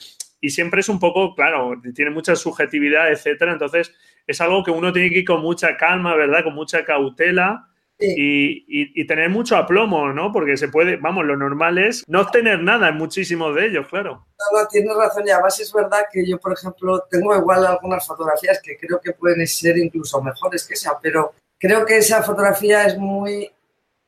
siempre 0.48 0.80
es 0.80 0.88
un 0.88 0.98
poco, 0.98 1.36
claro, 1.36 1.80
tiene 1.94 2.10
mucha 2.10 2.34
subjetividad, 2.34 3.12
etcétera. 3.12 3.52
Entonces, 3.52 3.94
es 4.26 4.40
algo 4.40 4.64
que 4.64 4.72
uno 4.72 4.92
tiene 4.92 5.10
que 5.10 5.20
ir 5.20 5.24
con 5.24 5.40
mucha 5.40 5.76
calma, 5.76 6.16
¿verdad? 6.16 6.42
Con 6.42 6.54
mucha 6.54 6.84
cautela. 6.84 7.68
Y, 8.02 9.06
tener 9.06 9.30
mucho 9.30 9.56
aplomo, 9.56 10.12
¿no? 10.12 10.32
Porque 10.32 10.56
se 10.56 10.68
puede, 10.68 10.96
vamos, 10.96 11.24
lo 11.24 11.36
normal 11.36 11.78
es 11.78 12.04
no 12.08 12.20
obtener 12.20 12.62
nada 12.62 12.88
en 12.88 12.96
muchísimos 12.96 13.54
de 13.54 13.66
ellos, 13.66 13.86
claro. 13.88 14.26
No, 14.38 14.60
no, 14.60 14.68
tienes 14.68 14.96
razón. 14.96 15.26
Y 15.26 15.30
además 15.30 15.58
es 15.60 15.72
verdad 15.72 16.06
que 16.10 16.26
yo, 16.26 16.38
por 16.38 16.52
ejemplo, 16.52 17.04
tengo 17.10 17.36
igual 17.36 17.66
algunas 17.66 18.06
fotografías 18.06 18.60
que 18.62 18.76
creo 18.76 19.00
que 19.00 19.12
pueden 19.12 19.46
ser 19.46 19.76
incluso 19.78 20.22
mejores 20.22 20.66
que 20.66 20.74
esa, 20.74 20.98
pero 21.00 21.34
creo 21.58 21.84
que 21.86 21.98
esa 21.98 22.22
fotografía 22.22 22.86
es 22.86 22.96
muy 22.98 23.50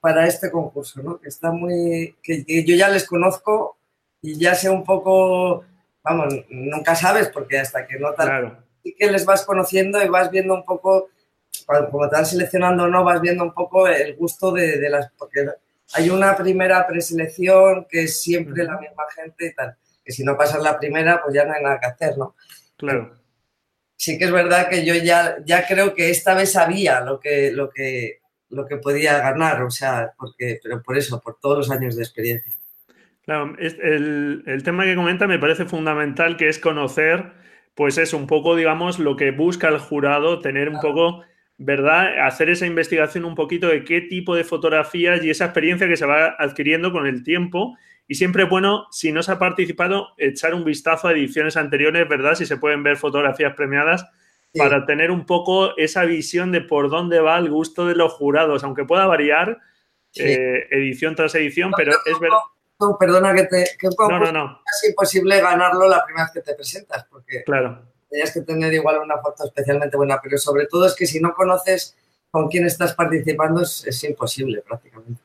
para 0.05 0.27
este 0.27 0.51
concurso, 0.51 1.03
¿no? 1.03 1.19
Que 1.19 1.29
está 1.29 1.51
muy, 1.51 2.15
que, 2.23 2.45
yo 2.63 2.77
ya 2.77 2.91
les 2.91 3.07
conozco 3.07 3.79
y 4.21 4.39
ya 4.39 4.55
sé 4.55 4.69
un 4.69 4.85
poco, 4.85 5.65
vamos, 6.03 6.35
nunca 6.51 6.95
sabes 6.95 7.29
porque 7.29 7.59
hasta 7.59 7.87
que 7.87 7.99
no 7.99 8.13
tal, 8.13 8.27
claro. 8.27 8.57
sí 8.83 8.95
que 8.99 9.11
les 9.11 9.25
vas 9.25 9.47
conociendo 9.47 10.03
y 10.03 10.09
vas 10.09 10.31
viendo 10.31 10.53
un 10.53 10.65
poco, 10.67 11.09
como 11.67 12.09
te 12.09 12.17
van 12.17 12.27
seleccionando 12.27 12.85
o 12.85 12.89
no, 12.89 13.05
vas 13.05 13.21
viendo 13.21 13.45
un 13.45 13.55
poco 13.55 13.87
el 13.89 14.15
gusto 14.17 14.53
de, 14.53 14.79
de, 14.79 14.91
las, 14.91 15.11
porque 15.19 15.47
hay 15.95 16.11
una 16.11 16.37
primera 16.37 16.87
preselección 16.87 17.87
que 17.89 18.05
es 18.05 18.21
siempre 18.21 18.65
la 18.65 18.79
misma 18.79 19.05
gente 19.15 19.47
y 19.47 19.55
tal, 19.55 19.77
que 20.05 20.13
si 20.13 20.25
no 20.25 20.37
pasas 20.37 20.63
la 20.63 20.79
primera, 20.79 21.23
pues 21.23 21.35
ya 21.35 21.45
no 21.45 21.55
hay 21.55 21.63
nada 21.63 21.81
que 21.81 21.87
hacer, 21.87 22.19
¿no? 22.19 22.35
Claro. 22.77 23.17
Sí 23.97 24.19
que 24.19 24.25
es 24.25 24.33
verdad 24.33 24.69
que 24.69 24.85
yo 24.85 24.95
ya, 24.95 25.37
ya 25.45 25.67
creo 25.67 25.95
que 25.95 26.11
esta 26.11 26.35
vez 26.35 26.53
sabía 26.53 27.01
lo 27.01 27.21
que, 27.21 27.53
lo 27.53 27.71
que, 27.71 28.21
lo 28.51 28.67
que 28.67 28.77
podía 28.77 29.19
ganar, 29.19 29.63
o 29.63 29.71
sea, 29.71 30.13
porque, 30.19 30.59
pero 30.63 30.83
por 30.83 30.99
eso, 30.99 31.21
por 31.21 31.39
todos 31.41 31.59
los 31.59 31.71
años 31.71 31.97
de 31.97 32.03
experiencia. 32.03 32.53
Claro, 33.25 33.55
el, 33.59 34.43
el 34.47 34.63
tema 34.63 34.85
que 34.85 34.97
comenta 34.97 35.27
me 35.27 35.39
parece 35.39 35.65
fundamental, 35.65 36.37
que 36.37 36.49
es 36.49 36.59
conocer, 36.59 37.33
pues 37.75 37.99
es 37.99 38.13
un 38.13 38.27
poco, 38.27 38.57
digamos, 38.57 38.99
lo 38.99 39.17
que 39.17 39.31
busca 39.31 39.69
el 39.69 39.79
jurado, 39.79 40.41
tener 40.41 40.69
un 40.69 40.81
poco, 40.81 41.23
¿verdad? 41.59 42.27
Hacer 42.27 42.51
esa 42.51 42.67
investigación 42.67 43.25
un 43.25 43.35
poquito 43.35 43.69
de 43.69 43.85
qué 43.85 44.01
tipo 44.01 44.35
de 44.35 44.45
fotografías 44.45 45.23
y 45.23 45.31
esa 45.31 45.47
experiencia 45.47 45.89
que 45.89 45.97
se 45.97 46.07
va 46.07 46.35
adquiriendo 46.39 46.93
con 46.93 47.07
el 47.07 47.23
tiempo. 47.23 47.77
Y 48.07 48.17
siempre 48.17 48.45
es 48.45 48.51
bueno, 48.51 48.87
si 48.91 49.13
no 49.13 49.23
se 49.23 49.33
ha 49.33 49.39
participado, 49.39 50.09
echar 50.19 50.55
un 50.55 50.65
vistazo 50.65 51.09
a 51.09 51.13
ediciones 51.13 51.57
anteriores, 51.57 52.09
¿verdad? 52.09 52.35
Si 52.35 52.45
se 52.45 52.57
pueden 52.57 52.83
ver 52.83 52.97
fotografías 52.97 53.55
premiadas 53.55 54.05
para 54.57 54.87
tener 54.87 55.11
un 55.11 55.27
poco 55.27 55.77
esa 55.77 56.05
visión 56.05 56.53
de 56.53 56.61
por 56.61 56.91
dónde 56.91 57.21
va 57.21 57.39
el 57.39 57.51
gusto 57.51 57.87
de 57.87 57.95
los 57.95 58.13
jurados, 58.13 58.63
aunque 58.63 58.85
pueda 58.85 59.07
variar 59.07 59.59
eh, 60.15 60.67
edición 60.71 61.17
tras 61.17 61.35
edición, 61.35 61.73
pero 61.77 61.93
es 61.93 62.21
verdad. 62.21 62.39
perdona 62.99 63.35
que 63.35 63.45
te. 63.45 63.65
Que 63.79 63.89
no, 63.99 64.19
no, 64.21 64.33
no. 64.33 64.61
Es 64.65 64.89
imposible 64.89 65.41
ganarlo 65.41 65.89
la 65.89 66.05
primera 66.05 66.27
vez 66.27 66.33
que 66.33 66.41
te 66.41 66.55
presentas, 66.55 67.05
porque 67.11 67.43
claro. 67.45 67.94
Tenías 68.15 68.33
que 68.33 68.43
tener 68.43 68.73
igual 68.73 69.01
una 69.03 69.19
foto 69.19 69.45
especialmente 69.45 69.97
buena, 69.97 70.21
pero 70.23 70.39
sobre 70.39 70.67
todo 70.67 70.87
es 70.87 70.95
que 70.95 71.05
si 71.05 71.19
no 71.19 71.35
conoces 71.35 71.97
con 72.31 72.49
quién 72.49 72.65
estás 72.65 72.95
participando 72.95 73.61
es, 73.63 73.85
es 73.87 74.05
imposible 74.05 74.63
prácticamente. 74.63 75.21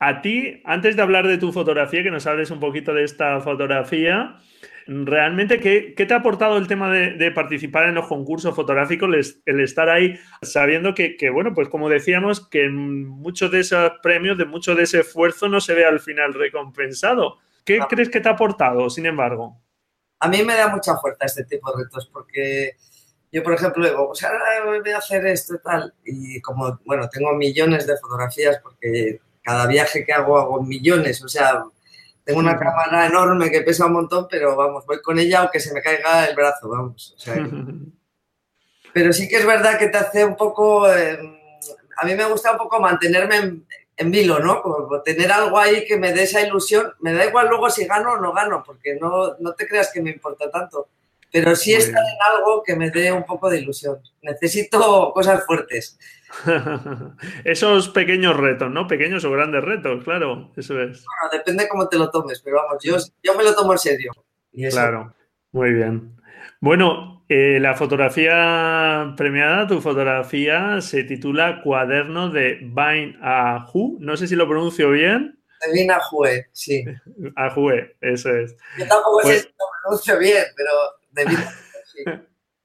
A 0.00 0.20
ti, 0.20 0.60
antes 0.64 0.96
de 0.96 1.02
hablar 1.02 1.28
de 1.28 1.38
tu 1.38 1.52
fotografía, 1.52 2.02
que 2.02 2.10
nos 2.10 2.26
hables 2.26 2.50
un 2.50 2.58
poquito 2.58 2.92
de 2.92 3.04
esta 3.04 3.40
fotografía, 3.40 4.36
realmente, 4.88 5.60
¿qué, 5.60 5.94
te 5.96 6.12
ha 6.12 6.16
aportado 6.16 6.56
el 6.58 6.66
tema 6.66 6.92
de, 6.92 7.30
participar 7.30 7.88
en 7.88 7.94
los 7.94 8.08
concursos 8.08 8.54
fotográficos, 8.54 9.40
el 9.44 9.60
estar 9.60 9.88
ahí 9.88 10.18
sabiendo 10.42 10.94
que, 10.94 11.30
bueno, 11.32 11.54
pues 11.54 11.68
como 11.68 11.88
decíamos, 11.88 12.48
que 12.48 12.68
muchos 12.68 13.50
de 13.52 13.60
esos 13.60 13.92
premios, 14.02 14.36
de 14.38 14.44
mucho 14.44 14.74
de 14.74 14.84
ese 14.84 15.00
esfuerzo 15.00 15.48
no 15.48 15.60
se 15.60 15.74
ve 15.74 15.84
al 15.84 16.00
final 16.00 16.34
recompensado? 16.34 17.38
¿Qué 17.64 17.78
crees 17.88 18.08
que 18.08 18.20
te 18.20 18.28
ha 18.28 18.32
aportado, 18.32 18.90
sin 18.90 19.06
embargo? 19.06 19.60
A 20.20 20.28
mí 20.28 20.42
me 20.42 20.54
da 20.54 20.68
mucha 20.68 20.96
fuerza 20.96 21.26
este 21.26 21.44
tipo 21.44 21.70
de 21.70 21.84
retos 21.84 22.08
porque 22.12 22.76
yo, 23.30 23.42
por 23.42 23.54
ejemplo, 23.54 23.86
digo, 23.86 24.08
pues 24.08 24.24
ahora 24.24 24.64
voy 24.64 24.90
a 24.90 24.98
hacer 24.98 25.26
esto 25.26 25.54
y 25.54 25.58
tal. 25.60 25.94
Y 26.04 26.40
como, 26.40 26.80
bueno, 26.84 27.08
tengo 27.08 27.34
millones 27.34 27.86
de 27.86 27.96
fotografías 27.98 28.58
porque 28.62 29.20
cada 29.42 29.66
viaje 29.66 30.04
que 30.04 30.12
hago 30.12 30.38
hago 30.38 30.62
millones, 30.62 31.22
o 31.22 31.28
sea, 31.28 31.64
tengo 32.24 32.40
una 32.40 32.58
cámara 32.58 33.06
enorme 33.06 33.50
que 33.50 33.62
pesa 33.62 33.86
un 33.86 33.94
montón, 33.94 34.26
pero 34.30 34.56
vamos, 34.56 34.84
voy 34.86 35.00
con 35.00 35.18
ella 35.18 35.40
aunque 35.40 35.60
se 35.60 35.72
me 35.72 35.82
caiga 35.82 36.26
el 36.26 36.36
brazo, 36.36 36.68
vamos. 36.68 37.16
pero 38.92 39.12
sí 39.12 39.28
que 39.28 39.36
es 39.36 39.46
verdad 39.46 39.78
que 39.78 39.88
te 39.88 39.98
hace 39.98 40.24
un 40.24 40.36
poco, 40.36 40.90
em, 40.92 41.38
a 41.96 42.04
mí 42.04 42.14
me 42.14 42.26
gusta 42.26 42.52
un 42.52 42.58
poco 42.58 42.80
mantenerme 42.80 43.36
en, 43.36 43.66
vilo, 44.06 44.38
¿no? 44.38 44.62
Como 44.62 45.02
tener 45.02 45.30
algo 45.30 45.58
ahí 45.58 45.84
que 45.84 45.96
me 45.96 46.12
dé 46.12 46.22
esa 46.22 46.40
ilusión. 46.40 46.92
Me 47.00 47.12
da 47.12 47.26
igual 47.26 47.48
luego 47.48 47.68
si 47.70 47.86
gano 47.86 48.12
o 48.12 48.20
no 48.20 48.32
gano, 48.32 48.62
porque 48.64 48.96
no, 49.00 49.36
no 49.38 49.54
te 49.54 49.66
creas 49.66 49.90
que 49.92 50.00
me 50.00 50.10
importa 50.10 50.50
tanto. 50.50 50.88
Pero 51.30 51.54
sí 51.54 51.74
estar 51.74 52.02
en 52.02 52.36
algo 52.36 52.62
que 52.62 52.74
me 52.74 52.90
dé 52.90 53.12
un 53.12 53.24
poco 53.24 53.50
de 53.50 53.58
ilusión. 53.58 53.98
Necesito 54.22 55.12
cosas 55.12 55.44
fuertes. 55.44 55.98
Esos 57.44 57.88
pequeños 57.88 58.36
retos, 58.36 58.70
¿no? 58.70 58.86
Pequeños 58.86 59.24
o 59.24 59.30
grandes 59.30 59.62
retos, 59.64 60.04
claro, 60.04 60.50
eso 60.56 60.80
es. 60.80 61.04
Bueno, 61.04 61.30
depende 61.32 61.68
cómo 61.68 61.88
te 61.88 61.98
lo 61.98 62.10
tomes, 62.10 62.40
pero 62.40 62.56
vamos, 62.56 62.82
yo, 62.82 62.96
yo 63.22 63.34
me 63.34 63.44
lo 63.44 63.54
tomo 63.54 63.72
en 63.72 63.78
serio. 63.78 64.12
Claro, 64.70 65.14
muy 65.52 65.72
bien. 65.72 66.17
Bueno, 66.60 67.24
eh, 67.28 67.58
la 67.60 67.74
fotografía 67.74 69.14
premiada, 69.16 69.66
tu 69.66 69.80
fotografía, 69.80 70.80
se 70.80 71.04
titula 71.04 71.60
Cuaderno 71.62 72.30
de 72.30 72.58
Bain 72.62 73.16
Ahu. 73.22 73.98
No 74.00 74.16
sé 74.16 74.26
si 74.26 74.36
lo 74.36 74.48
pronuncio 74.48 74.90
bien. 74.90 75.38
De 75.60 75.68
Bain 75.68 75.90
Ahue, 75.90 76.46
sí. 76.52 76.84
Ahue, 77.36 77.96
eso 78.00 78.34
es. 78.34 78.56
Yo 78.78 78.86
tampoco 78.86 79.22
sé 79.22 79.28
pues 79.28 79.42
si 79.42 79.48
lo 79.48 79.66
pronuncio 79.82 80.18
bien, 80.18 80.44
pero 80.56 80.72
de 81.12 81.24
Bain 81.24 81.38
sí. 81.84 82.04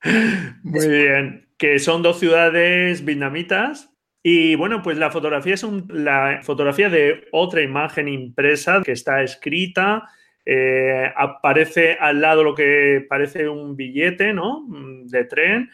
Muy 0.63 0.87
bien 0.87 1.43
que 1.63 1.79
son 1.79 2.01
dos 2.01 2.19
ciudades 2.19 3.05
vietnamitas. 3.05 3.89
Y 4.21 4.55
bueno, 4.55 4.81
pues 4.81 4.97
la 4.97 5.11
fotografía 5.11 5.53
es 5.53 5.63
la 5.87 6.41
fotografía 6.43 6.89
de 6.89 7.29
otra 7.31 7.61
imagen 7.61 8.09
impresa 8.09 8.81
que 8.83 8.91
está 8.91 9.23
escrita. 9.23 10.09
Eh, 10.45 11.11
aparece 11.15 11.97
al 11.99 12.19
lado 12.19 12.43
lo 12.43 12.53
que 12.53 13.05
parece 13.07 13.47
un 13.47 13.75
billete, 13.75 14.33
¿no? 14.33 14.65
De 15.05 15.23
tren. 15.25 15.69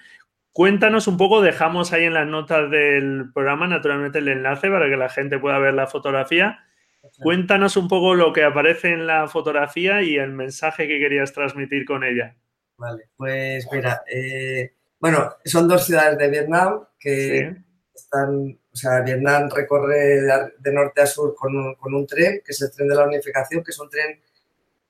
Cuéntanos 0.51 1.07
un 1.07 1.17
poco, 1.17 1.41
dejamos 1.41 1.93
ahí 1.93 2.05
en 2.05 2.13
las 2.13 2.27
notas 2.27 2.69
del 2.69 3.31
programa, 3.33 3.67
naturalmente, 3.67 4.19
el 4.19 4.27
enlace 4.27 4.69
para 4.69 4.89
que 4.89 4.97
la 4.97 5.09
gente 5.09 5.39
pueda 5.39 5.57
ver 5.59 5.73
la 5.73 5.87
fotografía. 5.87 6.59
Cuéntanos 7.21 7.77
un 7.77 7.87
poco 7.87 8.13
lo 8.13 8.33
que 8.33 8.43
aparece 8.43 8.91
en 8.91 9.07
la 9.07 9.27
fotografía 9.27 10.01
y 10.01 10.17
el 10.17 10.31
mensaje 10.31 10.87
que 10.87 10.99
querías 10.99 11.33
transmitir 11.33 11.85
con 11.85 12.03
ella. 12.03 12.35
Vale, 12.77 13.09
pues 13.15 13.67
mira, 13.71 14.03
eh, 14.11 14.73
bueno, 14.99 15.35
son 15.45 15.67
dos 15.67 15.85
ciudades 15.85 16.17
de 16.17 16.29
Vietnam 16.29 16.85
que 16.99 17.55
están, 17.93 18.59
o 18.71 18.75
sea, 18.75 19.01
Vietnam 19.01 19.49
recorre 19.53 20.21
de, 20.57 20.73
norte 20.73 21.01
a 21.01 21.05
sur 21.05 21.35
con 21.35 21.55
un, 21.55 22.07
tren, 22.07 22.41
que 22.43 22.51
es 22.51 22.61
el 22.61 22.71
tren 22.71 22.87
de 22.87 22.95
la 22.95 23.05
unificación, 23.05 23.63
que 23.63 23.71
es 23.71 23.79
un 23.79 23.89
tren 23.89 24.19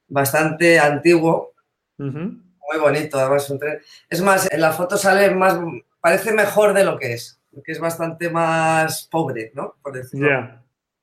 bastante 0.09 0.79
antiguo, 0.79 1.53
muy 1.97 2.79
bonito, 2.79 3.17
además 3.17 3.49
un 3.49 3.59
tren. 3.59 3.79
Es 4.09 4.21
más, 4.21 4.51
en 4.51 4.61
la 4.61 4.71
foto 4.71 4.97
sale 4.97 5.31
más, 5.31 5.59
parece 5.99 6.33
mejor 6.33 6.73
de 6.73 6.83
lo 6.83 6.97
que 6.97 7.13
es, 7.13 7.39
porque 7.53 7.71
es 7.71 7.79
bastante 7.79 8.29
más 8.29 9.07
pobre, 9.09 9.51
¿no? 9.55 9.75
Por 9.81 9.93
decirlo. 9.93 10.29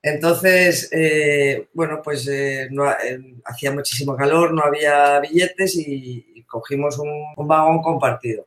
Entonces, 0.03 0.89
eh, 0.93 1.69
bueno, 1.75 2.01
pues 2.03 2.29
eh, 2.29 2.69
eh, 2.69 3.19
hacía 3.45 3.73
muchísimo 3.73 4.17
calor, 4.17 4.53
no 4.53 4.63
había 4.63 5.19
billetes 5.21 5.75
y, 5.77 6.45
cogimos 6.49 6.97
un 6.99 7.49
vagón 7.49 7.83
compartido. 7.83 8.47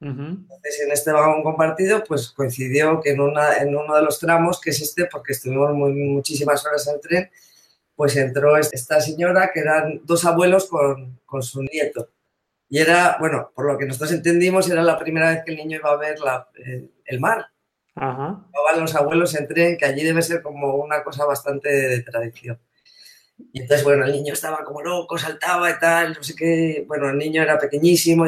Entonces, 0.00 0.80
en 0.84 0.92
este 0.92 1.12
vagón 1.12 1.42
compartido, 1.42 2.04
pues 2.04 2.30
coincidió 2.30 3.00
que 3.00 3.10
en, 3.12 3.20
una, 3.20 3.56
en 3.56 3.74
uno 3.74 3.96
de 3.96 4.02
los 4.02 4.18
tramos, 4.18 4.60
que 4.60 4.70
es 4.70 4.82
este, 4.82 5.06
porque 5.06 5.32
estuvimos 5.32 5.72
muy, 5.72 5.92
muchísimas 5.92 6.64
horas 6.66 6.86
en 6.88 7.00
tren, 7.00 7.30
pues 7.96 8.16
entró 8.16 8.56
esta 8.56 9.00
señora, 9.00 9.50
que 9.52 9.60
eran 9.60 10.00
dos 10.04 10.24
abuelos 10.24 10.66
con, 10.66 11.20
con, 11.24 11.42
su 11.42 11.62
nieto. 11.62 12.10
Y 12.68 12.78
era, 12.78 13.16
bueno, 13.20 13.52
por 13.54 13.66
lo 13.66 13.78
que 13.78 13.86
nosotros 13.86 14.12
entendimos, 14.12 14.68
era 14.68 14.82
la 14.82 14.98
primera 14.98 15.30
vez 15.30 15.42
que 15.44 15.52
el 15.52 15.58
niño 15.58 15.78
iba 15.78 15.90
a 15.90 15.96
ver 15.96 16.18
la, 16.18 16.48
el, 17.04 17.20
mar. 17.20 17.46
Ajá. 17.94 18.44
van 18.52 18.80
los 18.80 18.94
abuelos 18.96 19.34
en 19.36 19.46
tren, 19.46 19.76
que 19.76 19.84
allí 19.84 20.02
debe 20.02 20.22
ser 20.22 20.42
como 20.42 20.74
una 20.74 21.04
cosa 21.04 21.24
bastante 21.24 21.68
de 21.68 22.02
tradición. 22.02 22.58
Y 23.52 23.62
entonces, 23.62 23.84
bueno, 23.84 24.04
el 24.04 24.12
niño 24.12 24.32
estaba 24.32 24.64
como 24.64 24.82
loco, 24.82 25.16
saltaba 25.18 25.70
y 25.70 25.78
tal, 25.78 26.14
no 26.14 26.22
sé 26.22 26.34
qué. 26.34 26.84
Bueno, 26.88 27.08
el 27.10 27.18
niño 27.18 27.42
era 27.42 27.58
pequeñísimo. 27.58 28.26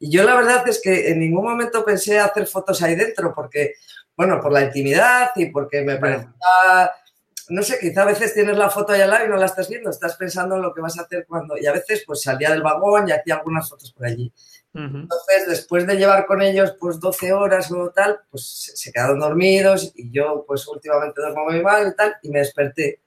Y 0.00 0.10
yo 0.10 0.24
la 0.24 0.34
verdad 0.34 0.66
es 0.68 0.80
que 0.82 1.10
en 1.10 1.20
ningún 1.20 1.44
momento 1.44 1.84
pensé 1.84 2.18
hacer 2.18 2.46
fotos 2.46 2.82
ahí 2.82 2.96
dentro, 2.96 3.32
porque, 3.34 3.74
bueno, 4.16 4.40
por 4.40 4.52
la 4.52 4.62
intimidad 4.62 5.30
y 5.36 5.46
porque 5.46 5.82
me 5.82 5.96
parecía, 5.96 6.34
no 7.48 7.62
sé, 7.62 7.78
quizá 7.80 8.02
a 8.02 8.06
veces 8.06 8.34
tienes 8.34 8.56
la 8.56 8.70
foto 8.70 8.92
ahí 8.92 9.00
al 9.00 9.10
lado 9.10 9.26
y 9.26 9.28
no 9.28 9.36
la 9.36 9.46
estás 9.46 9.68
viendo, 9.68 9.90
estás 9.90 10.16
pensando 10.16 10.56
en 10.56 10.62
lo 10.62 10.74
que 10.74 10.80
vas 10.80 10.98
a 10.98 11.02
hacer 11.02 11.26
cuando, 11.26 11.56
y 11.56 11.66
a 11.66 11.72
veces 11.72 12.04
pues 12.06 12.22
salía 12.22 12.50
del 12.50 12.62
vagón 12.62 13.08
y 13.08 13.12
hacía 13.12 13.36
algunas 13.36 13.68
fotos 13.68 13.92
por 13.92 14.06
allí. 14.06 14.32
Entonces, 14.74 15.46
después 15.46 15.86
de 15.86 15.96
llevar 15.96 16.26
con 16.26 16.42
ellos 16.42 16.74
pues 16.80 16.98
12 16.98 17.32
horas 17.32 17.70
o 17.70 17.90
tal, 17.90 18.18
pues 18.28 18.72
se 18.74 18.90
quedaron 18.90 19.20
dormidos 19.20 19.92
y 19.94 20.10
yo 20.10 20.44
pues 20.46 20.66
últimamente 20.66 21.20
duermo 21.20 21.44
muy 21.44 21.62
mal 21.62 21.88
y 21.88 21.94
tal, 21.94 22.16
y 22.22 22.30
me 22.30 22.40
desperté. 22.40 23.00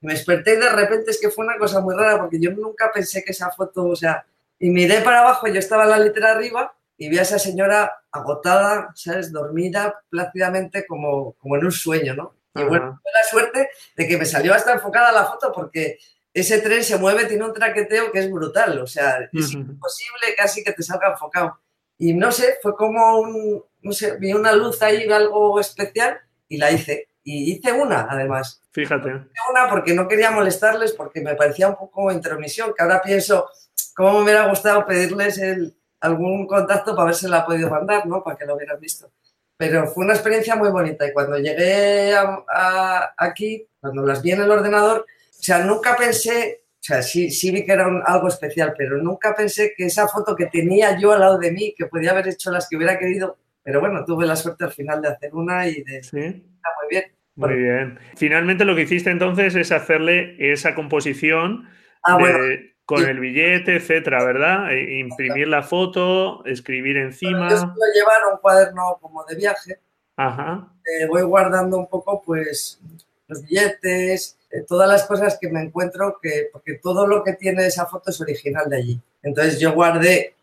Me 0.00 0.14
desperté 0.14 0.54
y 0.54 0.56
de 0.56 0.70
repente 0.70 1.10
es 1.10 1.20
que 1.20 1.28
fue 1.28 1.44
una 1.44 1.58
cosa 1.58 1.80
muy 1.80 1.94
rara 1.94 2.18
porque 2.18 2.40
yo 2.40 2.50
nunca 2.50 2.90
pensé 2.92 3.22
que 3.22 3.32
esa 3.32 3.50
foto, 3.50 3.84
o 3.84 3.96
sea, 3.96 4.24
y 4.58 4.70
miré 4.70 5.00
para 5.02 5.20
abajo, 5.20 5.48
yo 5.48 5.58
estaba 5.58 5.84
en 5.84 5.90
la 5.90 5.98
litera 5.98 6.32
arriba 6.32 6.74
y 6.96 7.10
vi 7.10 7.18
a 7.18 7.22
esa 7.22 7.38
señora 7.38 8.04
agotada, 8.10 8.90
¿sabes? 8.94 9.32
Dormida 9.32 10.02
plácidamente 10.08 10.86
como, 10.86 11.34
como 11.34 11.56
en 11.56 11.66
un 11.66 11.72
sueño, 11.72 12.14
¿no? 12.14 12.34
Y 12.54 12.64
bueno, 12.64 13.00
tuve 13.02 13.12
la 13.14 13.24
suerte 13.24 13.70
de 13.96 14.08
que 14.08 14.18
me 14.18 14.26
salió 14.26 14.54
hasta 14.54 14.72
enfocada 14.72 15.12
la 15.12 15.24
foto 15.24 15.50
porque 15.52 15.98
ese 16.34 16.60
tren 16.60 16.82
se 16.82 16.96
mueve, 16.96 17.26
tiene 17.26 17.44
un 17.44 17.52
traqueteo 17.52 18.10
que 18.10 18.20
es 18.20 18.30
brutal, 18.30 18.78
o 18.80 18.86
sea, 18.86 19.28
es 19.32 19.52
imposible 19.52 20.34
casi 20.36 20.62
que 20.62 20.72
te 20.72 20.82
salga 20.82 21.10
enfocado. 21.10 21.58
Y 21.98 22.14
no 22.14 22.32
sé, 22.32 22.56
fue 22.62 22.74
como 22.74 23.20
un, 23.20 23.62
no 23.82 23.92
sé, 23.92 24.16
vi 24.18 24.32
una 24.32 24.52
luz 24.52 24.82
ahí, 24.82 25.10
algo 25.10 25.60
especial 25.60 26.20
y 26.48 26.56
la 26.56 26.70
hice. 26.72 27.08
Y 27.22 27.52
hice 27.52 27.72
una, 27.72 28.08
además. 28.10 28.60
Fíjate. 28.72 29.08
Hice 29.08 29.50
una 29.50 29.68
porque 29.68 29.94
no 29.94 30.08
quería 30.08 30.30
molestarles, 30.30 30.92
porque 30.92 31.20
me 31.20 31.36
parecía 31.36 31.68
un 31.68 31.76
poco 31.76 32.10
intromisión, 32.10 32.72
que 32.76 32.82
ahora 32.82 33.00
pienso, 33.02 33.48
¿cómo 33.94 34.14
me 34.14 34.24
hubiera 34.24 34.48
gustado 34.48 34.84
pedirles 34.84 35.38
el, 35.38 35.76
algún 36.00 36.46
contacto 36.46 36.94
para 36.96 37.06
ver 37.06 37.14
si 37.14 37.28
la 37.28 37.38
ha 37.38 37.46
podido 37.46 37.70
mandar, 37.70 38.06
¿no? 38.06 38.22
Para 38.22 38.36
que 38.36 38.44
lo 38.44 38.56
hubieran 38.56 38.80
visto. 38.80 39.10
Pero 39.56 39.86
fue 39.86 40.04
una 40.04 40.14
experiencia 40.14 40.56
muy 40.56 40.70
bonita 40.70 41.06
y 41.06 41.12
cuando 41.12 41.38
llegué 41.38 42.14
aquí, 43.16 43.66
cuando 43.80 44.04
las 44.04 44.22
vi 44.22 44.32
en 44.32 44.42
el 44.42 44.50
ordenador, 44.50 45.06
o 45.30 45.42
sea, 45.42 45.64
nunca 45.64 45.96
pensé, 45.96 46.62
o 46.68 46.82
sea, 46.82 47.02
sí, 47.02 47.30
sí 47.30 47.50
vi 47.50 47.64
que 47.64 47.72
era 47.72 47.86
un, 47.86 48.02
algo 48.04 48.28
especial, 48.28 48.74
pero 48.76 48.96
nunca 48.98 49.34
pensé 49.34 49.74
que 49.76 49.86
esa 49.86 50.08
foto 50.08 50.34
que 50.34 50.46
tenía 50.46 50.98
yo 50.98 51.12
al 51.12 51.20
lado 51.20 51.38
de 51.38 51.52
mí, 51.52 51.74
que 51.76 51.86
podía 51.86 52.10
haber 52.10 52.28
hecho 52.28 52.50
las 52.50 52.68
que 52.68 52.76
hubiera 52.76 52.98
querido, 52.98 53.38
pero 53.62 53.80
bueno, 53.80 54.04
tuve 54.04 54.26
la 54.26 54.36
suerte 54.36 54.64
al 54.64 54.72
final 54.72 55.00
de 55.00 55.08
hacer 55.08 55.34
una 55.34 55.68
y 55.68 55.82
de... 55.82 56.02
Sí. 56.02 56.18
Está 56.18 56.68
muy 56.80 56.88
bien. 56.90 57.04
Muy 57.34 57.54
bien. 57.54 57.98
Finalmente 58.16 58.64
lo 58.64 58.74
que 58.74 58.82
hiciste 58.82 59.10
entonces 59.10 59.54
es 59.54 59.72
hacerle 59.72 60.36
esa 60.38 60.74
composición 60.74 61.68
ah, 62.02 62.18
con 62.84 63.04
el 63.04 63.20
billete, 63.20 63.76
etcétera, 63.76 64.24
¿verdad? 64.24 64.72
E 64.72 64.98
imprimir 64.98 65.48
la 65.48 65.62
foto, 65.62 66.44
escribir 66.44 66.96
encima. 66.96 67.48
yo 67.48 67.56
suelo 67.56 67.74
llevar 67.94 68.32
un 68.32 68.38
cuaderno 68.38 68.98
como 69.00 69.24
de 69.24 69.36
viaje. 69.36 69.78
Ajá. 70.16 70.68
Eh, 70.84 71.06
voy 71.06 71.22
guardando 71.22 71.78
un 71.78 71.88
poco, 71.88 72.22
pues, 72.22 72.80
los 73.28 73.42
billetes, 73.42 74.36
eh, 74.50 74.64
todas 74.66 74.88
las 74.88 75.04
cosas 75.04 75.38
que 75.40 75.48
me 75.48 75.62
encuentro, 75.62 76.18
que, 76.20 76.48
porque 76.52 76.74
todo 76.74 77.06
lo 77.06 77.22
que 77.22 77.34
tiene 77.34 77.66
esa 77.66 77.86
foto 77.86 78.10
es 78.10 78.20
original 78.20 78.68
de 78.68 78.76
allí. 78.76 79.00
Entonces 79.22 79.58
yo 79.58 79.72
guardé, 79.72 80.34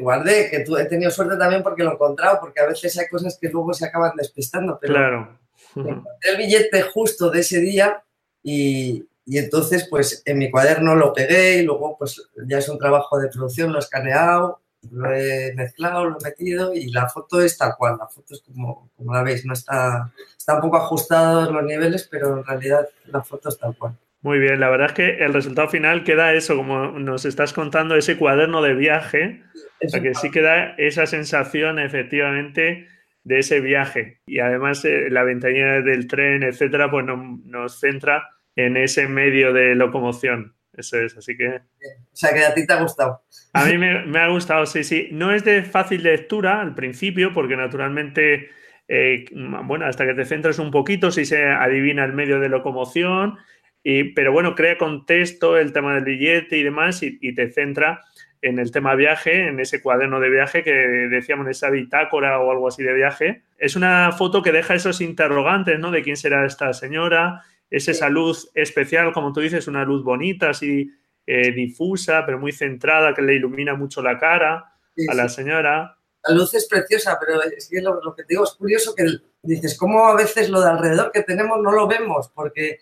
guardé, 0.00 0.50
que 0.50 0.60
tú, 0.60 0.76
he 0.76 0.84
tenido 0.86 1.10
suerte 1.10 1.36
también 1.36 1.62
porque 1.62 1.82
lo 1.82 1.90
he 1.90 1.94
encontrado, 1.94 2.38
porque 2.40 2.60
a 2.60 2.66
veces 2.66 2.96
hay 2.98 3.08
cosas 3.08 3.36
que 3.38 3.48
luego 3.48 3.74
se 3.74 3.86
acaban 3.86 4.12
despistando, 4.16 4.78
pero 4.80 4.94
claro. 4.94 5.38
encontré 5.76 6.30
el 6.30 6.36
billete 6.36 6.82
justo 6.82 7.30
de 7.30 7.40
ese 7.40 7.60
día 7.60 8.02
y, 8.42 9.04
y 9.26 9.38
entonces 9.38 9.86
pues 9.88 10.22
en 10.24 10.38
mi 10.38 10.50
cuaderno 10.50 10.94
lo 10.94 11.12
pegué 11.12 11.58
y 11.58 11.62
luego 11.62 11.96
pues 11.98 12.30
ya 12.46 12.58
es 12.58 12.68
un 12.68 12.78
trabajo 12.78 13.18
de 13.18 13.28
producción, 13.28 13.72
lo 13.72 13.78
he 13.78 13.80
escaneado 13.80 14.64
lo 14.90 15.12
he 15.12 15.52
mezclado, 15.54 16.04
lo 16.04 16.18
he 16.18 16.24
metido 16.24 16.74
y 16.74 16.90
la 16.90 17.08
foto 17.08 17.40
es 17.40 17.56
tal 17.56 17.74
cual. 17.76 17.96
La 17.98 18.06
foto 18.06 18.34
es 18.34 18.42
como, 18.42 18.90
como 18.96 19.14
la 19.14 19.22
veis, 19.22 19.44
no 19.44 19.52
está, 19.52 20.12
está 20.36 20.56
un 20.56 20.60
poco 20.62 20.76
ajustado 20.76 21.50
los 21.50 21.64
niveles, 21.64 22.08
pero 22.10 22.38
en 22.38 22.44
realidad 22.44 22.88
la 23.06 23.22
foto 23.22 23.48
es 23.48 23.58
tal 23.58 23.76
cual. 23.76 23.96
Muy 24.22 24.38
bien, 24.38 24.58
la 24.58 24.70
verdad 24.70 24.88
es 24.88 24.92
que 24.94 25.24
el 25.24 25.34
resultado 25.34 25.68
final 25.68 26.02
queda 26.02 26.32
eso, 26.32 26.56
como 26.56 26.98
nos 26.98 27.26
estás 27.26 27.52
contando, 27.52 27.94
ese 27.94 28.16
cuaderno 28.16 28.62
de 28.62 28.74
viaje, 28.74 29.42
o 29.84 29.88
sea 29.88 30.00
que 30.00 30.14
sí 30.14 30.30
queda 30.30 30.74
esa 30.78 31.04
sensación 31.04 31.78
efectivamente 31.78 32.88
de 33.22 33.38
ese 33.38 33.60
viaje. 33.60 34.20
Y 34.26 34.40
además 34.40 34.82
eh, 34.86 35.10
la 35.10 35.24
ventanilla 35.24 35.82
del 35.82 36.06
tren, 36.06 36.42
etcétera, 36.42 36.90
pues 36.90 37.04
nos 37.04 37.80
centra 37.80 38.30
en 38.56 38.76
ese 38.76 39.08
medio 39.08 39.52
de 39.52 39.74
locomoción. 39.74 40.54
Eso 40.76 41.00
es, 41.00 41.16
así 41.16 41.36
que... 41.36 41.48
O 41.48 42.16
sea, 42.16 42.32
que 42.32 42.44
a 42.44 42.54
ti 42.54 42.66
te 42.66 42.72
ha 42.72 42.80
gustado. 42.80 43.22
A 43.52 43.64
mí 43.64 43.78
me, 43.78 44.18
ha 44.18 44.28
gustado, 44.28 44.66
sí, 44.66 44.82
sí. 44.82 45.08
No 45.12 45.32
es 45.32 45.44
de 45.44 45.62
fácil 45.62 46.02
lectura 46.02 46.60
al 46.60 46.74
principio, 46.74 47.32
porque 47.32 47.56
naturalmente, 47.56 48.50
eh, 48.88 49.24
bueno, 49.32 49.86
hasta 49.86 50.04
que 50.04 50.14
te 50.14 50.24
centras 50.24 50.58
un 50.58 50.70
poquito, 50.70 51.10
si 51.10 51.24
se 51.24 51.44
adivina 51.46 52.04
el 52.04 52.12
medio 52.12 52.40
de 52.40 52.48
locomoción, 52.48 53.38
y, 53.82 54.14
pero 54.14 54.32
bueno, 54.32 54.54
crea 54.54 54.78
contexto 54.78 55.58
el 55.58 55.72
tema 55.72 55.94
del 55.94 56.04
billete 56.04 56.56
y 56.56 56.62
demás, 56.62 57.02
y, 57.02 57.34
te 57.34 57.50
centra 57.52 58.00
en 58.42 58.58
el 58.58 58.70
tema 58.72 58.94
viaje, 58.94 59.48
en 59.48 59.60
ese 59.60 59.80
cuaderno 59.80 60.20
de 60.20 60.30
viaje 60.30 60.64
que 60.64 60.72
decíamos, 60.72 61.46
esa 61.48 61.70
bitácora 61.70 62.40
o 62.40 62.50
algo 62.50 62.68
así 62.68 62.82
de 62.82 62.94
viaje. 62.94 63.42
Es 63.58 63.76
una 63.76 64.10
foto 64.12 64.42
que 64.42 64.52
deja 64.52 64.74
esos 64.74 65.00
interrogantes, 65.00 65.78
¿no? 65.78 65.90
De 65.90 66.02
quién 66.02 66.16
será 66.16 66.44
esta 66.44 66.72
señora, 66.72 67.42
es 67.74 67.88
esa 67.88 68.08
luz 68.08 68.48
especial, 68.54 69.12
como 69.12 69.32
tú 69.32 69.40
dices, 69.40 69.66
una 69.66 69.84
luz 69.84 70.04
bonita, 70.04 70.50
así 70.50 70.92
eh, 71.26 71.50
difusa, 71.50 72.24
pero 72.24 72.38
muy 72.38 72.52
centrada, 72.52 73.12
que 73.12 73.20
le 73.20 73.34
ilumina 73.34 73.74
mucho 73.74 74.00
la 74.00 74.16
cara 74.16 74.72
a 75.08 75.14
la 75.14 75.28
señora. 75.28 75.98
La 76.22 76.34
luz 76.36 76.54
es 76.54 76.68
preciosa, 76.68 77.18
pero 77.18 77.42
es 77.42 77.68
que 77.68 77.80
lo, 77.80 78.00
que 78.14 78.22
te 78.22 78.34
digo 78.34 78.44
es 78.44 78.52
curioso 78.52 78.94
que 78.94 79.04
dices, 79.42 79.76
¿cómo 79.76 80.06
a 80.06 80.14
veces 80.14 80.50
lo 80.50 80.60
de 80.60 80.70
alrededor 80.70 81.10
que 81.10 81.24
tenemos 81.24 81.60
no 81.60 81.72
lo 81.72 81.88
vemos? 81.88 82.30
Porque 82.32 82.78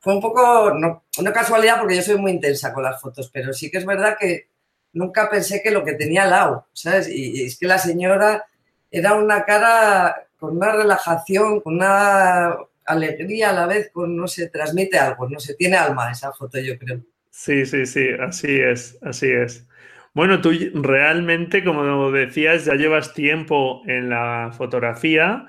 fue 0.00 0.14
un 0.14 0.20
poco, 0.20 0.74
no, 0.74 1.04
una 1.18 1.32
casualidad 1.32 1.78
porque 1.78 1.94
yo 1.94 2.02
soy 2.02 2.18
muy 2.18 2.32
intensa 2.32 2.74
con 2.74 2.82
las 2.82 3.00
fotos, 3.00 3.30
pero 3.32 3.52
sí 3.52 3.70
que 3.70 3.78
es 3.78 3.86
verdad 3.86 4.16
que 4.18 4.48
nunca 4.94 5.30
pensé 5.30 5.62
que 5.62 5.70
lo 5.70 5.84
que 5.84 5.94
tenía 5.94 6.24
al 6.24 6.30
lado, 6.30 6.66
¿sabes? 6.72 7.08
Y, 7.08 7.40
y 7.40 7.46
es 7.46 7.56
que 7.56 7.68
la 7.68 7.78
señora 7.78 8.46
era 8.90 9.14
una 9.14 9.44
cara 9.44 10.26
con 10.36 10.56
una 10.56 10.72
relajación, 10.72 11.60
con 11.60 11.76
una 11.76 12.56
alegría 12.86 13.50
a 13.50 13.52
la 13.52 13.66
vez 13.66 13.90
con, 13.92 14.16
no 14.16 14.26
sé, 14.26 14.48
transmite 14.48 14.98
algo, 14.98 15.28
no 15.28 15.38
sé, 15.38 15.54
tiene 15.54 15.76
alma 15.76 16.10
esa 16.10 16.32
foto, 16.32 16.58
yo 16.60 16.78
creo. 16.78 17.00
Sí, 17.30 17.66
sí, 17.66 17.86
sí, 17.86 18.08
así 18.20 18.60
es, 18.60 18.98
así 19.02 19.30
es. 19.30 19.66
Bueno, 20.12 20.40
tú 20.40 20.52
realmente, 20.74 21.64
como 21.64 22.12
decías, 22.12 22.64
ya 22.64 22.74
llevas 22.74 23.14
tiempo 23.14 23.82
en 23.86 24.10
la 24.10 24.52
fotografía, 24.56 25.46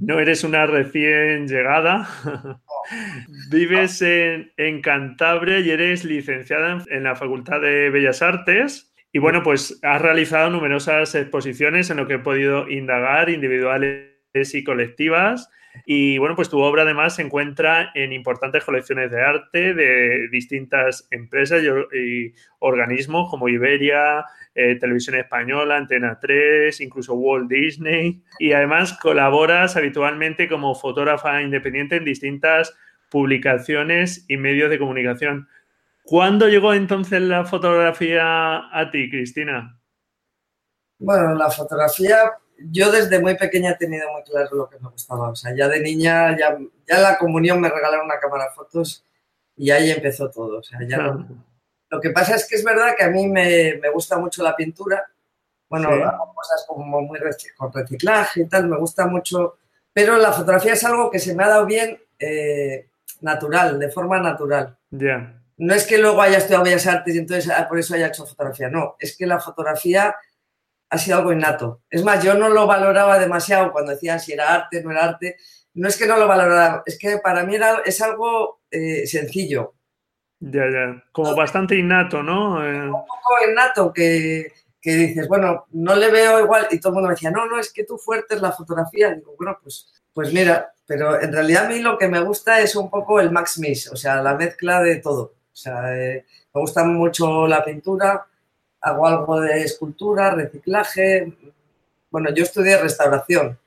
no 0.00 0.18
eres 0.18 0.42
una 0.42 0.66
recién 0.66 1.46
llegada, 1.46 2.08
vives 3.50 4.02
en, 4.02 4.52
en, 4.56 4.82
Cantabria 4.82 5.60
y 5.60 5.70
eres 5.70 6.04
licenciada 6.04 6.84
en 6.90 7.04
la 7.04 7.14
Facultad 7.14 7.60
de 7.60 7.90
Bellas 7.90 8.20
Artes. 8.20 8.92
Y 9.12 9.18
bueno, 9.20 9.42
pues 9.42 9.78
has 9.82 10.02
realizado 10.02 10.50
numerosas 10.50 11.14
exposiciones 11.14 11.88
en 11.88 11.98
lo 11.98 12.06
que 12.06 12.14
he 12.14 12.18
podido 12.18 12.68
indagar, 12.68 13.30
individuales 13.30 14.08
y 14.52 14.64
colectivas. 14.64 15.48
Y 15.86 16.18
bueno, 16.18 16.36
pues 16.36 16.48
tu 16.48 16.60
obra 16.60 16.82
además 16.82 17.16
se 17.16 17.22
encuentra 17.22 17.90
en 17.94 18.12
importantes 18.12 18.64
colecciones 18.64 19.10
de 19.10 19.22
arte 19.22 19.74
de 19.74 20.28
distintas 20.30 21.06
empresas 21.10 21.62
y, 21.62 22.34
organismos 22.60 23.30
como 23.30 23.48
Iberia, 23.48 24.24
eh, 24.54 24.76
Televisión 24.78 25.16
Española, 25.16 25.76
Antena 25.76 26.18
3, 26.20 26.80
incluso 26.80 27.14
Walt 27.14 27.48
Disney. 27.48 28.22
Y 28.38 28.52
además 28.52 28.98
colaboras 28.98 29.76
habitualmente 29.76 30.48
como 30.48 30.74
fotógrafa 30.74 31.40
independiente 31.42 31.96
en 31.96 32.04
distintas 32.04 32.74
publicaciones 33.10 34.24
y 34.28 34.36
medios 34.36 34.70
de 34.70 34.78
comunicación. 34.78 35.48
¿Cuándo 36.02 36.48
llegó 36.48 36.72
entonces 36.72 37.20
la 37.20 37.44
fotografía 37.44 38.74
a 38.76 38.90
ti, 38.90 39.10
Cristina? 39.10 39.78
Bueno, 40.98 41.34
la 41.34 41.50
fotografía 41.50 42.18
yo 42.58 42.90
desde 42.90 43.20
muy 43.20 43.36
pequeña 43.36 43.70
he 43.70 43.76
tenido 43.76 44.10
muy 44.12 44.22
claro 44.22 44.48
lo 44.56 44.68
que 44.68 44.78
me 44.78 44.88
gustaba. 44.90 45.30
O 45.30 45.36
sea, 45.36 45.54
ya 45.54 45.68
de 45.68 45.80
niña, 45.80 46.36
ya, 46.36 46.58
ya 46.86 46.98
la 46.98 47.18
comunión 47.18 47.60
me 47.60 47.68
regalaron 47.68 48.06
una 48.06 48.18
cámara 48.18 48.50
fotos 48.54 49.04
y 49.56 49.70
ahí 49.70 49.90
empezó 49.90 50.30
todo. 50.30 50.58
O 50.58 50.62
sea, 50.62 50.78
ya 50.86 51.16
Lo 51.90 52.00
que 52.00 52.10
pasa 52.10 52.34
es 52.36 52.46
que 52.48 52.56
es 52.56 52.64
verdad 52.64 52.94
que 52.96 53.04
a 53.04 53.10
mí 53.10 53.28
me, 53.28 53.78
me 53.80 53.90
gusta 53.90 54.18
mucho 54.18 54.42
la 54.42 54.56
pintura. 54.56 55.04
Bueno, 55.68 55.90
cosas 56.34 56.64
como 56.66 57.02
muy 57.02 57.20
con 57.56 57.72
reciclaje 57.72 58.42
y 58.42 58.46
tal, 58.46 58.68
me 58.68 58.78
gusta 58.78 59.06
mucho. 59.06 59.58
Pero 59.92 60.16
la 60.16 60.32
fotografía 60.32 60.72
es 60.72 60.84
algo 60.84 61.10
que 61.10 61.18
se 61.18 61.34
me 61.34 61.44
ha 61.44 61.48
dado 61.48 61.66
bien 61.66 62.00
eh, 62.18 62.88
natural, 63.20 63.78
de 63.78 63.90
forma 63.90 64.18
natural. 64.20 64.76
Ya. 64.90 65.34
No 65.58 65.74
es 65.74 65.86
que 65.86 65.98
luego 65.98 66.22
haya 66.22 66.38
estudiado 66.38 66.64
Bellas 66.64 66.86
Artes 66.86 67.14
y 67.14 67.18
entonces 67.18 67.50
ah, 67.50 67.66
por 67.68 67.78
eso 67.78 67.94
haya 67.94 68.06
hecho 68.06 68.26
fotografía, 68.26 68.70
no. 68.70 68.96
Es 68.98 69.16
que 69.16 69.26
la 69.26 69.40
fotografía 69.40 70.14
ha 70.90 70.98
sido 70.98 71.18
algo 71.18 71.32
innato. 71.32 71.82
Es 71.90 72.02
más, 72.02 72.22
yo 72.22 72.34
no 72.34 72.48
lo 72.48 72.66
valoraba 72.66 73.18
demasiado 73.18 73.72
cuando 73.72 73.92
decían 73.92 74.20
si 74.20 74.32
era 74.32 74.54
arte, 74.54 74.82
no 74.82 74.90
era 74.90 75.04
arte. 75.04 75.36
No 75.74 75.88
es 75.88 75.96
que 75.96 76.06
no 76.06 76.16
lo 76.16 76.26
valorara, 76.26 76.82
es 76.86 76.98
que 76.98 77.18
para 77.18 77.44
mí 77.44 77.54
era, 77.54 77.82
es 77.84 78.00
algo 78.00 78.62
eh, 78.70 79.06
sencillo. 79.06 79.74
Ya, 80.40 80.64
ya. 80.70 81.02
Como 81.12 81.34
bastante 81.34 81.76
innato, 81.76 82.22
¿no? 82.22 82.64
Eh, 82.64 82.86
Un 82.86 82.92
poco 82.92 83.36
innato 83.48 83.92
que, 83.92 84.52
que, 84.80 84.94
dices, 84.94 85.28
bueno, 85.28 85.66
no 85.72 85.94
le 85.94 86.10
veo 86.10 86.40
igual. 86.40 86.68
Y 86.70 86.80
todo 86.80 86.90
el 86.90 86.94
mundo 86.94 87.08
me 87.08 87.14
decía, 87.14 87.30
no, 87.30 87.46
no, 87.46 87.58
es 87.58 87.72
que 87.72 87.84
tú 87.84 87.98
fuerte 87.98 88.34
es 88.34 88.40
la 88.40 88.52
fotografía. 88.52 89.14
digo, 89.14 89.34
bueno, 89.36 89.58
pues, 89.62 89.92
pues 90.12 90.32
mira, 90.32 90.72
pero 90.86 91.20
en 91.20 91.32
realidad 91.32 91.66
a 91.66 91.68
mí 91.68 91.80
lo 91.80 91.98
que 91.98 92.08
me 92.08 92.20
gusta 92.20 92.60
es 92.60 92.74
un 92.74 92.88
poco 92.88 93.20
el 93.20 93.30
max 93.30 93.58
mix, 93.58 93.92
o 93.92 93.96
sea, 93.96 94.22
la 94.22 94.34
mezcla 94.34 94.82
de 94.82 94.96
todo. 94.96 95.34
O 95.52 95.56
sea, 95.56 95.96
eh, 95.96 96.24
me 96.54 96.60
gusta 96.60 96.84
mucho 96.84 97.46
la 97.46 97.64
pintura, 97.64 98.26
hago 98.80 99.06
algo 99.06 99.40
de 99.40 99.62
escultura, 99.62 100.30
reciclaje. 100.30 101.32
Bueno, 102.10 102.30
yo 102.34 102.44
estudié 102.44 102.78
restauración 102.78 103.58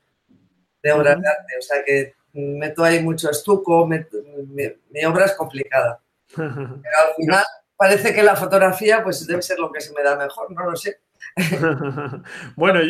de 0.82 0.92
obras 0.92 1.20
de 1.20 1.28
arte, 1.28 1.58
o 1.58 1.62
sea 1.62 1.84
que 1.84 2.14
meto 2.34 2.82
ahí 2.82 3.02
mucho 3.02 3.30
estuco, 3.30 3.86
mi, 3.86 5.04
obra 5.04 5.26
es 5.26 5.34
complicada. 5.34 6.00
Pero 6.36 6.50
al 6.52 7.14
final 7.16 7.44
parece 7.76 8.14
que 8.14 8.22
la 8.22 8.36
fotografía 8.36 9.02
pues 9.02 9.26
debe 9.26 9.42
ser 9.42 9.58
lo 9.58 9.70
que 9.70 9.80
se 9.80 9.92
me 9.92 10.02
da 10.02 10.16
mejor, 10.16 10.50
no 10.50 10.70
lo 10.70 10.76
sé. 10.76 11.00
bueno, 12.56 12.80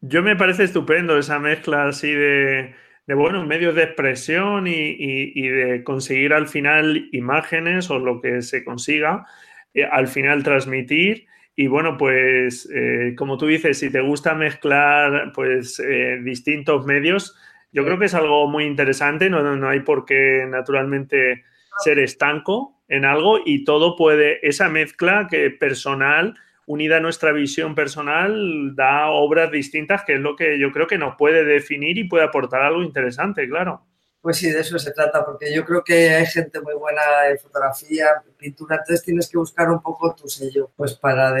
yo 0.00 0.22
me 0.22 0.36
parece 0.36 0.64
estupendo 0.64 1.18
esa 1.18 1.38
mezcla 1.38 1.88
así 1.88 2.12
de, 2.12 2.74
de 3.06 3.14
bueno, 3.14 3.44
medios 3.46 3.74
de 3.74 3.84
expresión 3.84 4.66
y, 4.66 5.48
de 5.48 5.84
conseguir 5.84 6.32
al 6.32 6.48
final 6.48 7.08
imágenes 7.12 7.90
o 7.90 7.98
lo 7.98 8.20
que 8.20 8.42
se 8.42 8.64
consiga, 8.64 9.26
eh, 9.74 9.84
al 9.84 10.08
final 10.08 10.42
transmitir 10.42 11.26
y 11.58 11.68
bueno, 11.68 11.96
pues 11.96 12.68
eh, 12.70 13.14
como 13.16 13.38
tú 13.38 13.46
dices, 13.46 13.78
si 13.78 13.90
te 13.90 14.02
gusta 14.02 14.34
mezclar 14.34 15.32
pues 15.34 15.80
eh, 15.80 16.20
distintos 16.22 16.84
medios, 16.84 17.34
yo 17.72 17.82
creo 17.82 17.98
que 17.98 18.04
es 18.04 18.14
algo 18.14 18.46
muy 18.46 18.64
interesante, 18.64 19.30
no, 19.30 19.56
no, 19.56 19.68
hay 19.68 19.80
por 19.80 20.04
qué 20.04 20.44
naturalmente 20.46 21.44
ser 21.82 21.98
estanco 21.98 22.82
en 22.88 23.06
algo 23.06 23.38
y 23.44 23.64
todo 23.64 23.96
puede, 23.96 24.46
esa 24.46 24.68
mezcla 24.68 25.28
que 25.30 25.50
personal, 25.50 26.38
unida 26.66 26.98
a 26.98 27.00
nuestra 27.00 27.32
visión 27.32 27.74
personal, 27.74 28.76
da 28.76 29.06
obras 29.08 29.50
distintas, 29.50 30.04
que 30.04 30.14
es 30.14 30.20
lo 30.20 30.36
que 30.36 30.58
yo 30.58 30.72
creo 30.72 30.86
que 30.86 30.98
nos 30.98 31.16
puede 31.16 31.42
definir 31.44 31.96
y 31.96 32.04
puede 32.04 32.24
aportar 32.24 32.60
algo 32.60 32.82
interesante, 32.82 33.48
claro. 33.48 33.85
Pues 34.26 34.38
sí, 34.38 34.50
de 34.50 34.58
eso 34.58 34.76
se 34.76 34.90
trata, 34.90 35.24
porque 35.24 35.54
yo 35.54 35.64
creo 35.64 35.84
que 35.84 36.12
hay 36.12 36.26
gente 36.26 36.60
muy 36.60 36.74
buena 36.74 37.28
en 37.30 37.38
fotografía, 37.38 38.24
pintura, 38.36 38.74
entonces 38.74 39.04
tienes 39.04 39.28
que 39.28 39.38
buscar 39.38 39.70
un 39.70 39.80
poco 39.80 40.16
tu 40.16 40.28
sello, 40.28 40.68
pues 40.74 40.94
para, 40.94 41.32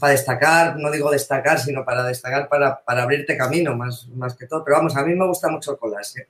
para 0.00 0.12
destacar, 0.12 0.76
no 0.76 0.90
digo 0.90 1.08
destacar, 1.12 1.60
sino 1.60 1.84
para 1.84 2.02
destacar, 2.02 2.48
para, 2.48 2.82
para, 2.82 3.04
abrirte 3.04 3.36
camino 3.36 3.76
más, 3.76 4.08
más 4.08 4.36
que 4.36 4.46
todo. 4.48 4.64
Pero 4.64 4.78
vamos, 4.78 4.96
a 4.96 5.04
mí 5.04 5.14
me 5.14 5.24
gusta 5.24 5.48
mucho 5.48 5.70
el 5.70 5.78
collage. 5.78 6.22
¿eh? 6.22 6.28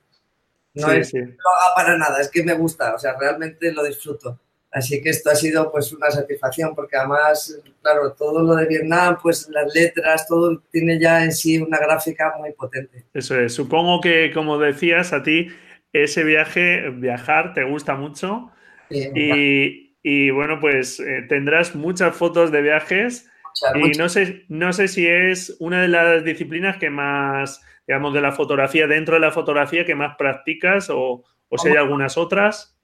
No 0.75 0.91
es 0.91 1.11
que 1.11 1.17
lo 1.17 1.25
haga 1.25 1.75
para 1.75 1.97
nada, 1.97 2.21
es 2.21 2.29
que 2.29 2.43
me 2.43 2.53
gusta, 2.53 2.93
o 2.93 2.99
sea, 2.99 3.17
realmente 3.19 3.71
lo 3.71 3.83
disfruto. 3.83 4.39
Así 4.71 5.01
que 5.01 5.09
esto 5.09 5.31
ha 5.31 5.35
sido 5.35 5.71
pues 5.71 5.91
una 5.93 6.11
satisfacción 6.11 6.75
porque 6.75 6.95
además, 6.95 7.59
claro, 7.81 8.13
todo 8.13 8.43
lo 8.43 8.53
de 8.53 8.67
Vietnam, 8.67 9.17
pues 9.19 9.49
las 9.49 9.73
letras, 9.73 10.27
todo 10.27 10.61
tiene 10.71 10.99
ya 10.99 11.23
en 11.23 11.31
sí 11.31 11.57
una 11.57 11.79
gráfica 11.79 12.35
muy 12.37 12.51
potente. 12.51 13.05
Eso 13.15 13.39
es. 13.39 13.55
Supongo 13.55 13.99
que, 13.99 14.31
como 14.31 14.59
decías, 14.59 15.11
a 15.11 15.23
ti 15.23 15.49
ese 15.93 16.23
viaje, 16.23 16.89
viajar, 16.89 17.53
te 17.53 17.63
gusta 17.63 17.95
mucho. 17.95 18.51
y, 18.89 20.29
bueno, 20.31 20.59
pues 20.59 20.99
eh, 20.99 21.25
tendrás 21.27 21.75
muchas 21.75 22.15
fotos 22.15 22.51
de 22.51 22.61
viajes. 22.61 23.29
y 23.75 23.97
no 23.97 24.07
sé, 24.07 24.45
no 24.47 24.71
sé 24.71 24.87
si 24.87 25.07
es 25.07 25.55
una 25.59 25.81
de 25.81 25.87
las 25.87 26.23
disciplinas 26.23 26.77
que 26.77 26.89
más, 26.89 27.61
digamos, 27.87 28.13
de 28.13 28.21
la 28.21 28.31
fotografía, 28.31 28.87
dentro 28.87 29.15
de 29.15 29.21
la 29.21 29.31
fotografía, 29.31 29.85
que 29.85 29.95
más 29.95 30.15
practicas 30.17 30.89
o, 30.89 31.23
o 31.49 31.57
si 31.57 31.69
hay 31.69 31.77
algunas 31.77 32.17
otras. 32.17 32.77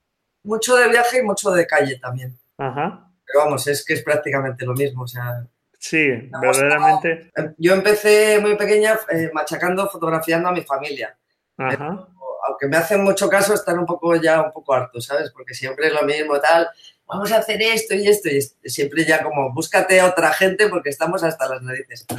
Mucho 0.43 0.75
de 0.75 0.89
viaje 0.89 1.19
y 1.19 1.23
mucho 1.23 1.51
de 1.51 1.65
calle 1.65 1.97
también. 1.99 2.37
Ajá. 2.57 3.09
Pero 3.25 3.45
vamos, 3.45 3.65
es 3.67 3.85
que 3.85 3.93
es 3.93 4.03
prácticamente 4.03 4.65
lo 4.65 4.73
mismo. 4.73 5.03
O 5.03 5.07
sea, 5.07 5.47
sí, 5.79 6.29
verdaderamente. 6.41 7.31
Yo 7.57 7.73
empecé 7.73 8.39
muy 8.41 8.57
pequeña 8.57 8.99
eh, 9.09 9.29
machacando, 9.33 9.87
fotografiando 9.87 10.49
a 10.49 10.51
mi 10.51 10.61
familia. 10.63 11.17
Ajá 11.57 12.07
aunque 12.47 12.67
me 12.67 12.77
hacen 12.77 13.03
mucho 13.03 13.29
caso, 13.29 13.53
están 13.53 13.79
un 13.79 13.85
poco 13.85 14.15
ya 14.15 14.41
un 14.41 14.51
poco 14.51 14.73
hartos, 14.73 15.05
¿sabes? 15.05 15.31
Porque 15.31 15.53
siempre 15.53 15.87
es 15.87 15.93
lo 15.93 16.03
mismo, 16.03 16.39
tal, 16.39 16.67
vamos 17.07 17.31
a 17.31 17.37
hacer 17.37 17.61
esto 17.61 17.93
y 17.95 18.07
esto, 18.07 18.29
y 18.29 18.69
siempre 18.69 19.05
ya 19.05 19.23
como, 19.23 19.53
búscate 19.53 19.99
a 19.99 20.07
otra 20.07 20.33
gente 20.33 20.67
porque 20.67 20.89
estamos 20.89 21.23
hasta 21.23 21.47
las 21.47 21.61
narices. 21.61 22.05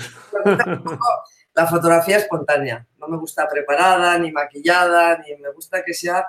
La 1.55 1.69
fotografía 1.69 2.17
espontánea, 2.17 2.85
no 2.99 3.07
me 3.07 3.17
gusta 3.17 3.49
preparada, 3.49 4.19
ni 4.19 4.33
maquillada, 4.33 5.19
ni 5.19 5.37
me 5.37 5.53
gusta 5.53 5.85
que 5.85 5.95
sea 5.95 6.27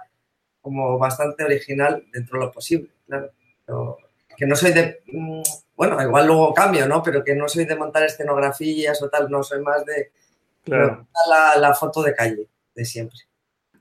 como 0.61 0.99
bastante 0.99 1.43
original 1.43 2.05
dentro 2.13 2.39
de 2.39 2.45
lo 2.45 2.51
posible, 2.51 2.91
claro. 3.07 3.31
que 4.37 4.45
no 4.45 4.55
soy 4.55 4.71
de, 4.71 5.01
mm, 5.07 5.41
bueno, 5.75 5.99
igual 5.99 6.27
luego 6.27 6.53
cambio, 6.53 6.87
¿no? 6.87 7.01
Pero 7.01 7.23
que 7.23 7.33
no 7.33 7.49
soy 7.49 7.65
de 7.65 7.75
montar 7.75 8.03
escenografías 8.03 9.01
o 9.01 9.09
tal, 9.09 9.27
no, 9.31 9.41
soy 9.41 9.61
más 9.61 9.83
de 9.83 10.11
la, 10.65 11.55
la 11.57 11.73
foto 11.73 12.03
de 12.03 12.13
calle, 12.13 12.47
de 12.75 12.85
siempre. 12.85 13.19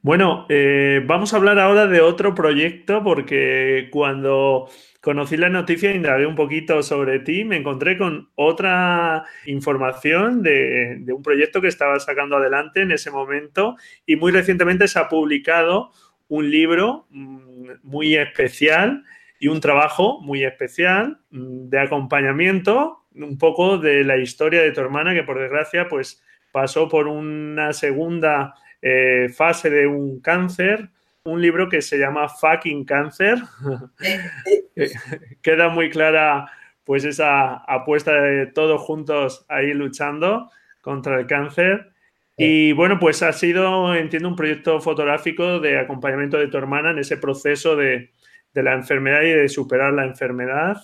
Bueno, 0.04 0.44
eh, 0.50 1.02
vamos 1.06 1.32
a 1.32 1.38
hablar 1.38 1.58
ahora 1.58 1.86
de 1.86 2.02
otro 2.02 2.34
proyecto 2.34 3.02
porque 3.02 3.88
cuando 3.90 4.68
conocí 5.00 5.38
la 5.38 5.48
noticia 5.48 5.90
e 5.90 5.96
indagué 5.96 6.26
un 6.26 6.34
poquito 6.34 6.82
sobre 6.82 7.20
ti, 7.20 7.42
me 7.46 7.56
encontré 7.56 7.96
con 7.96 8.28
otra 8.34 9.24
información 9.46 10.42
de, 10.42 11.02
un 11.08 11.22
proyecto 11.22 11.62
que 11.62 11.68
estaba 11.68 11.98
sacando 12.00 12.36
adelante 12.36 12.82
en 12.82 12.92
ese 12.92 13.10
momento 13.10 13.76
y 14.04 14.16
muy 14.16 14.30
recientemente 14.30 14.88
se 14.88 14.98
ha 14.98 15.08
publicado 15.08 15.90
un 16.28 16.50
libro 16.50 17.06
mm, 17.08 17.70
muy 17.82 18.14
especial 18.14 19.04
y 19.40 19.48
un 19.48 19.60
trabajo 19.60 20.20
muy 20.20 20.44
especial 20.44 21.20
mm, 21.30 21.70
de 21.70 21.80
acompañamiento 21.80 23.06
un 23.14 23.38
poco 23.38 23.78
de 23.78 24.04
la 24.04 24.18
historia 24.18 24.60
de 24.60 24.72
tu 24.72 24.82
hermana 24.82 25.14
que 25.14 25.22
por 25.22 25.40
desgracia 25.40 25.88
pues 25.88 26.22
pasó 26.52 26.90
por 26.90 27.08
una 27.08 27.72
segunda 27.72 28.54
eh, 28.86 29.30
fase 29.30 29.70
de 29.70 29.86
un 29.86 30.20
cáncer, 30.20 30.90
un 31.24 31.40
libro 31.40 31.70
que 31.70 31.80
se 31.80 31.96
llama 31.96 32.28
Fucking 32.28 32.84
Cáncer. 32.84 33.38
Queda 35.42 35.70
muy 35.70 35.88
clara 35.88 36.52
pues 36.84 37.06
esa 37.06 37.54
apuesta 37.54 38.12
de 38.12 38.46
todos 38.46 38.82
juntos 38.82 39.46
ahí 39.48 39.72
luchando 39.72 40.50
contra 40.82 41.18
el 41.18 41.26
cáncer. 41.26 41.92
Y 42.36 42.72
bueno, 42.72 42.98
pues 43.00 43.22
ha 43.22 43.32
sido, 43.32 43.94
entiendo, 43.94 44.28
un 44.28 44.36
proyecto 44.36 44.78
fotográfico 44.80 45.60
de 45.60 45.78
acompañamiento 45.78 46.36
de 46.36 46.48
tu 46.48 46.58
hermana 46.58 46.90
en 46.90 46.98
ese 46.98 47.16
proceso 47.16 47.76
de, 47.76 48.10
de 48.52 48.62
la 48.62 48.74
enfermedad 48.74 49.22
y 49.22 49.30
de 49.30 49.48
superar 49.48 49.94
la 49.94 50.04
enfermedad. 50.04 50.76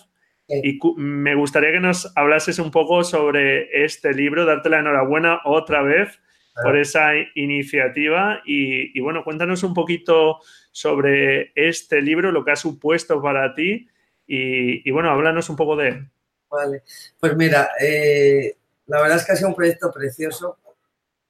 Y 0.47 0.79
me 0.97 1.35
gustaría 1.35 1.71
que 1.71 1.79
nos 1.79 2.11
hablases 2.17 2.57
un 2.57 2.71
poco 2.71 3.03
sobre 3.03 3.85
este 3.85 4.11
libro, 4.11 4.43
darte 4.43 4.69
la 4.69 4.79
enhorabuena 4.79 5.41
otra 5.45 5.83
vez 5.83 6.19
por 6.61 6.77
esa 6.77 7.11
iniciativa. 7.35 8.41
Y, 8.45 8.99
bueno, 8.99 9.23
cuéntanos 9.23 9.63
un 9.63 9.73
poquito 9.73 10.39
sobre 10.71 11.51
este 11.55 12.01
libro, 12.01 12.31
lo 12.31 12.43
que 12.43 12.51
ha 12.51 12.55
supuesto 12.55 13.21
para 13.21 13.53
ti 13.53 13.87
y, 14.27 14.89
bueno, 14.91 15.09
háblanos 15.11 15.49
un 15.49 15.55
poco 15.55 15.75
de 15.75 15.87
él. 15.89 16.09
Vale, 16.49 16.83
pues 17.19 17.35
mira, 17.35 17.71
eh, 17.79 18.57
la 18.87 19.01
verdad 19.01 19.17
es 19.17 19.25
que 19.25 19.31
ha 19.31 19.35
sido 19.35 19.49
un 19.49 19.55
proyecto 19.55 19.91
precioso. 19.91 20.57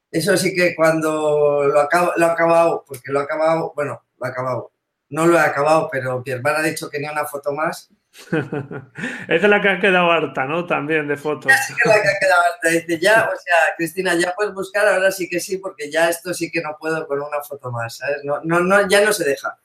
Eso 0.09 0.35
sí 0.35 0.53
que 0.53 0.75
cuando 0.75 1.67
lo, 1.67 1.79
acabo, 1.79 2.11
lo 2.17 2.25
he 2.25 2.29
acabado, 2.29 2.83
porque 2.87 3.11
lo 3.11 3.21
he 3.21 3.23
acabado, 3.23 3.71
bueno, 3.75 4.03
lo 4.19 4.25
he 4.25 4.29
acabado, 4.29 4.71
no 5.11 5.27
lo 5.27 5.37
he 5.37 5.41
acabado, 5.41 5.87
pero 5.91 6.21
mi 6.25 6.31
hermana 6.31 6.59
ha 6.59 6.63
dicho 6.63 6.89
que 6.89 6.99
ni 6.99 7.07
una 7.07 7.25
foto 7.25 7.53
más 7.53 7.89
Esa 8.31 8.85
es 9.27 9.43
la 9.43 9.61
que 9.61 9.69
ha 9.69 9.79
quedado 9.79 10.11
harta, 10.11 10.45
¿no? 10.45 10.65
También 10.65 11.07
de 11.07 11.15
fotos. 11.15 11.51
Sí 11.67 11.73
que 11.81 11.89
la 11.89 12.01
que 12.01 12.07
ha 12.09 12.19
quedado 12.19 12.41
harta. 12.41 12.69
Dice, 12.69 12.99
ya, 12.99 13.29
o 13.33 13.37
sea, 13.37 13.55
Cristina, 13.77 14.15
ya 14.15 14.33
puedes 14.35 14.53
buscar, 14.53 14.87
ahora 14.87 15.11
sí 15.11 15.29
que 15.29 15.39
sí, 15.39 15.57
porque 15.57 15.89
ya 15.89 16.09
esto 16.09 16.33
sí 16.33 16.51
que 16.51 16.61
no 16.61 16.75
puedo 16.79 17.07
con 17.07 17.21
una 17.21 17.41
foto 17.41 17.71
más, 17.71 17.97
¿sabes? 17.97 18.17
No, 18.23 18.41
no, 18.43 18.59
no 18.59 18.87
ya 18.87 19.01
no 19.03 19.13
se 19.13 19.23
deja. 19.23 19.57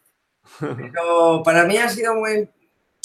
Pero 0.60 1.42
para 1.42 1.64
mí 1.64 1.76
ha 1.76 1.88
sido 1.88 2.14
muy, 2.14 2.48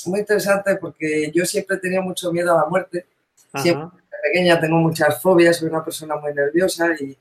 muy 0.06 0.20
interesante 0.20 0.76
porque 0.76 1.32
yo 1.34 1.44
siempre 1.46 1.78
he 1.78 1.80
tenido 1.80 2.04
mucho 2.04 2.32
miedo 2.32 2.54
a 2.54 2.62
la 2.62 2.70
muerte. 2.70 3.08
Siempre, 3.56 4.00
pequeña, 4.24 4.60
tengo 4.60 4.78
muchas 4.78 5.22
fobias, 5.22 5.58
soy 5.58 5.70
una 5.70 5.84
persona 5.84 6.16
muy 6.16 6.34
nerviosa 6.34 6.90
y, 7.00 7.18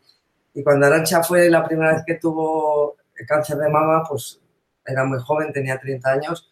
y 0.55 0.63
cuando 0.63 0.87
Arancha 0.87 1.23
fue 1.23 1.49
la 1.49 1.65
primera 1.65 1.95
vez 1.95 2.03
que 2.07 2.15
tuvo 2.15 2.97
cáncer 3.27 3.57
de 3.57 3.69
mama, 3.69 4.03
pues 4.09 4.41
era 4.91 5.05
muy 5.05 5.19
joven, 5.21 5.53
tenía 5.53 5.79
30 5.79 6.11
años 6.11 6.51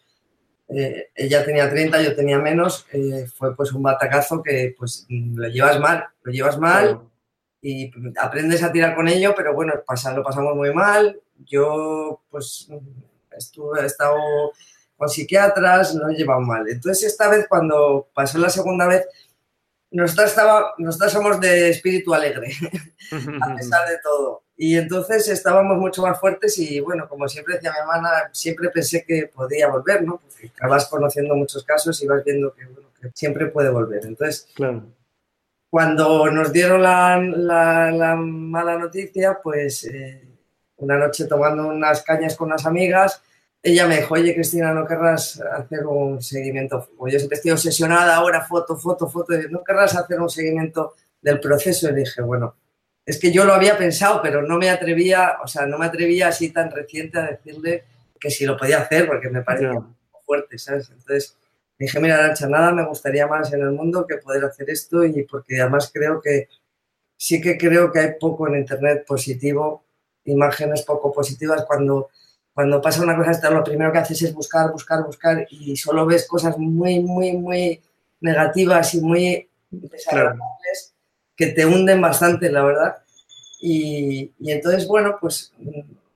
eh, 0.69 1.09
ella 1.15 1.43
tenía 1.43 1.67
30, 1.67 2.01
yo 2.03 2.15
tenía 2.15 2.37
menos, 2.37 2.85
eh, 2.93 3.25
fue 3.35 3.55
pues 3.55 3.71
un 3.73 3.81
batacazo 3.81 4.43
que 4.43 4.75
pues 4.77 5.07
lo 5.09 5.47
llevas 5.47 5.79
mal, 5.79 6.05
lo 6.21 6.31
llevas 6.31 6.59
mal 6.59 7.01
y 7.59 7.91
aprendes 8.17 8.61
a 8.61 8.71
tirar 8.71 8.95
con 8.95 9.07
ello, 9.07 9.33
pero 9.35 9.55
bueno, 9.55 9.73
lo 9.73 10.23
pasamos 10.23 10.55
muy 10.55 10.71
mal. 10.73 11.19
Yo 11.39 12.21
pues 12.29 12.69
estuve, 13.35 13.81
he 13.81 13.85
estado 13.87 14.15
con 14.95 15.09
psiquiatras, 15.09 15.95
lo 15.95 16.09
he 16.09 16.15
llevado 16.15 16.41
mal. 16.41 16.69
Entonces 16.69 17.11
esta 17.11 17.29
vez 17.29 17.47
cuando 17.49 18.07
pasó 18.13 18.37
la 18.37 18.49
segunda 18.49 18.85
vez, 18.85 19.07
nosotros, 19.89 20.29
estaba, 20.29 20.75
nosotros 20.77 21.11
somos 21.11 21.39
de 21.39 21.69
espíritu 21.69 22.13
alegre, 22.13 22.51
a 23.41 23.55
pesar 23.55 23.89
de 23.89 23.97
todo. 24.03 24.43
Y 24.61 24.75
entonces 24.75 25.29
estábamos 25.29 25.77
mucho 25.77 26.01
más 26.01 26.19
fuertes 26.19 26.59
y 26.59 26.81
bueno, 26.81 27.07
como 27.07 27.29
siempre 27.29 27.55
decía 27.55 27.71
mi 27.71 27.79
hermana, 27.79 28.29
siempre 28.33 28.69
pensé 28.69 29.05
que 29.05 29.31
podía 29.33 29.69
volver, 29.69 30.03
¿no? 30.03 30.17
Porque 30.17 30.51
vas 30.67 30.85
conociendo 30.89 31.33
muchos 31.33 31.63
casos 31.63 32.03
y 32.03 32.07
vas 32.07 32.25
viendo 32.25 32.53
que, 32.53 32.67
siempre 33.13 33.45
puede 33.45 33.69
volver. 33.69 34.05
Entonces, 34.05 34.49
claro. 34.53 34.83
cuando 35.69 36.29
nos 36.29 36.51
dieron 36.51 36.83
la, 36.83 37.17
la, 37.21 38.17
mala 38.17 38.77
noticia, 38.77 39.39
pues 39.41 39.85
eh, 39.85 40.27
una 40.75 40.97
noche 40.97 41.23
tomando 41.23 41.65
unas 41.65 42.03
cañas 42.03 42.35
con 42.35 42.49
unas 42.49 42.65
amigas, 42.65 43.21
ella 43.63 43.87
me 43.87 44.01
dijo, 44.01 44.15
oye 44.15 44.35
Cristina, 44.35 44.73
¿no 44.73 44.85
querrás 44.85 45.39
hacer 45.39 45.87
un 45.87 46.21
seguimiento? 46.21 46.89
O 46.97 47.07
yo 47.07 47.17
siempre 47.17 47.37
estoy 47.37 47.51
obsesionada 47.51 48.17
ahora, 48.17 48.41
foto, 48.41 48.75
foto, 48.75 49.07
foto, 49.07 49.35
¿no 49.49 49.63
querrás 49.63 49.95
hacer 49.95 50.19
un 50.19 50.29
seguimiento 50.29 50.95
del 51.21 51.39
proceso? 51.39 51.89
Y 51.89 51.95
dije, 51.95 52.21
bueno, 52.21 52.55
es 53.09 53.17
que 53.17 53.31
yo 53.31 53.43
lo 53.43 53.55
había 53.55 53.75
pensado, 53.75 54.21
pero 54.21 54.43
no 54.43 54.59
me 54.59 54.69
atrevía, 54.69 55.39
o 55.43 55.47
sea, 55.47 55.65
no 55.65 55.79
me 55.79 55.87
atrevía 55.87 56.27
así 56.27 56.51
tan 56.51 56.69
reciente 56.69 57.17
a 57.17 57.23
decirle 57.23 57.85
que 58.19 58.29
si 58.29 58.45
lo 58.45 58.55
podía 58.55 58.81
hacer, 58.81 59.07
porque 59.07 59.31
me 59.31 59.41
parecía 59.41 59.81
fuerte, 60.23 60.59
¿sabes? 60.59 60.91
Entonces 60.91 61.35
dije, 61.79 61.99
mira, 61.99 62.19
Arancha, 62.19 62.47
nada 62.47 62.71
me 62.71 62.85
gustaría 62.85 63.25
más 63.25 63.51
en 63.51 63.61
el 63.61 63.71
mundo 63.71 64.05
que 64.05 64.17
poder 64.17 64.45
hacer 64.45 64.69
esto 64.69 65.03
y 65.03 65.23
porque 65.23 65.59
además 65.59 65.89
creo 65.91 66.21
que 66.21 66.49
sí 67.17 67.41
que 67.41 67.57
creo 67.57 67.91
que 67.91 67.97
hay 67.97 68.11
poco 68.19 68.47
en 68.47 68.57
Internet 68.59 69.05
positivo, 69.07 69.85
imágenes 70.25 70.83
poco 70.83 71.11
positivas. 71.11 71.65
Cuando 71.65 72.11
cuando 72.53 72.79
pasa 72.79 73.01
una 73.01 73.17
cosa 73.17 73.31
esta, 73.31 73.49
lo 73.49 73.63
primero 73.63 73.91
que 73.91 73.97
haces 73.97 74.21
es 74.21 74.35
buscar, 74.35 74.71
buscar, 74.71 75.03
buscar 75.03 75.47
y 75.49 75.75
solo 75.75 76.05
ves 76.05 76.27
cosas 76.27 76.59
muy, 76.59 76.99
muy, 76.99 77.31
muy 77.31 77.81
negativas 78.21 78.93
y 78.93 79.01
muy 79.01 79.49
desagradables 79.71 80.93
que 81.39 81.47
te 81.47 81.65
hunden 81.65 82.01
bastante, 82.01 82.51
la 82.51 82.61
verdad. 82.65 82.97
Y, 83.61 84.33
y, 84.39 84.51
entonces, 84.51 84.85
bueno, 84.85 85.17
pues 85.21 85.53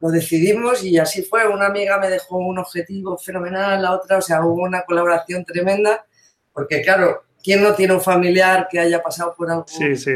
lo 0.02 0.10
decidimos 0.10 0.84
y 0.84 1.00
así 1.00 1.24
fue. 1.24 1.48
Una 1.48 1.68
amiga 1.68 1.98
me 1.98 2.10
dejó 2.10 2.40
un 2.40 2.60
objetivo 2.60 3.18
fenomenal, 3.18 3.82
la 3.82 3.94
otra, 3.94 4.18
o 4.18 4.22
sea, 4.22 4.46
hubo 4.46 4.64
una 4.64 4.82
colaboración 4.82 5.46
tremenda, 5.46 6.06
porque 6.52 6.82
claro, 6.82 7.24
¿quién 7.42 7.64
no 7.64 7.74
tiene 7.74 7.94
un 7.94 8.02
familiar 8.02 8.68
que 8.70 8.82
haya 8.82 9.02
pasado 9.02 9.34
por 9.34 9.50
algo? 9.50 9.64
Sí, 9.66 9.96
sí. 9.96 10.12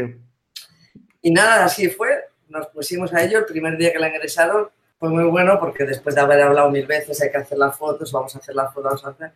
Y 1.22 1.30
nada, 1.30 1.64
así 1.64 1.88
fue. 1.88 2.24
Nos 2.50 2.66
pusimos 2.66 3.14
a 3.14 3.24
ello 3.24 3.38
el 3.38 3.46
primer 3.46 3.78
día 3.78 3.94
que 3.94 3.98
la 3.98 4.08
ingresaron 4.08 4.68
fue 4.98 5.08
muy 5.08 5.24
bueno 5.24 5.58
porque 5.58 5.86
después 5.86 6.14
de 6.14 6.20
haber 6.20 6.42
hablado 6.42 6.70
mil 6.70 6.86
veces 6.86 7.18
hay 7.22 7.30
que 7.30 7.38
hacer 7.38 7.56
las 7.56 7.74
fotos, 7.74 8.12
vamos 8.12 8.36
a 8.36 8.40
hacer 8.40 8.54
las 8.54 8.74
fotos, 8.74 9.02
vamos 9.02 9.04
a 9.06 9.08
hacer. 9.08 9.32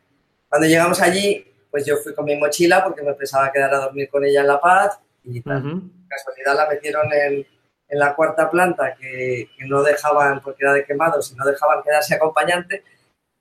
Cuando 0.51 0.69
llegamos 0.69 1.01
allí, 1.01 1.47
pues 1.71 1.87
yo 1.87 1.97
fui 1.97 2.15
con 2.15 2.27
mi 2.27 2.37
mochila 2.37 2.85
porque 2.85 3.01
me 3.01 3.15
pensaba 3.15 3.51
quedar 3.51 3.73
a 3.73 3.79
dormir 3.79 4.11
con 4.11 4.23
ella 4.23 4.43
en 4.43 4.49
La 4.49 4.61
Paz 4.61 4.99
y 5.25 5.43
casualidad 5.43 6.57
la 6.57 6.69
metieron 6.69 7.13
en, 7.13 7.47
en 7.89 7.99
la 7.99 8.15
cuarta 8.15 8.51
planta 8.51 8.95
que, 8.95 9.51
que, 9.57 9.67
no 9.67 9.83
dejaban, 9.83 10.41
porque 10.41 10.65
era 10.65 10.73
de 10.73 10.85
quemados, 10.85 11.33
y 11.33 11.35
no 11.35 11.45
dejaban 11.45 11.83
quedarse 11.83 12.15
acompañante. 12.15 12.83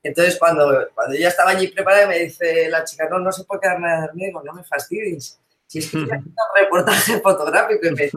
Entonces, 0.03 0.37
cuando, 0.39 0.89
cuando 0.93 1.15
ya 1.15 1.27
estaba 1.27 1.51
allí 1.51 1.67
preparada, 1.67 2.07
me 2.07 2.19
dice 2.19 2.69
la 2.69 2.83
chica, 2.83 3.07
no, 3.09 3.19
no 3.19 3.31
se 3.31 3.43
puede 3.43 3.61
quedar 3.61 3.79
nada 3.79 4.07
dormir, 4.07 4.33
no 4.33 4.53
me 4.53 4.63
fastidies. 4.63 5.39
Si 5.67 5.79
es 5.79 5.89
que 5.89 5.97
un 5.97 6.11
reportaje 6.55 7.19
fotográfico 7.19 7.87
y 7.87 7.91
me 7.91 8.11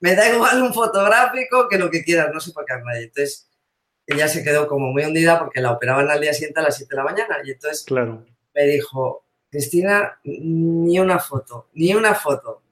me 0.00 0.14
da 0.14 0.34
igual 0.34 0.62
un 0.62 0.72
fotográfico 0.72 1.68
que 1.68 1.78
lo 1.78 1.90
que 1.90 2.02
quieras, 2.02 2.30
no 2.32 2.40
sé 2.40 2.52
por 2.52 2.64
qué 2.64 2.74
nadie. 2.82 3.04
Entonces, 3.04 3.48
ella 4.06 4.26
se 4.28 4.42
quedó 4.42 4.66
como 4.66 4.90
muy 4.90 5.04
hundida 5.04 5.38
porque 5.38 5.60
la 5.60 5.72
operaban 5.72 6.10
al 6.10 6.20
día 6.20 6.32
siguiente 6.32 6.60
a 6.60 6.64
las 6.64 6.76
7 6.76 6.90
de 6.90 6.96
la 6.96 7.04
mañana. 7.04 7.36
Y 7.44 7.52
entonces 7.52 7.84
claro. 7.84 8.24
me 8.54 8.62
dijo, 8.64 9.26
Cristina, 9.50 10.18
ni 10.24 10.98
una 10.98 11.18
foto, 11.18 11.68
ni 11.74 11.94
una 11.94 12.14
foto. 12.14 12.62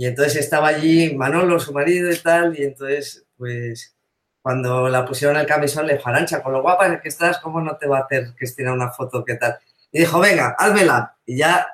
Y 0.00 0.06
entonces 0.06 0.36
estaba 0.36 0.68
allí 0.68 1.14
Manolo, 1.14 1.60
su 1.60 1.74
marido 1.74 2.10
y 2.10 2.16
tal, 2.16 2.58
y 2.58 2.62
entonces, 2.62 3.26
pues, 3.36 3.94
cuando 4.40 4.88
la 4.88 5.04
pusieron 5.04 5.36
el 5.36 5.44
camisón, 5.44 5.86
le 5.86 5.98
dijo, 5.98 6.08
Arancha, 6.08 6.42
con 6.42 6.54
lo 6.54 6.62
guapa 6.62 7.02
que 7.02 7.10
estás, 7.10 7.38
¿cómo 7.40 7.60
no 7.60 7.76
te 7.76 7.86
va 7.86 7.98
a 7.98 8.02
hacer 8.04 8.34
Cristina 8.34 8.72
una 8.72 8.90
foto? 8.90 9.22
¿Qué 9.22 9.34
tal? 9.34 9.58
Y 9.92 9.98
dijo, 9.98 10.18
venga, 10.18 10.56
házmela. 10.58 11.18
Y 11.26 11.36
ya 11.36 11.66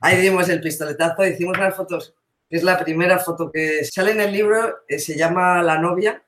ahí 0.00 0.16
dimos 0.16 0.48
el 0.48 0.62
pistoletazo, 0.62 1.26
hicimos 1.26 1.58
unas 1.58 1.76
fotos 1.76 2.14
es 2.48 2.62
la 2.62 2.78
primera 2.78 3.18
foto 3.18 3.52
que 3.52 3.84
sale 3.84 4.12
en 4.12 4.20
el 4.22 4.32
libro, 4.32 4.78
eh, 4.88 4.98
se 4.98 5.18
llama 5.18 5.62
La 5.62 5.76
novia, 5.76 6.22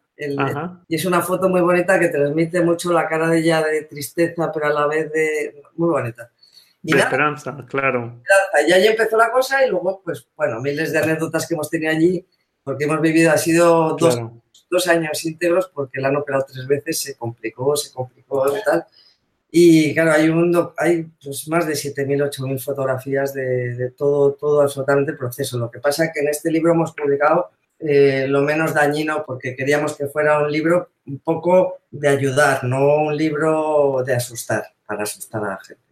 y 0.89 0.95
es 0.95 1.07
una 1.07 1.23
foto 1.23 1.49
muy 1.49 1.63
bonita 1.63 1.99
que 1.99 2.09
transmite 2.09 2.61
mucho 2.61 2.93
la 2.93 3.09
cara 3.09 3.31
de 3.31 3.39
ella 3.39 3.63
de 3.63 3.83
tristeza, 3.85 4.53
pero 4.53 4.67
a 4.67 4.75
la 4.75 4.87
vez 4.87 5.11
de 5.11 5.63
muy 5.77 5.89
bonita. 5.89 6.31
Y 6.87 6.93
de 6.93 7.01
esperanza, 7.01 7.57
claro. 7.68 8.22
Y 8.66 8.72
ahí 8.72 8.87
empezó 8.87 9.16
la 9.16 9.30
cosa 9.30 9.64
y 9.64 9.70
luego, 9.70 10.03
pues, 10.05 10.26
bueno, 10.37 10.61
miles 10.61 10.93
de 10.93 10.99
anécdotas 10.99 11.47
que 11.47 11.55
hemos 11.55 11.68
tenido 11.68 11.91
allí, 11.91 12.24
porque 12.62 12.84
hemos 12.84 13.01
vivido, 13.01 13.32
ha 13.32 13.39
sido 13.39 13.97
dos, 13.99 14.18
dos 14.70 14.89
años 14.89 15.24
íntegros, 15.24 15.70
porque 15.74 16.01
la 16.01 16.09
han 16.09 16.16
operado 16.16 16.47
tres 16.51 16.66
veces, 16.66 17.01
se 17.01 17.16
complicó, 17.16 17.76
se 17.76 17.93
complicó 17.93 18.47
y 18.57 18.62
tal. 18.62 18.84
Y 19.51 19.95
claro, 19.95 20.12
hay, 20.12 20.28
un, 20.28 20.70
hay 20.76 21.05
pues, 21.22 21.49
más 21.49 21.66
de 21.66 21.74
7.000, 21.74 22.30
8.000 22.30 22.62
fotografías 22.62 23.32
de, 23.32 23.74
de, 23.74 23.91
todo, 23.91 24.32
todo 24.34 24.61
absolutamente 24.61 25.12
el 25.12 25.18
proceso. 25.18 25.59
Lo 25.59 25.70
que 25.70 25.80
pasa 25.80 26.05
es 26.05 26.11
que 26.12 26.20
en 26.20 26.28
este 26.28 26.51
libro 26.51 26.72
hemos 26.72 26.93
publicado 26.93 27.51
eh, 27.78 28.26
lo 28.28 28.41
menos 28.41 28.72
dañino 28.72 29.24
porque 29.26 29.55
queríamos 29.55 29.97
que 29.97 30.07
fuera 30.07 30.39
un 30.39 30.51
libro 30.51 30.91
un 31.07 31.18
poco 31.18 31.80
de 31.91 32.09
ayudar, 32.09 32.64
no 32.64 33.03
un 33.03 33.16
libro 33.16 34.03
de 34.05 34.14
asustar, 34.14 34.64
para 34.87 35.03
asustar 35.03 35.45
a 35.45 35.49
la 35.49 35.59
gente. 35.59 35.86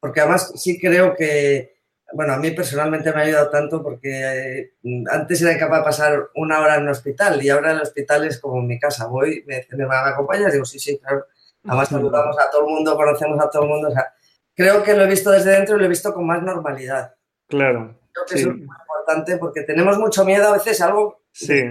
Porque 0.00 0.20
además 0.20 0.52
sí 0.56 0.80
creo 0.80 1.14
que, 1.14 1.76
bueno, 2.12 2.32
a 2.32 2.38
mí 2.38 2.50
personalmente 2.50 3.12
me 3.12 3.20
ha 3.20 3.24
ayudado 3.24 3.50
tanto 3.50 3.82
porque 3.82 4.10
eh, 4.10 4.72
antes 5.10 5.42
era 5.42 5.52
incapaz 5.52 5.78
de 5.78 5.84
pasar 5.84 6.30
una 6.34 6.60
hora 6.60 6.76
en 6.76 6.82
un 6.82 6.88
hospital 6.88 7.42
y 7.42 7.50
ahora 7.50 7.72
el 7.72 7.82
hospital 7.82 8.24
es 8.24 8.38
como 8.38 8.62
mi 8.62 8.78
casa. 8.78 9.06
Voy, 9.06 9.44
me 9.46 9.58
dice, 9.58 9.76
¿me 9.76 9.84
acompañas? 9.84 10.52
Digo, 10.52 10.64
sí, 10.64 10.78
sí, 10.78 10.98
claro 10.98 11.26
Además 11.64 11.88
saludamos 11.88 12.38
a 12.38 12.50
todo 12.50 12.66
el 12.66 12.74
mundo, 12.74 12.96
conocemos 12.96 13.38
a 13.40 13.50
todo 13.50 13.64
el 13.64 13.68
mundo. 13.68 13.88
O 13.88 13.90
sea, 13.90 14.12
creo 14.54 14.82
que 14.82 14.94
lo 14.94 15.04
he 15.04 15.08
visto 15.08 15.30
desde 15.30 15.50
dentro 15.50 15.76
y 15.76 15.80
lo 15.80 15.84
he 15.84 15.88
visto 15.88 16.12
con 16.14 16.26
más 16.26 16.42
normalidad. 16.42 17.14
Claro. 17.46 17.98
Creo 18.12 18.26
que 18.26 18.34
es 18.36 18.46
muy 18.46 18.66
importante 18.66 19.36
porque 19.36 19.62
tenemos 19.62 19.98
mucho 19.98 20.24
miedo 20.24 20.48
a 20.48 20.52
veces 20.52 20.80
a 20.80 20.86
algo 20.86 21.22
sí. 21.32 21.62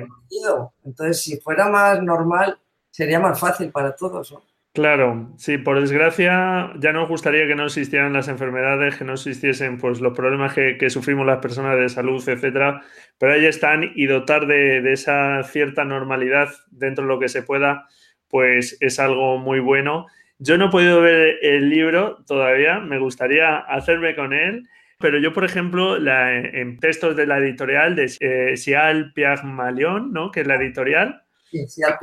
Entonces, 0.86 1.21
si 1.21 1.39
fuera 1.39 1.67
más 1.69 2.01
normal, 2.03 2.59
sería 2.91 3.19
más 3.19 3.39
fácil 3.39 3.71
para 3.71 3.95
todos. 3.95 4.32
¿no? 4.32 4.43
Claro, 4.74 5.34
sí, 5.38 5.57
por 5.57 5.80
desgracia 5.80 6.72
ya 6.78 6.93
nos 6.93 7.09
gustaría 7.09 7.47
que 7.47 7.55
no 7.55 7.65
existieran 7.65 8.13
las 8.13 8.28
enfermedades, 8.28 8.97
que 8.97 9.03
no 9.03 9.13
existiesen 9.13 9.78
pues, 9.78 9.99
los 9.99 10.15
problemas 10.15 10.53
que, 10.53 10.78
que 10.78 10.89
sufrimos 10.89 11.26
las 11.26 11.39
personas 11.39 11.78
de 11.78 11.89
salud, 11.89 12.24
etcétera, 12.28 12.82
pero 13.17 13.34
ahí 13.34 13.45
están 13.45 13.91
y 13.95 14.05
dotar 14.05 14.45
de, 14.45 14.82
de 14.82 14.93
esa 14.93 15.41
cierta 15.43 15.86
normalidad 15.86 16.49
dentro 16.72 17.03
de 17.03 17.09
lo 17.09 17.20
que 17.20 17.30
se 17.30 17.41
pueda 17.41 17.88
pues 18.30 18.78
es 18.80 18.99
algo 18.99 19.38
muy 19.38 19.59
bueno. 19.59 20.05
Yo 20.38 20.57
no 20.57 20.67
he 20.67 20.72
podido 20.72 21.01
ver 21.01 21.38
el 21.41 21.70
libro 21.70 22.24
todavía, 22.26 22.80
me 22.80 22.99
gustaría 22.99 23.57
hacerme 23.57 24.15
con 24.15 24.34
él, 24.34 24.67
pero 24.99 25.17
yo, 25.17 25.34
por 25.34 25.43
ejemplo, 25.43 25.97
en 25.97 26.78
textos 26.80 27.15
de 27.15 27.26
la 27.26 27.39
editorial 27.39 27.95
de 27.95 28.11
eh, 28.20 28.57
Sial 28.57 29.13
Pierre 29.13 29.43
¿no? 29.43 30.32
Que 30.32 30.41
es 30.41 30.47
la 30.47 30.55
editorial. 30.55 31.24
Sí, 31.49 31.67
Sial 31.67 31.97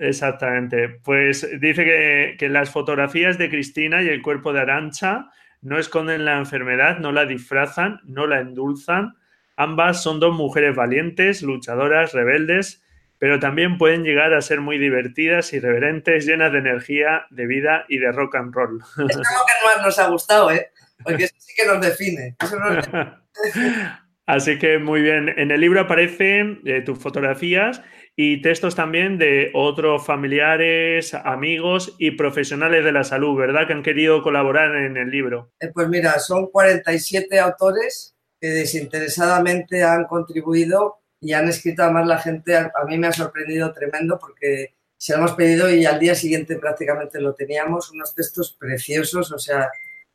Exactamente. 0.00 0.88
Pues 0.88 1.48
dice 1.60 1.84
que, 1.84 2.36
que 2.38 2.48
las 2.48 2.70
fotografías 2.70 3.38
de 3.38 3.50
Cristina 3.50 4.02
y 4.02 4.08
el 4.08 4.22
cuerpo 4.22 4.52
de 4.52 4.60
Arancha 4.60 5.30
no 5.60 5.78
esconden 5.78 6.24
la 6.24 6.38
enfermedad, 6.38 6.98
no 6.98 7.12
la 7.12 7.26
disfrazan, 7.26 8.00
no 8.04 8.26
la 8.26 8.40
endulzan. 8.40 9.16
Ambas 9.56 10.02
son 10.02 10.20
dos 10.20 10.34
mujeres 10.34 10.76
valientes, 10.76 11.42
luchadoras, 11.42 12.12
rebeldes, 12.12 12.84
pero 13.18 13.40
también 13.40 13.76
pueden 13.76 14.04
llegar 14.04 14.32
a 14.32 14.40
ser 14.40 14.60
muy 14.60 14.78
divertidas, 14.78 15.52
irreverentes, 15.52 16.26
llenas 16.26 16.52
de 16.52 16.58
energía, 16.58 17.26
de 17.30 17.46
vida 17.46 17.84
y 17.88 17.98
de 17.98 18.12
rock 18.12 18.36
and 18.36 18.54
roll. 18.54 18.80
Es 18.80 18.98
algo 18.98 19.16
que 19.16 19.66
más 19.66 19.84
nos 19.84 19.98
ha 19.98 20.08
gustado, 20.08 20.52
¿eh? 20.52 20.70
Porque 21.02 21.24
eso 21.24 21.34
sí 21.38 21.52
que 21.56 21.66
nos 21.66 21.80
define. 21.80 22.36
Así 24.28 24.58
que 24.58 24.78
muy 24.78 25.00
bien. 25.00 25.30
En 25.38 25.50
el 25.50 25.62
libro 25.62 25.80
aparecen 25.80 26.60
eh, 26.66 26.82
tus 26.82 26.98
fotografías 26.98 27.80
y 28.14 28.42
textos 28.42 28.74
también 28.74 29.16
de 29.16 29.50
otros 29.54 30.04
familiares, 30.04 31.14
amigos 31.14 31.96
y 31.98 32.10
profesionales 32.10 32.84
de 32.84 32.92
la 32.92 33.04
salud, 33.04 33.38
¿verdad? 33.38 33.66
Que 33.66 33.72
han 33.72 33.82
querido 33.82 34.22
colaborar 34.22 34.76
en 34.76 34.98
el 34.98 35.08
libro. 35.10 35.50
Eh, 35.58 35.70
pues 35.72 35.88
mira, 35.88 36.18
son 36.18 36.50
47 36.50 37.40
autores 37.40 38.18
que 38.38 38.48
desinteresadamente 38.48 39.82
han 39.82 40.04
contribuido 40.04 40.98
y 41.22 41.32
han 41.32 41.48
escrito 41.48 41.82
además 41.84 42.06
la 42.06 42.18
gente, 42.18 42.54
a, 42.54 42.70
mí 42.86 42.98
me 42.98 43.06
ha 43.06 43.12
sorprendido 43.12 43.72
tremendo 43.72 44.18
porque 44.18 44.74
se 44.98 45.14
lo 45.14 45.20
hemos 45.20 45.32
pedido 45.32 45.70
y 45.70 45.86
al 45.86 45.98
día 45.98 46.14
siguiente 46.14 46.56
prácticamente 46.56 47.18
lo 47.18 47.34
teníamos, 47.34 47.90
unos 47.92 48.14
textos 48.14 48.54
preciosos, 48.60 49.32
o 49.32 49.38
sea, 49.38 49.70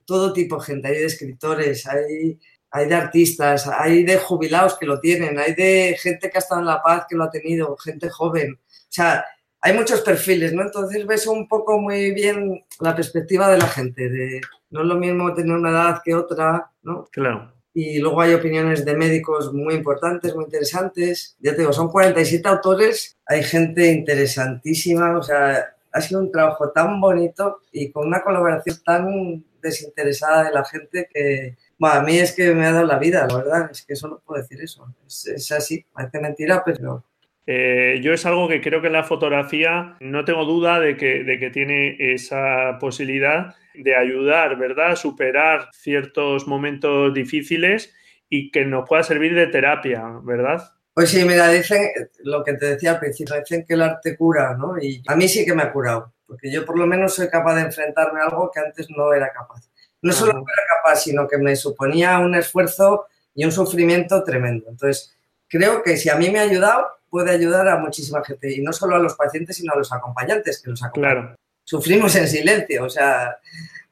todo 0.06 0.34
tipo 0.34 0.58
de 0.58 0.66
gente, 0.66 0.88
hay 0.90 0.96
de 1.00 1.06
escritores, 1.06 1.88
hay, 1.88 2.38
hay 2.76 2.88
de 2.88 2.96
artistas, 2.96 3.68
hay 3.68 4.04
de 4.04 4.18
jubilados 4.18 4.80
que 4.80 4.88
lo 4.88 5.00
tienen, 5.00 5.38
hay 5.38 5.54
de 5.54 5.96
gente 6.02 6.32
que 6.32 6.38
ha 6.38 6.40
estado 6.40 6.60
en 6.60 6.66
La 6.66 6.82
Paz 6.82 7.06
que 7.08 7.16
lo 7.16 7.26
ha 7.26 7.30
tenido, 7.30 7.78
gente 7.78 8.10
joven, 8.10 8.54
o 8.54 8.86
sea, 8.90 9.24
hay 9.62 9.74
muchos 9.74 10.02
perfiles, 10.02 10.54
¿no? 10.54 10.64
Entonces 10.64 11.06
ves 11.06 11.28
un 11.28 11.48
poco 11.48 11.80
muy 11.80 12.12
bien 12.14 12.66
la 12.80 12.96
perspectiva 12.96 13.50
de 13.50 13.60
la 13.60 13.68
gente, 13.68 14.10
de 14.10 14.42
no 14.72 14.82
es 14.82 14.88
lo 14.88 14.96
mismo 14.96 15.34
tener 15.36 15.56
una 15.56 15.70
edad 15.70 16.02
que 16.04 16.16
otra, 16.16 16.72
¿no? 16.82 17.08
Claro. 17.12 17.54
y 17.76 18.00
luego 18.00 18.22
hay 18.22 18.34
opiniones 18.34 18.86
de 18.86 18.96
médicos 18.96 19.54
muy 19.54 19.74
importantes, 19.76 20.36
muy 20.36 20.46
interesantes. 20.46 21.36
Ya 21.40 21.52
te 21.52 21.60
digo, 21.60 21.74
son 21.74 21.90
47 21.90 22.48
autores, 22.50 23.18
hay 23.26 23.44
gente 23.44 23.92
interesantísima, 23.92 25.18
o 25.18 25.24
sea, 25.24 25.76
ha 25.92 26.02
sido 26.02 26.22
un 26.22 26.32
trabajo 26.32 26.72
tan 26.72 27.00
bonito 27.00 27.62
y 27.72 27.92
con 27.92 28.08
una 28.08 28.24
colaboración 28.24 28.78
tan 28.84 29.46
desinteresada 29.62 30.46
de 30.46 30.52
la 30.52 30.66
gente 30.66 31.08
que, 31.14 31.56
bueno, 31.78 32.00
a 32.00 32.04
mí 32.04 32.18
es 32.18 32.36
que 32.36 32.54
me 32.54 32.66
ha 32.66 32.72
dado 32.72 32.86
la 32.86 33.00
vida, 33.00 33.28
la 33.28 33.38
verdad, 33.38 33.70
es 33.72 33.86
que 33.86 33.96
solo 33.96 34.22
puedo 34.26 34.42
decir 34.42 34.62
eso. 34.62 34.88
Es, 35.06 35.28
es 35.28 35.52
así, 35.52 35.86
parece 35.94 36.20
mentira, 36.20 36.64
pero 36.66 37.04
eh, 37.46 38.00
yo 38.02 38.14
es 38.14 38.26
algo 38.26 38.48
que 38.48 38.62
creo 38.62 38.82
que 38.82 38.90
la 38.90 39.04
fotografía 39.04 39.98
no 40.00 40.24
tengo 40.24 40.46
duda 40.46 40.80
de 40.80 40.96
que, 40.96 41.24
de 41.24 41.40
que 41.40 41.50
tiene 41.50 41.98
esa 42.00 42.78
posibilidad 42.80 43.56
de 43.74 43.96
ayudar, 43.96 44.58
¿verdad?, 44.58 44.92
a 44.92 44.96
superar 44.96 45.70
ciertos 45.74 46.48
momentos 46.48 47.14
difíciles 47.14 47.94
y 48.30 48.50
que 48.52 48.66
nos 48.66 48.88
pueda 48.88 49.04
servir 49.04 49.36
de 49.36 49.48
terapia, 49.48 50.04
¿verdad? 50.24 50.62
Pues 50.94 51.10
sí, 51.10 51.26
mira, 51.26 51.50
dicen 51.50 51.90
lo 52.24 52.44
que 52.44 52.54
te 52.54 52.68
decía 52.68 52.92
al 52.92 53.00
principio, 53.00 53.36
dicen 53.40 53.66
que 53.68 53.74
el 53.74 53.82
arte 53.82 54.16
cura, 54.16 54.56
¿no? 54.56 54.78
Y 54.80 55.02
a 55.08 55.16
mí 55.16 55.28
sí 55.28 55.44
que 55.44 55.54
me 55.54 55.64
ha 55.64 55.74
curado, 55.74 56.14
porque 56.26 56.52
yo 56.52 56.66
por 56.66 56.78
lo 56.78 56.86
menos 56.86 57.16
soy 57.16 57.28
capaz 57.30 57.56
de 57.56 57.64
enfrentarme 57.64 58.22
a 58.22 58.26
algo 58.26 58.52
que 58.54 58.60
antes 58.60 58.88
no 58.90 59.12
era 59.12 59.32
capaz. 59.34 59.70
No 60.04 60.14
solo 60.14 60.34
no 60.34 60.40
era 60.42 60.64
capaz, 60.78 60.98
sino 60.98 61.28
que 61.28 61.38
me 61.38 61.56
suponía 61.56 62.20
un 62.20 62.36
esfuerzo 62.36 63.08
y 63.34 63.46
un 63.46 63.52
sufrimiento 63.52 64.24
tremendo. 64.24 64.66
Entonces, 64.70 65.16
creo 65.48 65.82
que 65.82 65.98
si 65.98 66.10
a 66.10 66.16
mí 66.16 66.30
me 66.30 66.40
ha 66.40 66.44
ayudado, 66.44 66.88
puede 67.10 67.32
ayudar 67.32 67.68
a 67.68 67.78
muchísima 67.78 68.24
gente, 68.24 68.52
y 68.54 68.62
no 68.62 68.74
solo 68.74 68.96
a 68.96 69.00
los 69.00 69.16
pacientes, 69.16 69.58
sino 69.58 69.74
a 69.74 69.78
los 69.78 69.92
acompañantes 69.94 70.62
que 70.62 70.70
los 70.70 70.84
acompañan. 70.84 71.22
Claro. 71.22 71.36
Sufrimos 71.64 72.16
en 72.16 72.28
silencio, 72.28 72.84
o 72.84 72.90
sea, 72.90 73.38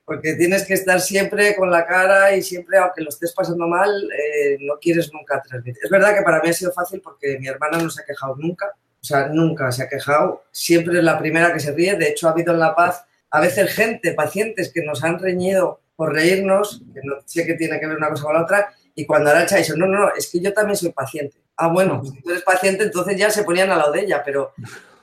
porque 0.03 0.33
tienes 0.33 0.65
que 0.65 0.73
estar 0.73 0.99
siempre 0.99 1.55
con 1.55 1.71
la 1.71 1.85
cara 1.85 2.35
y 2.35 2.41
siempre, 2.41 2.77
aunque 2.77 3.01
lo 3.01 3.09
estés 3.09 3.31
pasando 3.33 3.67
mal, 3.67 3.89
eh, 4.11 4.57
no 4.59 4.77
quieres 4.81 5.13
nunca 5.13 5.41
transmitir. 5.41 5.81
Es 5.83 5.89
verdad 5.89 6.15
que 6.15 6.23
para 6.23 6.41
mí 6.41 6.49
ha 6.49 6.53
sido 6.53 6.73
fácil 6.73 6.99
porque 7.01 7.37
mi 7.39 7.47
hermana 7.47 7.77
no 7.77 7.89
se 7.89 8.01
ha 8.01 8.05
quejado 8.05 8.35
nunca, 8.35 8.73
o 8.75 9.05
sea, 9.05 9.27
nunca 9.27 9.71
se 9.71 9.83
ha 9.83 9.87
quejado, 9.87 10.43
siempre 10.51 10.97
es 10.97 11.03
la 11.03 11.17
primera 11.17 11.53
que 11.53 11.59
se 11.59 11.71
ríe, 11.71 11.95
de 11.95 12.09
hecho 12.09 12.27
ha 12.27 12.31
habido 12.31 12.53
en 12.53 12.59
La 12.59 12.75
Paz 12.75 13.05
a 13.29 13.39
veces 13.39 13.71
gente, 13.73 14.11
pacientes 14.11 14.71
que 14.73 14.83
nos 14.83 15.03
han 15.03 15.17
reñido 15.17 15.79
por 16.01 16.13
reírnos, 16.13 16.81
que 16.93 17.01
no 17.03 17.15
sé 17.25 17.45
qué 17.45 17.53
tiene 17.53 17.79
que 17.79 17.85
ver 17.85 17.97
una 17.97 18.09
cosa 18.09 18.23
con 18.23 18.33
la 18.33 18.43
otra, 18.43 18.73
y 18.95 19.05
cuando 19.05 19.29
Aracha 19.29 19.57
dice, 19.57 19.77
no, 19.77 19.85
no, 19.85 19.99
no, 19.99 20.15
es 20.15 20.29
que 20.31 20.39
yo 20.39 20.51
también 20.51 20.75
soy 20.75 20.91
paciente 20.91 21.41
ah, 21.61 21.67
bueno, 21.67 22.01
si 22.03 22.19
tú 22.21 22.31
eres 22.31 22.43
paciente, 22.43 22.83
entonces 22.83 23.15
ya 23.15 23.29
se 23.29 23.43
ponían 23.43 23.69
al 23.69 23.77
lado 23.77 23.91
de 23.91 24.01
ella, 24.01 24.23
pero 24.25 24.53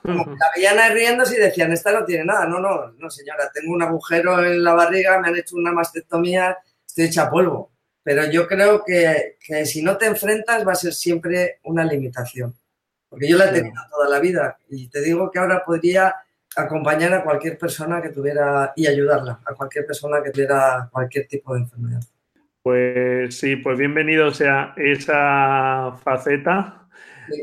como 0.03 0.25
la 0.25 0.51
veían 0.55 0.77
ahí 0.77 0.93
riéndose 0.93 1.35
y 1.35 1.39
decían, 1.39 1.71
esta 1.71 1.91
no 1.91 2.05
tiene 2.05 2.25
nada. 2.25 2.45
No, 2.45 2.59
no, 2.59 2.91
no, 2.91 3.09
señora, 3.09 3.49
tengo 3.53 3.73
un 3.73 3.81
agujero 3.81 4.43
en 4.43 4.63
la 4.63 4.73
barriga, 4.73 5.19
me 5.19 5.29
han 5.29 5.37
hecho 5.37 5.55
una 5.55 5.71
mastectomía, 5.71 6.57
estoy 6.85 7.05
hecha 7.05 7.29
polvo. 7.29 7.71
Pero 8.03 8.29
yo 8.29 8.47
creo 8.47 8.83
que, 8.83 9.37
que 9.39 9.65
si 9.65 9.81
no 9.81 9.97
te 9.97 10.07
enfrentas 10.07 10.67
va 10.67 10.73
a 10.73 10.75
ser 10.75 10.93
siempre 10.93 11.59
una 11.63 11.83
limitación. 11.83 12.55
Porque 13.07 13.27
yo 13.27 13.37
la 13.37 13.49
he 13.49 13.53
tenido 13.53 13.81
toda 13.89 14.09
la 14.09 14.19
vida 14.19 14.57
y 14.69 14.87
te 14.89 15.01
digo 15.01 15.31
que 15.31 15.39
ahora 15.39 15.63
podría 15.65 16.15
acompañar 16.61 17.13
a 17.13 17.23
cualquier 17.23 17.57
persona 17.57 18.01
que 18.01 18.09
tuviera 18.09 18.73
y 18.75 18.87
ayudarla, 18.87 19.39
a 19.45 19.53
cualquier 19.53 19.85
persona 19.85 20.21
que 20.23 20.31
tuviera 20.31 20.89
cualquier 20.91 21.27
tipo 21.27 21.53
de 21.53 21.61
enfermedad. 21.61 22.01
Pues 22.61 23.37
sí, 23.37 23.55
pues 23.55 23.77
bienvenido 23.77 24.31
sea 24.31 24.73
esa 24.77 25.93
faceta 26.03 26.87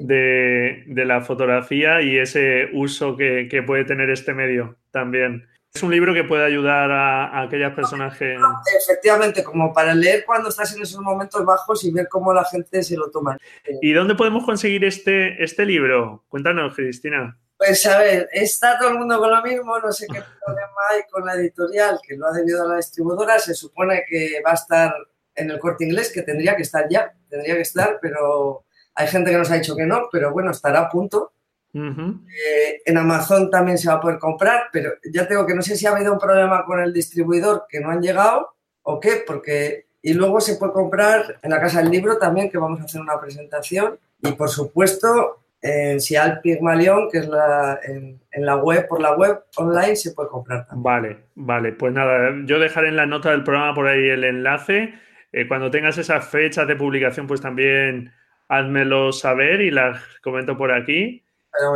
de, 0.03 0.85
la 0.87 1.21
fotografía 1.21 2.03
y 2.03 2.19
ese 2.19 2.69
uso 2.73 3.17
que, 3.17 3.63
puede 3.67 3.85
tener 3.85 4.11
este 4.11 4.35
medio 4.35 4.77
también. 4.91 5.47
Es 5.75 5.83
un 5.83 5.91
libro 5.91 6.15
que 6.15 6.25
puede 6.25 6.45
ayudar 6.45 6.91
a, 6.91 7.43
aquellas 7.43 7.75
personas 7.75 8.17
que... 8.17 8.37
Efectivamente, 8.83 9.43
como 9.43 9.73
para 9.73 9.95
leer 9.95 10.25
cuando 10.25 10.49
estás 10.49 10.75
en 10.75 10.83
esos 10.83 11.01
momentos 11.01 11.45
bajos 11.45 11.85
y 11.85 11.91
ver 11.91 12.09
cómo 12.09 12.33
la 12.33 12.45
gente 12.45 12.83
se 12.83 12.97
lo 12.97 13.11
toma. 13.11 13.37
¿Y 13.83 13.93
dónde 13.93 14.15
podemos 14.15 14.45
conseguir 14.45 14.85
este, 14.85 15.43
este 15.43 15.67
libro? 15.67 16.25
Cuéntanos, 16.29 16.75
Cristina. 16.75 17.39
Pues 17.59 17.87
a 17.87 17.99
ver, 17.99 18.29
está 18.33 18.79
todo 18.79 18.91
el 18.91 18.99
mundo 18.99 19.19
con 19.19 19.31
lo 19.31 19.43
mismo, 19.43 19.79
no 19.79 19.91
sé 19.91 20.07
qué 20.07 20.23
problema 20.45 20.77
hay 20.91 21.03
con 21.11 21.25
la 21.25 21.35
editorial 21.35 21.99
que 22.07 22.17
lo 22.17 22.27
ha 22.27 22.33
debido 22.33 22.63
a 22.63 22.69
la 22.69 22.77
distribuidora, 22.77 23.39
se 23.39 23.55
supone 23.55 24.05
que 24.07 24.43
va 24.45 24.51
a 24.51 24.55
estar 24.55 24.95
en 25.35 25.51
el 25.51 25.59
corte 25.59 25.85
inglés, 25.85 26.13
que 26.13 26.23
tendría 26.23 26.55
que 26.55 26.63
estar 26.63 26.87
ya, 26.89 27.15
tendría 27.29 27.55
que 27.55 27.63
estar, 27.63 27.99
pero 28.01 28.65
hay 28.95 29.07
gente 29.07 29.31
que 29.31 29.39
nos 29.39 29.51
ha 29.51 29.55
dicho 29.55 29.77
que 29.77 29.87
no, 29.87 30.09
pero 30.13 30.33
bueno, 30.33 30.51
estará 30.51 30.81
a 30.81 30.89
punto. 30.89 31.33
Eh, 31.75 32.81
en 32.87 32.97
Amazon 32.97 33.51
también 33.51 33.77
se 33.77 33.89
va 33.89 33.95
a 33.95 34.01
poder 34.01 34.19
comprar, 34.19 34.69
pero 34.73 34.95
ya 35.13 35.29
tengo 35.29 35.47
que 35.47 35.55
no 35.55 35.61
sé 35.61 35.77
si 35.77 35.87
ha 35.87 35.91
habido 35.91 36.13
un 36.13 36.19
problema 36.19 36.65
con 36.65 36.81
el 36.81 36.93
distribuidor 36.93 37.67
que 37.69 37.81
no 37.81 37.91
han 37.91 38.01
llegado 38.03 38.55
o 38.83 39.01
qué, 39.01 39.23
porque... 39.27 39.87
Y 40.01 40.15
luego 40.15 40.41
se 40.41 40.55
puede 40.55 40.73
comprar 40.73 41.41
en 41.43 41.51
la 41.51 41.61
Casa 41.61 41.83
del 41.83 41.91
Libro 41.91 42.17
también, 42.17 42.49
que 42.49 42.59
vamos 42.59 42.81
a 42.81 42.85
hacer 42.85 43.01
una 43.01 43.21
presentación. 43.21 43.99
Y 44.23 44.33
por 44.33 44.49
supuesto, 44.49 45.46
en 45.67 46.01
Sial 46.01 46.41
Pigmalión, 46.41 47.09
que 47.11 47.19
es 47.19 47.29
la, 47.29 47.79
en, 47.85 48.21
la 48.37 48.57
web, 48.57 48.87
por 48.89 49.01
la 49.01 49.15
web 49.15 49.39
online, 49.57 49.97
se 49.97 50.13
puede 50.13 50.29
comprar 50.29 50.67
también. 50.67 50.83
Vale, 50.83 51.17
vale. 51.35 51.73
Pues 51.73 51.93
nada, 51.93 52.33
yo 52.45 52.59
dejaré 52.59 52.89
en 52.89 52.97
la 52.97 53.07
nota 53.07 53.31
del 53.31 53.43
programa 53.43 53.75
por 53.75 53.89
ahí 53.89 54.09
el 54.09 54.25
enlace. 54.25 54.95
Eh, 55.33 55.49
cuando 55.49 55.71
tengas 55.71 55.99
esas 55.99 56.27
fechas 56.29 56.69
de 56.69 56.77
publicación, 56.77 57.27
pues 57.27 57.41
también 57.41 58.13
házmelo 58.49 59.13
saber 59.13 59.61
y 59.61 59.71
las 59.71 60.01
comento 60.23 60.57
por 60.57 60.73
aquí. 60.73 61.25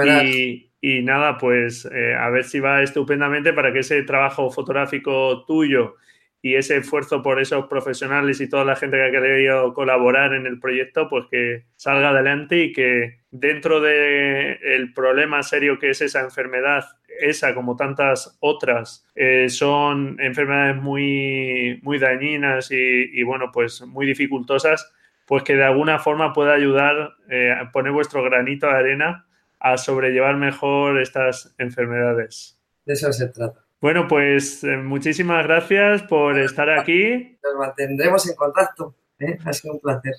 Y, 0.04 0.70
y, 0.80 1.02
nada, 1.02 1.38
pues 1.38 1.88
eh, 1.90 2.14
a 2.14 2.28
ver 2.30 2.44
si 2.44 2.60
va 2.60 2.82
estupendamente 2.82 3.52
para 3.52 3.72
que 3.72 3.80
ese 3.80 4.02
trabajo 4.02 4.50
fotográfico 4.50 5.44
tuyo 5.46 5.96
y 6.42 6.54
ese 6.54 6.78
esfuerzo 6.78 7.22
por 7.22 7.40
esos 7.40 7.66
profesionales 7.66 8.40
y 8.40 8.48
toda 8.48 8.64
la 8.64 8.76
gente 8.76 8.96
que 8.96 9.04
ha 9.04 9.10
querido 9.10 9.74
colaborar 9.74 10.32
en 10.34 10.46
el 10.46 10.58
proyecto, 10.58 11.08
pues 11.08 11.26
que 11.30 11.64
salga 11.76 12.10
adelante 12.10 12.64
y 12.64 12.72
que 12.72 13.20
dentro 13.30 13.80
del 13.80 14.58
el 14.62 14.92
problema 14.94 15.42
serio 15.42 15.78
que 15.78 15.90
es 15.90 16.00
esa 16.00 16.20
enfermedad, 16.20 16.84
esa 17.20 17.54
como 17.54 17.76
tantas 17.76 18.38
otras, 18.40 19.06
eh, 19.14 19.48
son 19.50 20.16
enfermedades 20.20 20.76
muy, 20.76 21.78
muy 21.82 21.98
dañinas 21.98 22.70
y, 22.70 23.22
bueno, 23.22 23.50
pues 23.52 23.82
muy 23.82 24.06
dificultosas, 24.06 24.90
pues 25.26 25.42
que 25.42 25.56
de 25.56 25.64
alguna 25.64 25.98
forma 25.98 26.32
pueda 26.32 26.54
ayudar 26.54 27.14
eh, 27.28 27.52
a 27.52 27.70
poner 27.70 27.92
vuestro 27.92 28.22
granito 28.22 28.66
de 28.66 28.72
arena 28.72 29.26
a 29.60 29.76
sobrellevar 29.76 30.36
mejor 30.36 31.00
estas 31.00 31.54
enfermedades. 31.58 32.58
De 32.86 32.94
eso 32.94 33.12
se 33.12 33.28
trata. 33.28 33.60
Bueno, 33.80 34.06
pues 34.08 34.62
eh, 34.62 34.76
muchísimas 34.76 35.46
gracias 35.46 36.02
por 36.02 36.38
estar 36.38 36.68
aquí. 36.68 37.38
Nos 37.42 37.54
mantendremos 37.58 38.28
en 38.28 38.36
contacto. 38.36 38.94
¿eh? 39.18 39.38
Ha 39.44 39.52
sido 39.54 39.74
un 39.74 39.80
placer. 39.80 40.14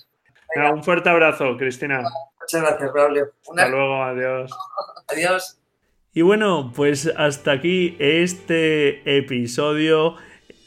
un 0.74 0.84
fuerte 0.84 1.10
abrazo, 1.10 1.56
Cristina. 1.58 2.02
Muchas 2.40 2.62
gracias, 2.62 2.92
Braulio. 2.92 3.32
Hasta 3.50 3.70
luego, 3.70 4.04
adiós. 4.04 4.52
adiós. 5.08 5.62
Y 6.14 6.24
bueno, 6.24 6.74
pues 6.76 7.12
hasta 7.16 7.52
aquí 7.52 7.96
este 8.00 9.18
episodio. 9.18 10.16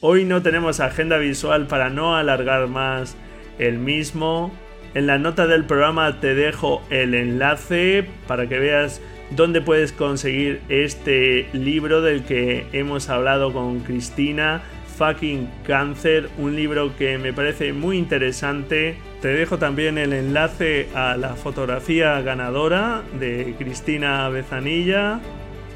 Hoy 0.01 0.25
no 0.25 0.43
tenemos 0.43 0.79
agenda 0.79 1.19
visual 1.19 1.67
para 1.67 1.91
no 1.91 2.17
alargar 2.17 2.69
más 2.69 3.17
el 3.59 3.79
mismo. 3.79 4.53
En 4.95 5.09
la 5.09 5.19
nota 5.19 5.49
del 5.49 5.65
programa 5.65 6.21
te 6.21 6.35
dejo 6.35 6.81
el 6.91 7.15
enlace 7.15 8.09
para 8.29 8.49
que 8.49 8.61
veas 8.61 9.01
dónde 9.37 9.61
puedes 9.61 9.93
conseguir 9.93 10.61
este 10.69 11.49
libro 11.53 12.03
del 12.03 12.25
que 12.25 12.67
hemos 12.73 13.09
hablado 13.09 13.53
con 13.53 13.81
Cristina, 13.81 14.63
Fucking 14.97 15.49
Cancer, 15.67 16.29
un 16.39 16.55
libro 16.55 16.97
que 16.97 17.19
me 17.19 17.33
parece 17.33 17.73
muy 17.73 17.99
interesante. 17.99 18.97
Te 19.21 19.29
dejo 19.29 19.59
también 19.59 19.99
el 19.99 20.13
enlace 20.13 20.89
a 20.95 21.17
la 21.17 21.35
fotografía 21.35 22.21
ganadora 22.21 23.03
de 23.19 23.55
Cristina 23.59 24.29
Bezanilla. 24.29 25.21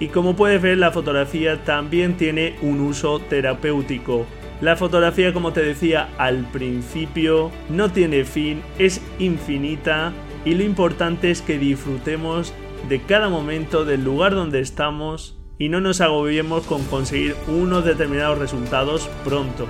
Y 0.00 0.08
como 0.08 0.36
puedes 0.36 0.62
ver, 0.62 0.78
la 0.78 0.92
fotografía 0.92 1.64
también 1.64 2.16
tiene 2.16 2.54
un 2.62 2.80
uso 2.80 3.18
terapéutico. 3.18 4.26
La 4.60 4.76
fotografía, 4.76 5.32
como 5.32 5.52
te 5.52 5.62
decía 5.62 6.08
al 6.18 6.44
principio, 6.52 7.50
no 7.68 7.90
tiene 7.90 8.24
fin, 8.24 8.60
es 8.78 9.00
infinita 9.18 10.12
y 10.44 10.54
lo 10.54 10.64
importante 10.64 11.30
es 11.30 11.42
que 11.42 11.58
disfrutemos 11.58 12.52
de 12.88 13.00
cada 13.02 13.28
momento 13.28 13.84
del 13.84 14.04
lugar 14.04 14.34
donde 14.34 14.60
estamos 14.60 15.36
y 15.58 15.68
no 15.68 15.80
nos 15.80 16.00
agobiemos 16.00 16.64
con 16.66 16.84
conseguir 16.84 17.34
unos 17.48 17.84
determinados 17.84 18.38
resultados 18.38 19.08
pronto. 19.24 19.66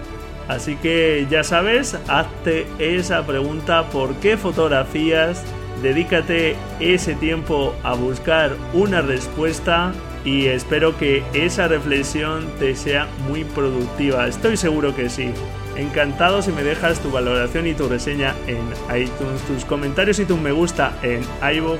Así 0.49 0.77
que 0.77 1.27
ya 1.31 1.45
sabes, 1.45 1.99
hazte 2.09 2.67
esa 2.79 3.27
pregunta, 3.27 3.91
¿por 3.91 4.15
qué 4.17 4.37
fotografías? 4.37 5.45
Dedícate 5.83 6.57
ese 6.81 7.15
tiempo 7.15 7.75
a 7.83 7.95
buscar 7.95 8.57
una 8.73 9.01
respuesta 9.03 9.93
y 10.25 10.47
espero 10.47 10.97
que 10.99 11.23
esa 11.35 11.69
reflexión 11.69 12.47
te 12.59 12.75
sea 12.75 13.07
muy 13.29 13.45
productiva. 13.45 14.27
Estoy 14.27 14.57
seguro 14.57 14.97
que 14.97 15.09
sí. 15.09 15.31
Encantado 15.77 16.43
si 16.43 16.51
me 16.51 16.65
dejas 16.65 16.99
tu 17.01 17.11
valoración 17.11 17.67
y 17.67 17.75
tu 17.75 17.89
reseña 17.89 18.35
en 18.47 18.59
iTunes, 19.01 19.41
tus 19.47 19.65
comentarios 19.65 20.19
y 20.19 20.25
tu 20.25 20.37
me 20.37 20.51
gusta 20.51 20.99
en 21.03 21.23
iVoox 21.57 21.79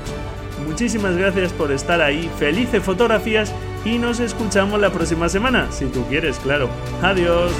Muchísimas 0.67 1.15
gracias 1.17 1.53
por 1.53 1.71
estar 1.71 2.01
ahí, 2.01 2.29
felices 2.37 2.83
fotografías 2.83 3.53
y 3.85 3.97
nos 3.97 4.19
escuchamos 4.19 4.79
la 4.79 4.91
próxima 4.91 5.29
semana, 5.29 5.71
si 5.71 5.85
tú 5.85 6.05
quieres, 6.07 6.37
claro. 6.39 6.69
Adiós. 7.01 7.51